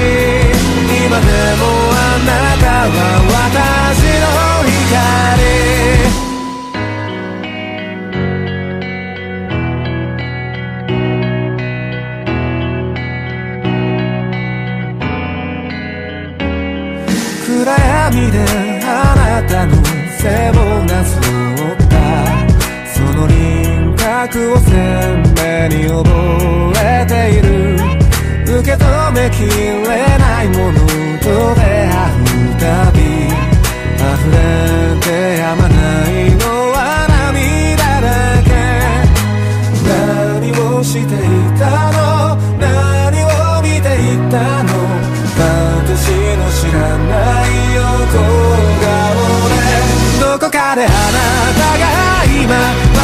[1.04, 1.28] 今で
[1.60, 3.19] もあなたは
[20.22, 20.52] 背を
[20.84, 21.94] なぞった。
[22.92, 25.98] その輪郭を鮮明に溺
[26.74, 27.48] れている。
[28.44, 29.86] 受け止めきれ
[30.18, 31.09] ないもの。
[50.80, 50.96] であな
[51.60, 51.84] たが
[52.24, 52.56] 今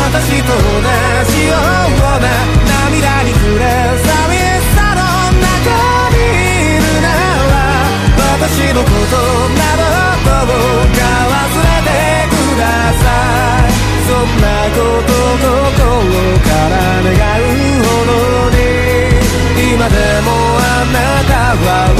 [0.08, 0.80] 私と同
[1.28, 2.32] じような
[2.64, 3.64] 涙に暮れ
[4.00, 5.04] 寂しさの
[5.36, 5.68] 中
[6.08, 7.12] にいるな
[7.52, 7.60] ら
[8.40, 9.20] 私のこと
[9.60, 9.92] など
[10.24, 11.92] どうか忘れて
[12.32, 12.64] くだ
[12.96, 13.04] さ
[13.60, 13.76] い。
[14.08, 15.84] そんなこと心
[16.40, 16.74] から
[17.04, 17.52] 願う
[17.84, 18.58] ほどに
[19.74, 20.96] 今でもあな
[21.28, 21.92] たは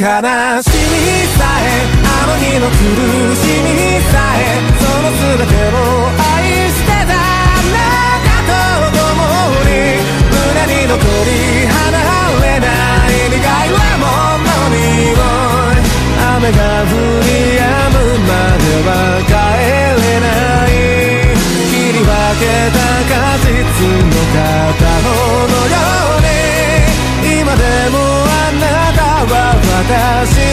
[0.00, 0.16] 悲しみ
[1.36, 2.72] さえあの日の苦
[3.36, 7.84] しみさえその全てを愛してたあな
[8.24, 9.12] たと共
[9.68, 12.00] に胸に残り離
[12.40, 15.84] れない苦いレモンの匂い
[16.16, 19.28] 雨が降り止むまでは帰
[20.00, 20.32] れな
[20.64, 20.72] い
[21.68, 22.08] 切り分
[22.40, 23.52] けた果実
[23.84, 25.12] の片方
[25.44, 26.09] のよう
[29.90, 30.50] y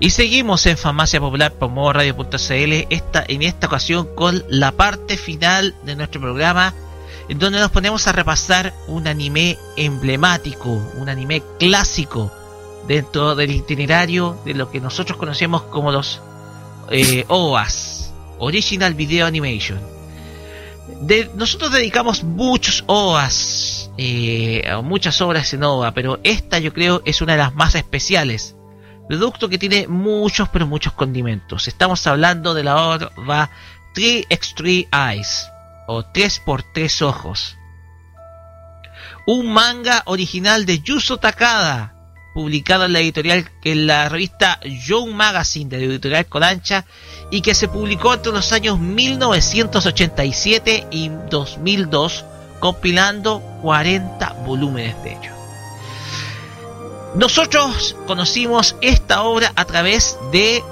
[0.00, 5.74] Y seguimos en Farmacia Popular por modoradio.cl esta, en esta ocasión con la parte final
[5.82, 6.74] de nuestro programa
[7.28, 12.30] donde nos ponemos a repasar un anime emblemático, un anime clásico
[12.86, 16.20] dentro del itinerario de lo que nosotros conocemos como los
[16.90, 19.80] eh, OAS, Original Video Animation.
[21.00, 27.22] De- nosotros dedicamos muchos OAS, eh, muchas obras en OVA, pero esta yo creo es
[27.22, 28.54] una de las más especiales.
[29.08, 31.68] Producto que tiene muchos, pero muchos condimentos.
[31.68, 32.76] Estamos hablando de la
[33.16, 33.50] OVA
[33.94, 35.46] 3x3 Eyes,
[35.86, 37.56] o 3x3 Ojos.
[39.26, 41.94] Un manga original de Yuzo Takada,
[42.34, 46.84] publicado en la editorial, en la revista Young Magazine de la editorial Kodansha,
[47.30, 52.24] y que se publicó entre los años 1987 y 2002,
[52.60, 55.32] compilando 40 volúmenes de ello.
[57.14, 60.62] Nosotros conocimos esta obra a través de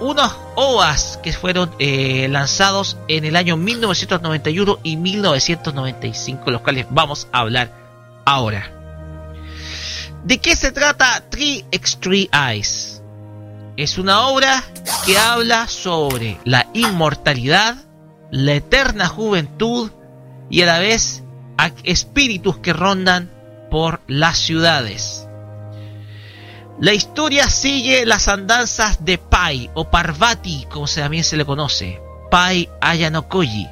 [0.00, 7.28] unos OAS que fueron eh, lanzados en el año 1991 y 1995, los cuales vamos
[7.32, 7.70] a hablar
[8.24, 8.72] ahora.
[10.24, 13.02] ¿De qué se trata Three Extreme Eyes?
[13.76, 14.62] Es una obra
[15.06, 17.76] que habla sobre la inmortalidad,
[18.30, 19.90] la eterna juventud
[20.50, 21.22] y a la vez
[21.84, 23.30] espíritus que rondan
[23.70, 25.26] por las ciudades.
[26.80, 32.00] La historia sigue las andanzas de Pai o Parvati, como también se le conoce,
[32.30, 33.68] Pai Ayanokoji,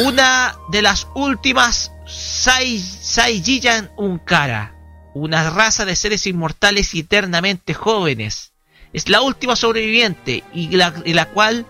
[0.00, 4.74] una de las últimas Sai, Saijiyan Unkara,
[5.14, 8.50] una raza de seres inmortales y eternamente jóvenes.
[8.92, 11.64] Es la última sobreviviente y la, la cual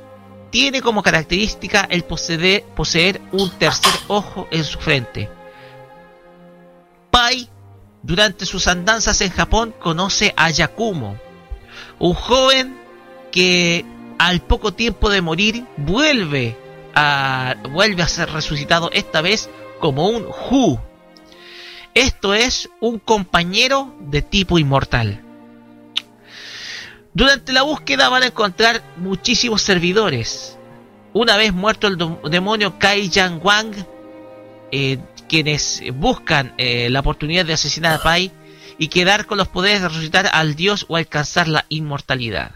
[0.48, 5.28] tiene como característica el poseer, poseer un tercer ojo en su frente.
[7.10, 7.50] Pai
[8.02, 11.18] durante sus andanzas en Japón conoce a Yakumo,
[11.98, 12.76] un joven
[13.30, 13.84] que
[14.18, 16.56] al poco tiempo de morir vuelve
[16.94, 19.48] a, vuelve a ser resucitado esta vez
[19.80, 20.78] como un Hu.
[21.94, 25.22] Esto es un compañero de tipo inmortal.
[27.14, 30.56] Durante la búsqueda van a encontrar muchísimos servidores.
[31.12, 31.98] Una vez muerto el
[32.30, 33.74] demonio Kai Yang Wang,
[34.70, 34.98] eh,
[35.32, 38.30] quienes buscan eh, la oportunidad de asesinar a Pai
[38.76, 42.50] y quedar con los poderes de resucitar al dios o alcanzar la inmortalidad.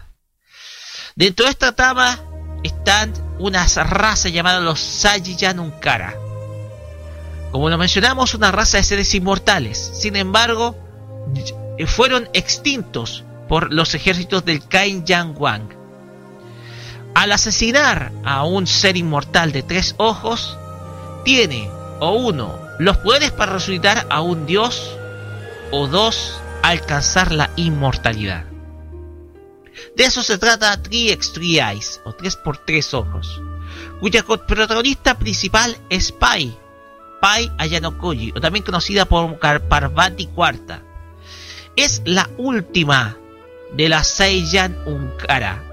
[1.15, 2.19] Dentro de esta trama
[2.63, 6.13] están unas razas llamadas los Sajiyan Unkara.
[7.51, 9.79] Como lo mencionamos, una raza de seres inmortales.
[9.95, 10.77] Sin embargo,
[11.79, 15.69] y- fueron extintos por los ejércitos del Kain Yang Wang.
[17.15, 20.59] Al asesinar a un ser inmortal de tres ojos,
[21.25, 24.95] tiene o uno los poderes para resucitar a un dios
[25.71, 28.45] o dos alcanzar la inmortalidad.
[29.95, 33.41] De eso se trata Three X Three Eyes o 3 por 3 ojos,
[33.99, 36.55] cuya protagonista principal es Pai,
[37.21, 40.81] Pai Ayanokoji, o también conocida por Parvati Cuarta.
[41.75, 43.17] Es la última
[43.73, 45.63] de las Seiyan Unkara,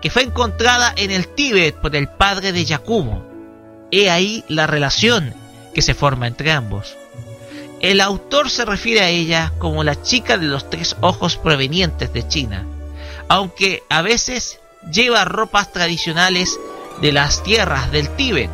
[0.00, 3.26] que fue encontrada en el Tíbet por el padre de Yakumo.
[3.90, 5.34] He ahí la relación
[5.74, 6.96] que se forma entre ambos.
[7.80, 12.26] El autor se refiere a ella como la chica de los tres ojos provenientes de
[12.28, 12.64] China,
[13.28, 14.60] aunque a veces
[14.90, 16.58] lleva ropas tradicionales
[17.00, 18.50] de las tierras del Tíbet.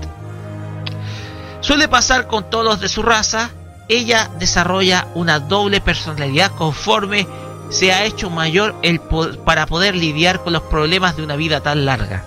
[1.61, 3.51] Suele pasar con todos de su raza,
[3.89, 7.27] ella desarrolla una doble personalidad conforme
[7.71, 11.85] se ha hecho mayor el para poder lidiar con los problemas de una vida tan
[11.85, 12.25] larga.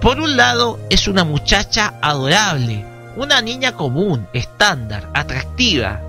[0.00, 6.00] Por un lado, es una muchacha adorable, una niña común, estándar, atractiva,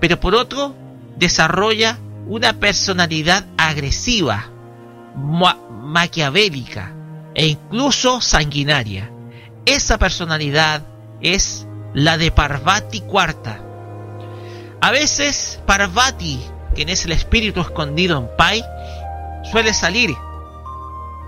[0.00, 0.74] pero por otro,
[1.16, 4.46] desarrolla una personalidad agresiva,
[5.16, 6.92] ma- maquiavélica
[7.34, 9.10] e incluso sanguinaria.
[9.66, 10.82] Esa personalidad
[11.20, 13.60] es la de Parvati Cuarta.
[14.80, 16.40] A veces Parvati,
[16.74, 18.62] quien es el espíritu escondido en Pai,
[19.50, 20.14] suele salir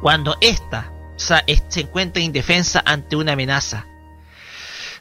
[0.01, 3.87] cuando ésta se encuentra indefensa ante una amenaza.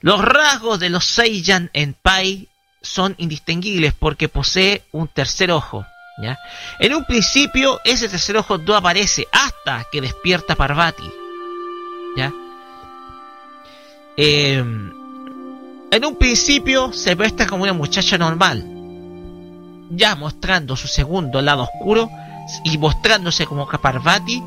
[0.01, 2.49] Los rasgos de los Seiyan en Pai
[2.81, 5.85] son indistinguibles porque posee un tercer ojo.
[6.21, 6.37] ¿ya?
[6.79, 11.09] En un principio ese tercer ojo no aparece hasta que despierta Parvati.
[12.15, 12.31] ¿ya?
[14.17, 14.63] Eh,
[15.91, 18.65] en un principio se muestra como una muchacha normal,
[19.91, 22.09] ya mostrando su segundo lado oscuro
[22.63, 24.41] y mostrándose como Parvati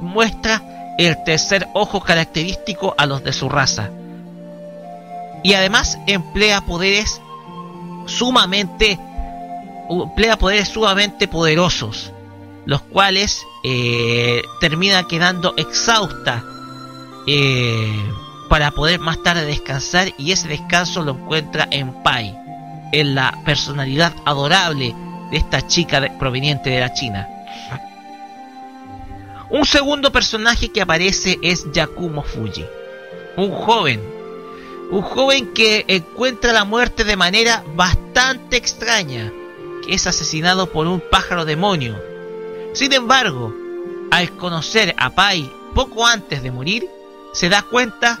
[0.00, 3.90] muestra el tercer ojo característico a los de su raza.
[5.42, 7.20] Y además emplea poderes
[8.06, 8.98] sumamente
[9.90, 12.12] emplea poderes sumamente poderosos,
[12.66, 16.44] los cuales eh, termina quedando exhausta
[17.26, 18.12] eh,
[18.48, 22.36] para poder más tarde descansar y ese descanso lo encuentra en Pai,
[22.92, 24.94] en la personalidad adorable
[25.30, 27.28] de esta chica proveniente de la China.
[29.50, 32.66] Un segundo personaje que aparece es Yakumo Fuji,
[33.36, 34.17] un joven,
[34.90, 39.30] un joven que encuentra la muerte de manera bastante extraña,
[39.84, 42.00] que es asesinado por un pájaro demonio.
[42.72, 43.54] Sin embargo,
[44.10, 46.88] al conocer a Pai poco antes de morir,
[47.32, 48.18] se da cuenta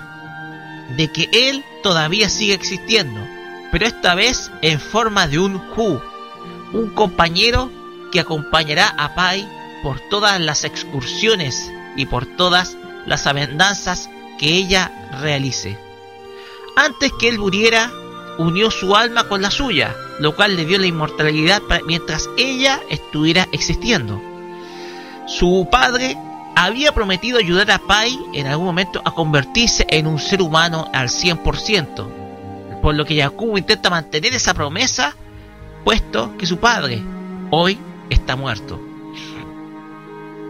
[0.96, 3.20] de que él todavía sigue existiendo,
[3.72, 6.00] pero esta vez en forma de un Hu,
[6.72, 7.70] un compañero
[8.12, 9.48] que acompañará a Pai
[9.82, 15.87] por todas las excursiones y por todas las avendanzas que ella realice.
[16.78, 17.90] Antes que él muriera,
[18.38, 23.48] unió su alma con la suya, lo cual le dio la inmortalidad mientras ella estuviera
[23.50, 24.22] existiendo.
[25.26, 26.16] Su padre
[26.54, 31.08] había prometido ayudar a Pai en algún momento a convertirse en un ser humano al
[31.08, 35.16] 100%, por lo que Yakubo intenta mantener esa promesa,
[35.82, 37.02] puesto que su padre
[37.50, 37.76] hoy
[38.08, 38.80] está muerto.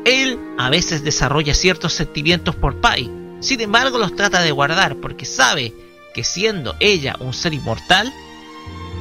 [0.05, 5.24] Él a veces desarrolla ciertos sentimientos por Pai, sin embargo los trata de guardar porque
[5.24, 8.12] sabe que siendo ella un ser inmortal,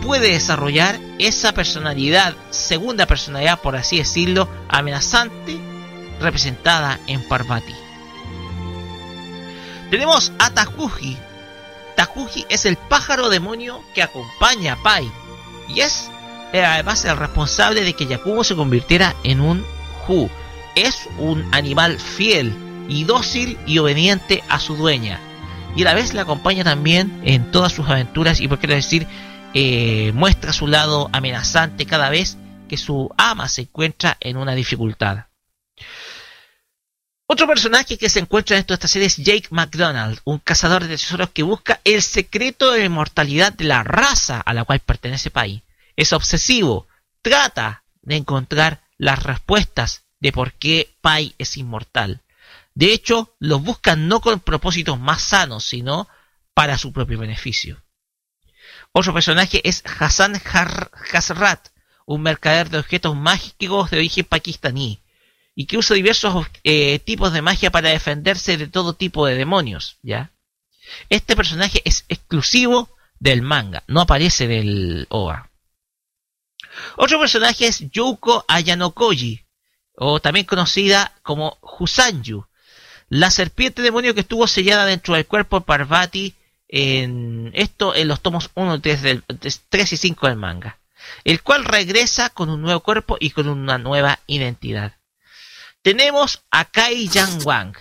[0.02, 5.60] puede desarrollar esa personalidad, segunda personalidad por así decirlo, amenazante,
[6.20, 7.76] representada en Parvati.
[9.90, 11.18] Tenemos a Takuji.
[11.96, 15.10] Takuji es el pájaro demonio que acompaña a Pai
[15.68, 16.10] y es
[16.54, 19.66] eh, además el responsable de que Yakumo se convirtiera en un
[20.08, 20.30] Hu.
[20.76, 22.54] Es un animal fiel
[22.88, 25.20] y dócil y obediente a su dueña.
[25.78, 29.06] Y a la vez le acompaña también en todas sus aventuras y por qué decir
[29.54, 32.36] eh, muestra su lado amenazante cada vez
[32.68, 35.26] que su ama se encuentra en una dificultad.
[37.28, 41.30] Otro personaje que se encuentra de esta serie es Jake McDonald, un cazador de tesoros
[41.30, 45.62] que busca el secreto de la inmortalidad de la raza a la cual pertenece Pai.
[45.96, 46.88] Es obsesivo,
[47.22, 52.24] trata de encontrar las respuestas de por qué Pai es inmortal.
[52.78, 56.08] De hecho, los busca no con propósitos más sanos, sino
[56.54, 57.84] para su propio beneficio.
[58.92, 61.70] Otro personaje es Hassan Har- Hasrat,
[62.06, 65.02] un mercader de objetos mágicos de origen pakistaní
[65.56, 69.98] y que usa diversos eh, tipos de magia para defenderse de todo tipo de demonios,
[70.04, 70.32] ¿ya?
[71.10, 75.50] Este personaje es exclusivo del manga, no aparece del OVA.
[76.96, 79.48] Otro personaje es Yuko Ayanokoji,
[79.96, 82.46] o también conocida como Husanju,
[83.10, 86.36] la serpiente demonio que estuvo sellada dentro del cuerpo Parvati
[86.68, 89.24] en esto en los tomos 1, 3, del,
[89.70, 90.78] 3 y 5 del manga,
[91.24, 94.94] el cual regresa con un nuevo cuerpo y con una nueva identidad.
[95.82, 97.74] Tenemos a Kai Yang Wang,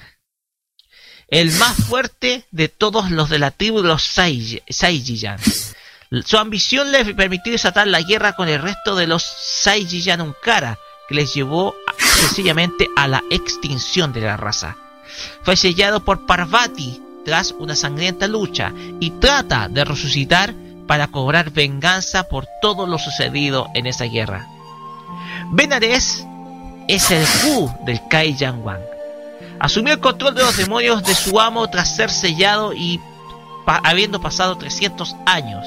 [1.28, 5.40] el más fuerte de todos los de la tribu de los Saiji- Saijiyan.
[6.24, 11.16] Su ambición le permitió desatar la guerra con el resto de los Saijiyan Unkara, que
[11.16, 14.76] les llevó sencillamente a la extinción de la raza.
[15.42, 20.54] Fue sellado por Parvati tras una sangrienta lucha y trata de resucitar
[20.86, 24.46] para cobrar venganza por todo lo sucedido en esa guerra.
[25.50, 26.24] Benares
[26.88, 28.80] es el Hu del Kai Yang Wang.
[29.58, 33.00] Asumió el control de los demonios de su amo tras ser sellado y
[33.66, 35.66] habiendo pasado 300 años.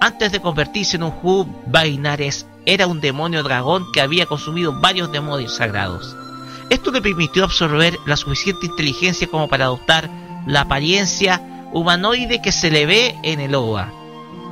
[0.00, 5.10] Antes de convertirse en un Hu, Bainares era un demonio dragón que había consumido varios
[5.10, 6.14] demonios sagrados.
[6.70, 10.10] Esto le permitió absorber la suficiente inteligencia como para adoptar
[10.46, 11.40] la apariencia
[11.72, 13.92] humanoide que se le ve en el OVA.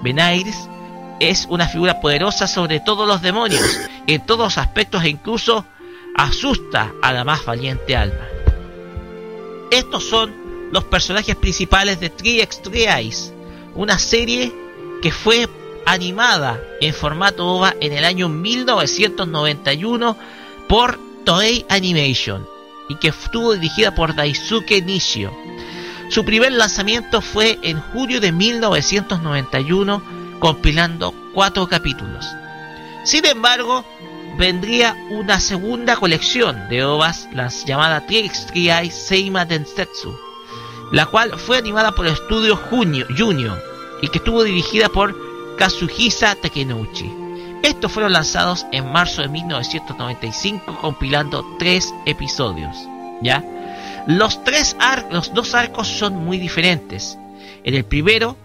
[0.03, 0.69] Benaires
[1.21, 3.63] es una figura poderosa sobre todos los demonios,
[4.07, 5.65] en todos los aspectos e incluso
[6.17, 8.27] asusta a la más valiente alma.
[9.71, 10.33] Estos son
[10.71, 13.33] los personajes principales de 3x3 Eyes,
[13.75, 14.53] una serie
[15.03, 15.49] que fue
[15.87, 20.17] animada en formato OVA en el año 1991
[20.69, 22.47] por Toei Animation
[22.89, 25.35] y que estuvo dirigida por Daisuke Nishio.
[26.11, 30.03] Su primer lanzamiento fue en julio de 1991
[30.39, 32.27] compilando cuatro capítulos.
[33.05, 33.85] Sin embargo,
[34.37, 40.15] vendría una segunda colección de ovas las llamada Triai Seima Densetsu,
[40.93, 43.59] la cual fue animada por el estudio Junio, Junio
[44.03, 45.17] y que estuvo dirigida por
[45.57, 47.24] Kazuhisa Takenouchi.
[47.65, 52.77] Estos fueron lanzados en marzo de 1995 compilando tres episodios.
[53.23, 53.43] ¿Ya?
[54.07, 54.77] Los tres
[55.11, 57.19] los dos arcos son muy diferentes.
[57.65, 58.37] En el primero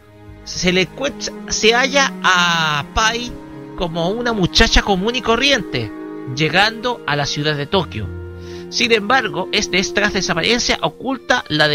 [0.45, 3.29] se le cuenta- se halla a Pai
[3.77, 5.91] como una muchacha común y corriente,
[6.33, 8.07] llegando a la ciudad de Tokio.
[8.69, 11.67] Sin embargo, este es tras desaparencia oculta la,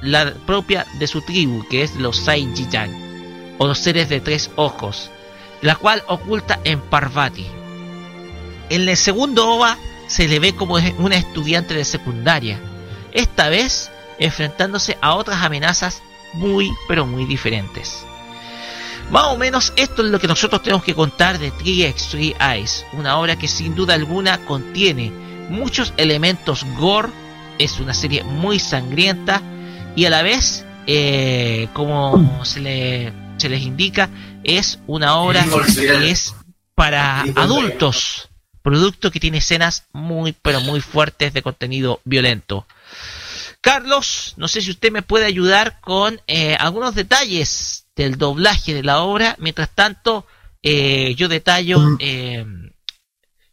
[0.00, 2.90] la propia de su tribu, que es los Saijiyan,
[3.58, 5.10] o los seres de tres ojos,
[5.62, 7.46] la cual oculta en Parvati.
[8.68, 9.76] En el segundo OVA
[10.06, 12.58] se le ve como una estudiante de secundaria,
[13.12, 16.02] esta vez enfrentándose a otras amenazas
[16.34, 18.04] muy pero muy diferentes.
[19.10, 23.18] Más o menos esto es lo que nosotros tenemos que contar de 3x3 Eyes, una
[23.18, 25.12] obra que sin duda alguna contiene
[25.48, 27.10] muchos elementos gore,
[27.58, 29.40] es una serie muy sangrienta
[29.94, 34.10] y a la vez, eh, como se, le, se les indica,
[34.44, 36.34] es una obra que es
[36.74, 38.28] para adultos,
[38.62, 42.66] producto que tiene escenas muy pero muy fuertes de contenido violento.
[43.60, 48.84] Carlos, no sé si usted me puede ayudar con eh, algunos detalles del doblaje de
[48.84, 49.34] la obra.
[49.40, 50.26] Mientras tanto,
[50.62, 52.44] eh, yo detallo, eh,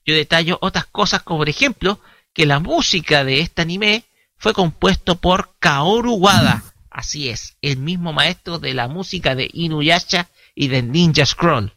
[0.06, 2.00] yo detallo otras cosas, como por ejemplo
[2.34, 4.04] que la música de este anime
[4.38, 6.64] fue compuesto por Kaoru Wada.
[6.92, 11.74] Así es, el mismo maestro de la música de Inuyasha y de Ninja Scroll.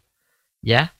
[0.62, 0.94] ¿Ya?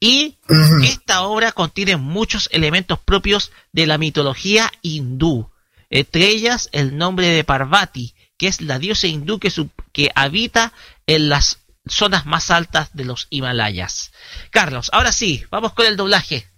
[0.00, 0.36] Y
[0.82, 5.48] esta obra contiene muchos elementos propios de la mitología hindú.
[5.90, 10.72] Entre ellas el nombre de Parvati, que es la diosa hindú que, su- que habita
[11.06, 14.10] en las zonas más altas de los Himalayas.
[14.50, 16.48] Carlos, ahora sí, vamos con el doblaje.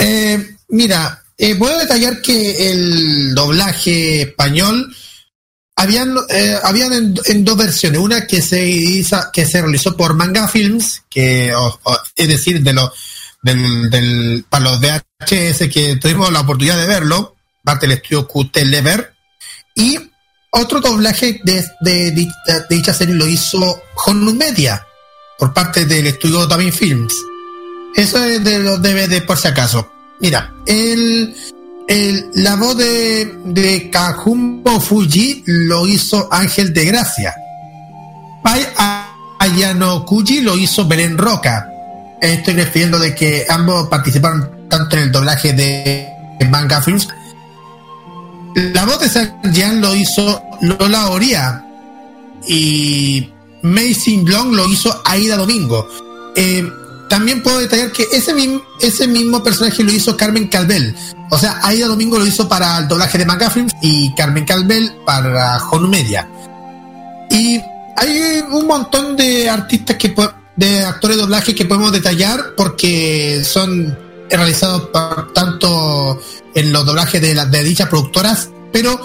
[0.00, 4.94] Eh, mira, eh, voy a detallar que el doblaje español
[5.76, 8.00] habían, eh, habían en, dos versiones.
[8.00, 11.52] Una que se hizo, que se realizó por Manga Films, que
[12.16, 12.90] es decir, de los
[13.42, 18.56] del, del- para los VHS que tuvimos la oportunidad de verlo, parte del estudio QT
[18.64, 19.12] Lever,
[19.74, 19.98] y
[20.50, 22.28] otro doblaje de, de
[22.70, 24.86] dicha, serie lo hizo Honor Media,
[25.38, 27.12] por parte del estudio Tabin Films.
[27.96, 29.90] Eso es de los DVD por si acaso.
[30.20, 31.34] Mira, el,
[31.88, 37.34] el- la voz de, de Kajumbo Fuji lo hizo Ángel de Gracia.
[38.42, 38.66] Pai
[39.38, 41.68] Ayano Kuji lo hizo Belén Roca.
[42.20, 46.08] Estoy refiriendo de que ambos participaron tanto en el doblaje de
[46.50, 47.08] Manga Films.
[48.54, 51.64] La voz de Sanjian lo hizo Lola Oria.
[52.46, 53.30] Y
[53.62, 55.86] Amazing Long lo hizo Aida Domingo.
[56.36, 56.66] Eh,
[57.08, 60.94] también puedo detallar que ese mismo, ese mismo personaje lo hizo Carmen Calvel.
[61.30, 65.58] O sea, Aida Domingo lo hizo para el doblaje de McGuffin y Carmen Calvel para
[65.70, 66.28] Honu Media.
[67.30, 67.60] Y
[67.96, 70.14] hay un montón de artistas que
[70.56, 73.96] de actores de doblaje que podemos detallar porque son
[74.30, 76.20] realizados por- tanto
[76.54, 79.00] en los doblajes de, las de dichas productoras, pero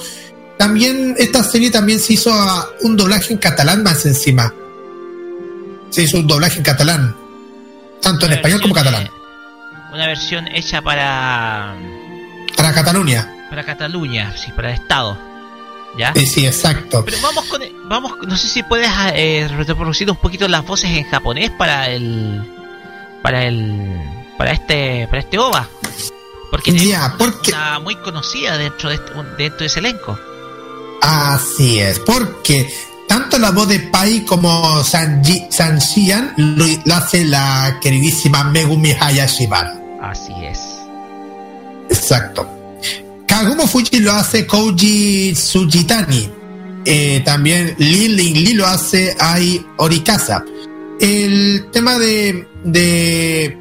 [0.58, 4.54] también esta serie también se hizo a un doblaje en catalán más encima.
[5.90, 7.16] Se hizo un doblaje en catalán,
[8.02, 9.10] tanto en español como catalán,
[9.92, 11.76] Una versión hecha para
[12.56, 13.28] para Cataluña.
[13.50, 15.18] para Cataluña, sí, para el Estado.
[15.98, 16.14] ¿Ya?
[16.16, 17.04] Sí, sí, exacto.
[17.04, 21.04] Pero vamos con vamos, no sé si puedes eh, reproducir un poquito las voces en
[21.06, 22.44] japonés para el
[23.24, 24.00] para el
[24.38, 25.68] para este para este OVA.
[26.52, 30.20] Porque es una muy conocida dentro de este- dentro de ese elenco.
[31.02, 32.72] Así es, porque
[33.10, 39.74] tanto la voz de Pai como Sanji, Sanshian lo, lo hace la queridísima Megumi Hayashibara.
[40.02, 40.60] Así es.
[41.90, 42.48] Exacto.
[43.28, 46.30] Kagumo Fuji lo hace Koji Tsujitani.
[46.86, 50.44] Eh, también Lin Lin Li lo hace Ai Orikaza.
[51.02, 53.58] El tema de de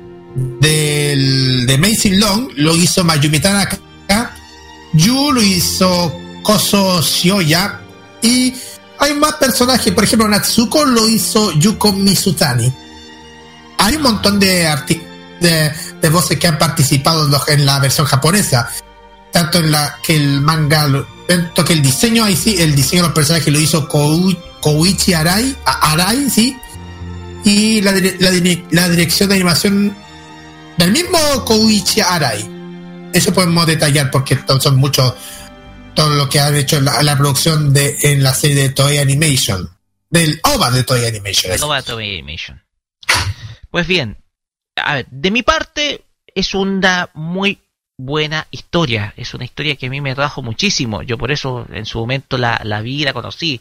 [0.60, 3.78] de Amazing Long lo hizo Mayumi Tanaka.
[4.92, 7.80] Yu lo hizo Koso Shioya.
[8.22, 8.52] Y
[8.98, 9.92] hay más personajes.
[9.92, 12.72] Por ejemplo, Natsuko lo hizo Yuko Mizutani.
[13.78, 14.68] Hay un montón de,
[15.40, 18.68] de, voces que han participado en, la versión japonesa.
[19.32, 20.88] Tanto en la que el manga,
[21.28, 25.12] tanto que el diseño, ahí sí, el diseño de los personajes lo hizo Kou- Koichi
[25.12, 26.56] Arai, Arai, sí.
[27.44, 28.30] Y la, la,
[28.70, 29.96] la dirección de animación
[30.76, 32.48] del mismo Koichi Arai.
[33.12, 35.14] Eso podemos detallar porque son muchos
[35.98, 38.98] todo lo que han hecho en la, la producción de en la serie de Toei
[38.98, 39.68] Animation.
[40.08, 41.58] Del OVA de Toei Animation.
[41.58, 42.62] No va a Toei Animation.
[43.72, 44.16] Pues bien,
[44.76, 46.04] a ver, de mi parte
[46.36, 47.58] es una muy
[47.96, 49.12] buena historia.
[49.16, 51.02] Es una historia que a mí me trajo muchísimo.
[51.02, 53.60] Yo por eso en su momento la, la vi y la conocí.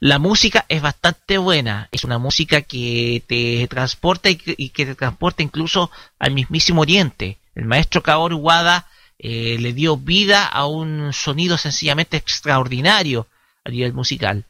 [0.00, 1.88] La música es bastante buena.
[1.92, 6.82] Es una música que te transporta y que, y que te transporta incluso al mismísimo
[6.82, 7.38] Oriente.
[7.54, 8.86] El maestro Kaoru Wada
[9.18, 13.26] eh, le dio vida a un sonido sencillamente extraordinario
[13.64, 14.44] a nivel musical.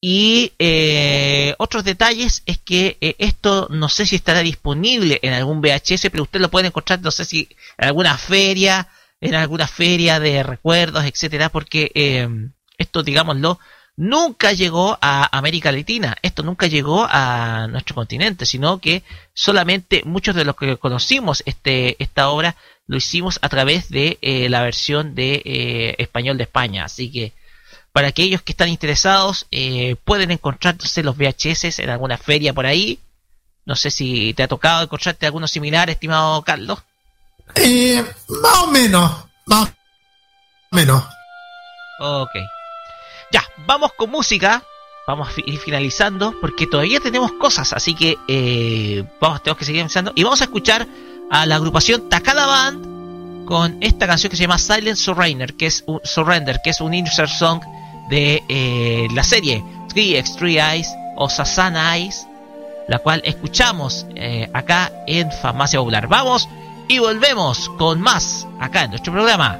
[0.00, 5.62] Y eh, otros detalles es que eh, esto no sé si estará disponible en algún
[5.62, 7.48] VHS, pero usted lo puede encontrar, no sé si
[7.78, 8.88] en alguna feria,
[9.20, 12.28] en alguna feria de recuerdos, etcétera, porque
[12.76, 13.58] esto, digámoslo,
[13.96, 20.34] nunca llegó a América Latina, esto nunca llegó a nuestro continente, sino que solamente muchos
[20.34, 22.56] de los que conocimos este, esta obra
[22.86, 27.32] lo hicimos a través de eh, la versión de eh, español de España, así que
[27.94, 32.98] para aquellos que están interesados, eh, pueden encontrarse los VHS en alguna feria por ahí.
[33.66, 36.80] No sé si te ha tocado encontrarte alguno similar, estimado Carlos.
[37.54, 39.24] Eh, más o menos.
[39.46, 41.04] Más o menos.
[42.00, 42.32] Ok.
[43.30, 44.64] Ya, vamos con música.
[45.06, 49.82] Vamos a ir finalizando porque todavía tenemos cosas, así que eh, vamos, tenemos que seguir
[49.82, 50.10] avanzando.
[50.16, 50.88] Y vamos a escuchar
[51.34, 55.82] a la agrupación Takada Band con esta canción que se llama Silent Surrender, que es
[55.86, 57.60] un, Surrender, que es un insert song
[58.08, 62.28] de eh, la serie Three X Three Eyes o Sasana Eyes,
[62.86, 66.06] la cual escuchamos eh, acá en Farmacia Popular.
[66.06, 66.48] Vamos
[66.86, 69.58] y volvemos con más acá en nuestro programa.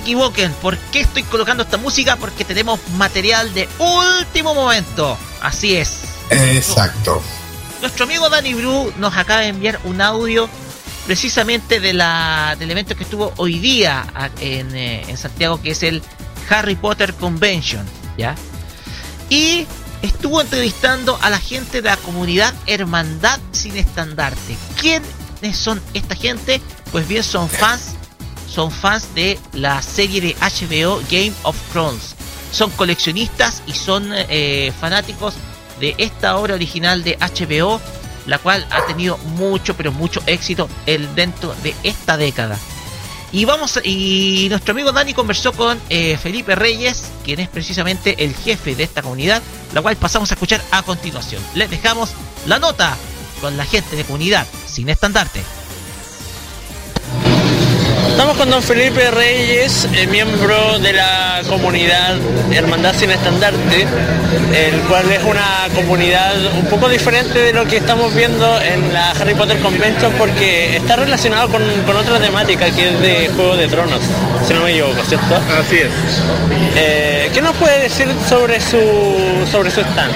[0.00, 2.16] Equivoquen, ¿por qué estoy colocando esta música?
[2.16, 5.16] Porque tenemos material de último momento.
[5.40, 6.00] Así es.
[6.30, 7.22] Exacto.
[7.80, 10.48] Nuestro amigo Danny Bru nos acaba de enviar un audio
[11.06, 14.06] precisamente de la, del evento que estuvo hoy día
[14.40, 16.02] en, eh, en Santiago, que es el
[16.48, 17.86] Harry Potter Convention,
[18.18, 18.34] ¿ya?
[19.28, 19.66] Y
[20.02, 24.56] estuvo entrevistando a la gente de la comunidad Hermandad Sin Estandarte.
[24.78, 26.60] ¿Quiénes son esta gente?
[26.92, 27.89] Pues bien, son fans,
[28.50, 32.16] son fans de la serie de HBO Game of Thrones.
[32.52, 35.34] Son coleccionistas y son eh, fanáticos
[35.78, 37.80] de esta obra original de HBO,
[38.26, 42.58] la cual ha tenido mucho, pero mucho éxito el, dentro de esta década.
[43.32, 48.34] Y vamos y nuestro amigo Dani conversó con eh, Felipe Reyes, quien es precisamente el
[48.34, 49.40] jefe de esta comunidad,
[49.72, 51.40] la cual pasamos a escuchar a continuación.
[51.54, 52.10] Les dejamos
[52.46, 52.96] la nota
[53.40, 55.40] con la gente de comunidad sin estandarte.
[58.20, 62.18] Estamos con don Felipe Reyes, eh, miembro de la comunidad
[62.52, 63.86] Hermandad Sin Estandarte,
[64.54, 69.12] el cual es una comunidad un poco diferente de lo que estamos viendo en la
[69.12, 73.68] Harry Potter Convention porque está relacionado con, con otra temática que es de Juego de
[73.68, 74.02] Tronos,
[74.46, 75.36] si no me equivoco, ¿cierto?
[75.58, 75.90] Así es.
[76.76, 80.12] Eh, ¿Qué nos puede decir sobre su, sobre su stand?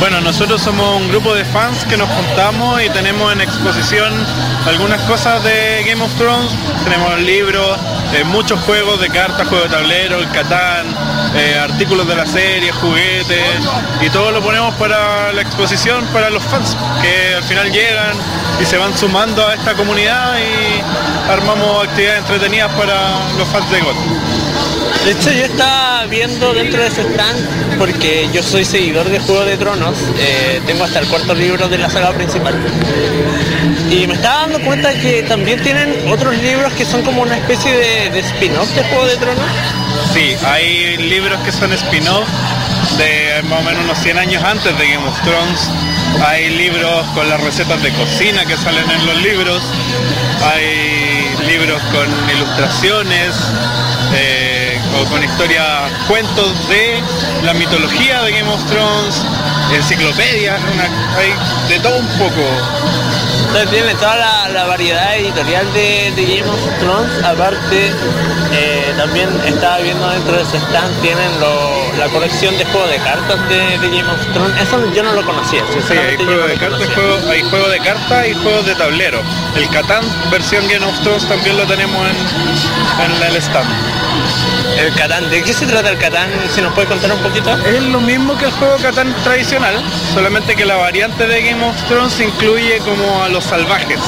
[0.00, 4.12] Bueno, nosotros somos un grupo de fans que nos juntamos y tenemos en exposición
[4.64, 6.52] algunas cosas de Game of Thrones.
[6.84, 7.76] Tenemos libros,
[8.14, 10.86] eh, muchos juegos de cartas, juegos de tablero, el Catán,
[11.34, 13.42] eh, artículos de la serie, juguetes
[14.00, 18.16] y todo lo ponemos para la exposición para los fans que al final llegan
[18.62, 22.94] y se van sumando a esta comunidad y armamos actividades entretenidas para
[23.36, 23.96] los fans de GOT.
[26.08, 30.84] Viendo dentro de ese stand, porque yo soy seguidor de Juego de Tronos, eh, tengo
[30.84, 32.54] hasta el cuarto libro de la saga principal.
[33.90, 37.72] Y me estaba dando cuenta que también tienen otros libros que son como una especie
[38.10, 39.44] de, spin-off de Juego de Tronos.
[40.12, 42.28] Sí, hay libros que son spin-off
[42.96, 45.70] de más o menos unos 100 años antes de Game of Thrones.
[46.26, 49.62] Hay libros con las recetas de cocina que salen en los libros.
[50.42, 53.34] Hay libros con ilustraciones
[54.14, 54.57] eh,
[55.00, 55.64] o con historias,
[56.08, 57.02] cuentos de
[57.44, 59.22] la mitología de Game of Thrones,
[59.74, 60.60] enciclopedias,
[61.18, 61.32] hay
[61.68, 62.42] de todo un poco.
[63.48, 67.24] Entonces tiene toda la, la variedad editorial de, de Game of Thrones.
[67.24, 67.92] Aparte,
[68.52, 72.98] eh, también estaba viendo dentro de ese stand, tienen lo- la colección de juegos de
[72.98, 74.60] cartas de, de Game of Thrones.
[74.60, 75.62] Eso yo no lo conocía.
[75.88, 79.22] Sí, hay juegos de cartas, juego- hay juegos de cartas y juegos de tablero.
[79.56, 82.16] El Catán versión Game of Thrones también lo tenemos en,
[83.16, 83.68] en el stand.
[84.78, 86.30] El Catán, ¿de qué se trata el Catán?
[86.54, 87.52] Si nos puede contar un poquito.
[87.66, 89.74] Es lo mismo que el juego Catán tradicional,
[90.14, 93.98] solamente que la variante de Game of Thrones incluye como a los salvajes.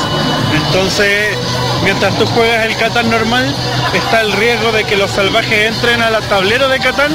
[0.66, 1.36] Entonces,
[1.82, 3.52] mientras tú juegas el Catán normal,
[3.94, 7.12] está el riesgo de que los salvajes entren al tablero de Catán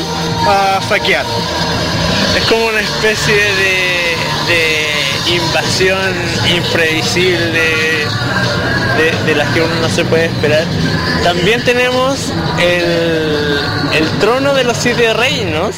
[0.47, 1.25] a saquear.
[2.35, 4.17] Es como una especie de,
[4.47, 6.13] de invasión
[6.53, 8.05] imprevisible
[8.97, 10.65] de, de las que uno no se puede esperar.
[11.23, 13.59] También tenemos el,
[13.93, 15.75] el trono de los siete reinos.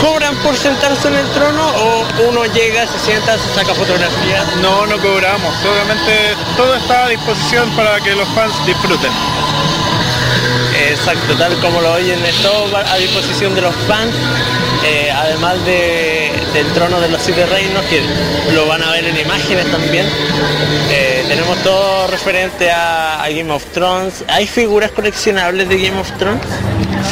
[0.00, 4.44] ¿Cobran por sentarse en el trono o uno llega, se sienta, se saca fotografía?
[4.60, 9.10] No, no cobramos, solamente todo está a disposición para que los fans disfruten.
[10.90, 14.12] Exacto, tal como lo oyen, es todo a disposición de los fans,
[14.84, 16.21] eh, además de-
[16.52, 18.00] del trono de los siete reinos, que
[18.54, 20.06] lo van a ver en imágenes también.
[20.90, 24.24] Eh, tenemos todo referente a, a Game of Thrones.
[24.28, 26.42] ¿Hay figuras coleccionables de Game of Thrones?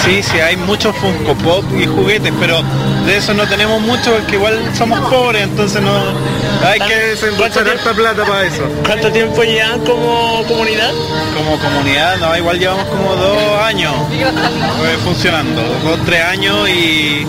[0.04, 2.62] Sí, sí, hay muchos Funko Pop y juguetes, pero
[3.06, 5.92] de eso no tenemos mucho porque igual somos pobres, entonces no
[6.66, 8.62] hay que desembolsar harta plata para eso.
[8.84, 10.92] ¿Cuánto tiempo llevan como comunidad?
[11.36, 17.26] Como comunidad, no, igual llevamos como dos años eh, funcionando, dos, tres años y,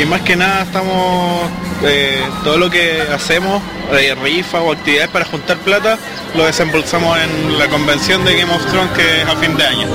[0.00, 1.48] y más que nada estamos,
[1.84, 3.60] eh, todo lo que hacemos,
[3.92, 5.98] eh, rifas o actividades para juntar plata,
[6.36, 9.88] lo desembolsamos en la convención de Game of Thrones que es a fin de año.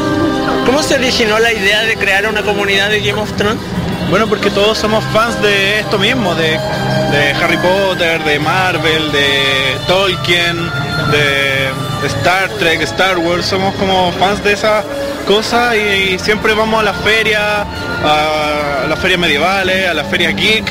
[0.66, 3.62] ¿Cómo se originó la idea de crear una comunidad de Game of Thrones?
[4.10, 9.78] Bueno, porque todos somos fans de esto mismo, de, de Harry Potter, de Marvel, de
[9.88, 10.70] Tolkien,
[11.12, 14.84] de, Star Trek, Star Wars, somos como fans de esas
[15.24, 20.66] cosas y, siempre vamos a las ferias, a, las ferias medievales, a las ferias geek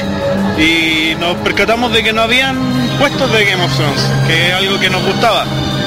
[0.59, 2.57] y nos percatamos de que no habían
[2.99, 5.45] puestos de Game of Thrones, que es algo que nos gustaba.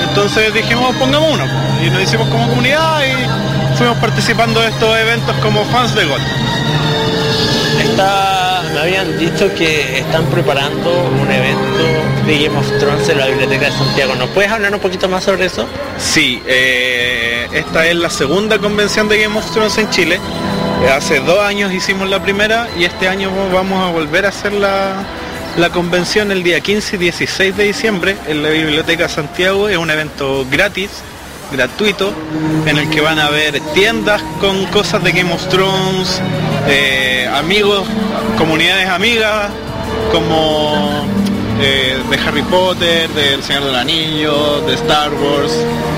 [0.07, 1.45] Entonces dijimos pongamos uno
[1.85, 6.21] y nos hicimos como comunidad y fuimos participando de estos eventos como fans de GOT.
[8.85, 13.71] Habían dicho que están preparando un evento de Game of Thrones en la Biblioteca de
[13.71, 14.13] Santiago.
[14.13, 15.65] ¿Nos puedes hablar un poquito más sobre eso?
[15.97, 20.19] Sí, eh, esta es la segunda convención de Game of Thrones en Chile.
[20.83, 24.53] Eh, hace dos años hicimos la primera y este año vamos a volver a hacer
[24.53, 25.03] la,
[25.57, 29.67] la convención el día 15 y 16 de diciembre en la Biblioteca Santiago.
[29.67, 30.91] Es un evento gratis,
[31.51, 32.13] gratuito,
[32.65, 36.21] en el que van a haber tiendas con cosas de Game of Thrones,
[36.67, 37.87] eh, amigos,
[38.37, 39.49] comunidades amigas,
[40.11, 41.05] como
[41.61, 45.53] eh, de Harry Potter, del Señor del Anillo, de Star Wars,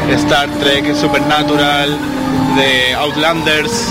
[0.07, 1.97] de Star Trek, Supernatural,
[2.55, 3.87] de Outlanders.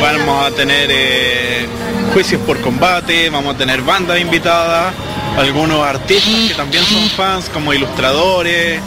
[0.00, 1.66] Vamos a tener eh,
[2.12, 4.92] juicios por combate, vamos a tener bandas invitadas,
[5.38, 8.80] algunos artistas que también son fans, como ilustradores.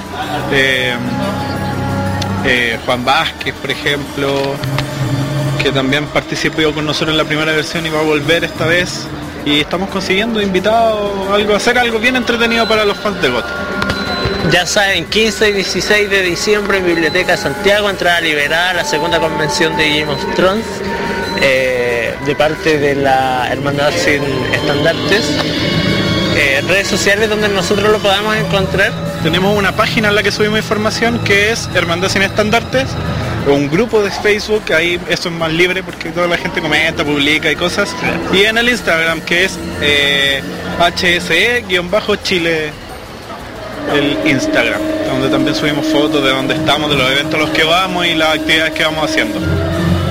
[2.47, 4.55] Eh, Juan Vázquez, por ejemplo,
[5.61, 9.05] que también participó con nosotros en la primera versión y va a volver esta vez.
[9.45, 13.45] Y estamos consiguiendo invitados, algo, hacer algo bien entretenido para los fans de GOT.
[14.51, 19.19] Ya saben, 15 y 16 de diciembre en Biblioteca Santiago, entrada liberada a la segunda
[19.19, 20.65] convención de Game of Thrones
[21.41, 25.25] eh, de parte de la Hermandad Sin Estandartes.
[26.35, 28.93] Eh, redes sociales donde nosotros lo podamos encontrar.
[29.27, 32.87] Tenemos una página en la que subimos información que es Hermandad Sin Estandartes,
[33.45, 37.51] un grupo de Facebook, ahí eso es más libre porque toda la gente comenta, publica
[37.51, 37.93] y cosas.
[38.31, 40.41] Y en el Instagram que es eh,
[40.79, 42.71] HSE-Chile,
[43.93, 47.65] el Instagram, donde también subimos fotos de dónde estamos, de los eventos a los que
[47.65, 49.41] vamos y las actividades que vamos haciendo.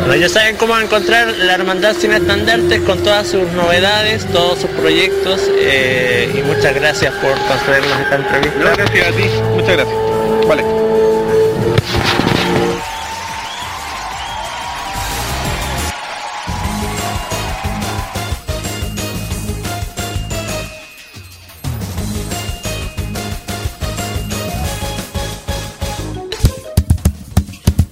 [0.06, 4.70] Bueno, ya saben cómo encontrar la Hermandad Sin Estandartes con todas sus novedades, todos sus
[4.70, 8.58] proyectos eh, y muchas gracias por concedernos esta entrevista.
[8.76, 9.24] Gracias a ti,
[9.56, 9.98] muchas gracias.
[10.46, 10.62] Vale.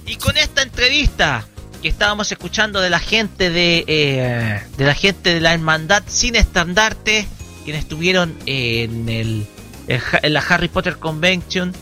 [0.05, 1.45] Y con esta entrevista
[1.85, 6.35] que estábamos escuchando de la gente de, eh, de la gente de la hermandad sin
[6.35, 7.27] estandarte,
[7.63, 9.45] quienes estuvieron en el
[9.87, 11.73] en la Harry Potter Convention,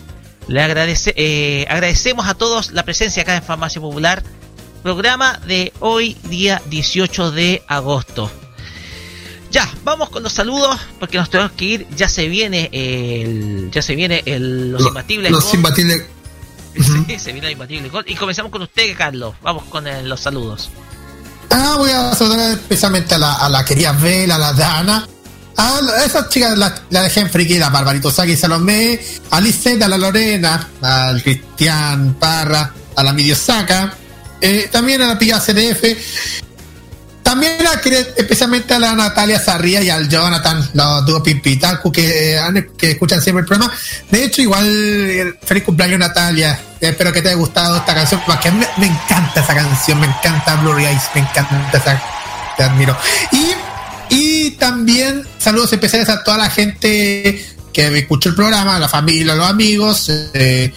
[0.49, 4.21] le agradece, eh, agradecemos a todos la presencia acá en Farmacia Popular,
[4.83, 8.29] programa de hoy día 18 de agosto.
[9.51, 11.87] Ya, vamos con los saludos porque nos tenemos que ir.
[11.95, 15.31] Ya se viene el, ya se viene el, los Lo- imbatibles.
[15.31, 16.03] los imbatibles.
[17.07, 17.91] Sí, se viene imbatible.
[18.07, 19.35] Y comenzamos con usted, Carlos.
[19.41, 20.69] Vamos con eh, los saludos.
[21.49, 25.07] Ah, voy a saludar especialmente a la, a la querida Vela, a la Dana,
[25.55, 29.87] a, la- esas chicas, la, la de Genfriki, la Barbarito Saki, Salomé, a Lisette, a
[29.87, 33.93] la Lorena, al Cristian Parra, a la Midiosaka,
[34.41, 35.83] eh, también a la pilla CDF,
[37.23, 42.37] también a, querer- especialmente a la Natalia Sarria y al Jonathan, los dúo Pimpitaku que,
[42.77, 43.73] que escuchan siempre el programa.
[44.11, 46.59] De hecho, igual, eh, feliz cumpleaños Natalia.
[46.79, 50.85] Espero que te haya gustado esta canción, porque me, encanta esa canción, me encanta Blurry
[50.85, 52.01] Eyes, me encanta esa.
[52.57, 52.95] Te admiro.
[53.31, 53.51] Y,
[54.13, 59.33] y también saludos especiales a toda la gente que escuchó el programa, a la familia,
[59.33, 60.09] a los amigos.
[60.33, 60.71] eh,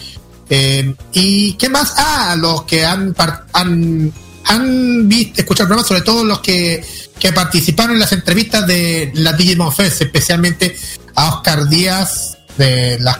[0.49, 1.93] eh, ¿Y qué más?
[1.97, 3.13] Ah, los que han,
[4.47, 6.83] han visto, escuchado el programa, sobre todo los que,
[7.19, 10.77] que participaron en las entrevistas de la Digimon Fest, especialmente
[11.15, 13.17] a Oscar Díaz de las,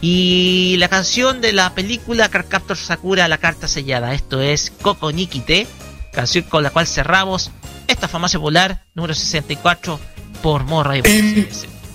[0.00, 4.12] Y la canción de la película Cardcaptor Sakura, la carta sellada.
[4.14, 5.66] Esto es Koko Nikite,
[6.12, 7.50] canción con la cual cerramos
[7.86, 9.98] esta famosa popular número 64
[10.42, 11.48] por Morra y En,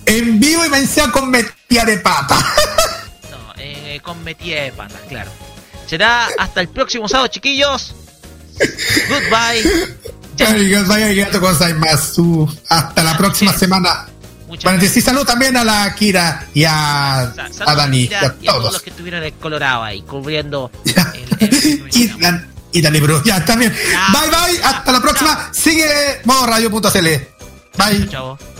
[0.06, 2.36] en vivo y vencida con metida de pata.
[3.30, 5.30] No, eh, con metida de patas, claro.
[5.90, 7.92] Será hasta el próximo sábado, chiquillos.
[9.08, 9.96] Goodbye.
[10.46, 12.48] Arigato, arigato gozaimasu.
[12.68, 14.06] Hasta la próxima semana.
[14.62, 18.52] Bueno, sí, salud también a la Kira y a, a Dani y a y a
[18.52, 20.70] todos los que estuvieron en Colorado ahí, cubriendo
[21.92, 23.20] Y, Dan- y Dani Bru.
[23.24, 23.72] Ya, también.
[23.72, 24.62] Bye bye.
[24.62, 25.50] Hasta la próxima.
[25.52, 27.08] Sigue modo radio.cl.
[27.76, 28.08] Bye.
[28.08, 28.38] Chao.
[28.38, 28.59] 夕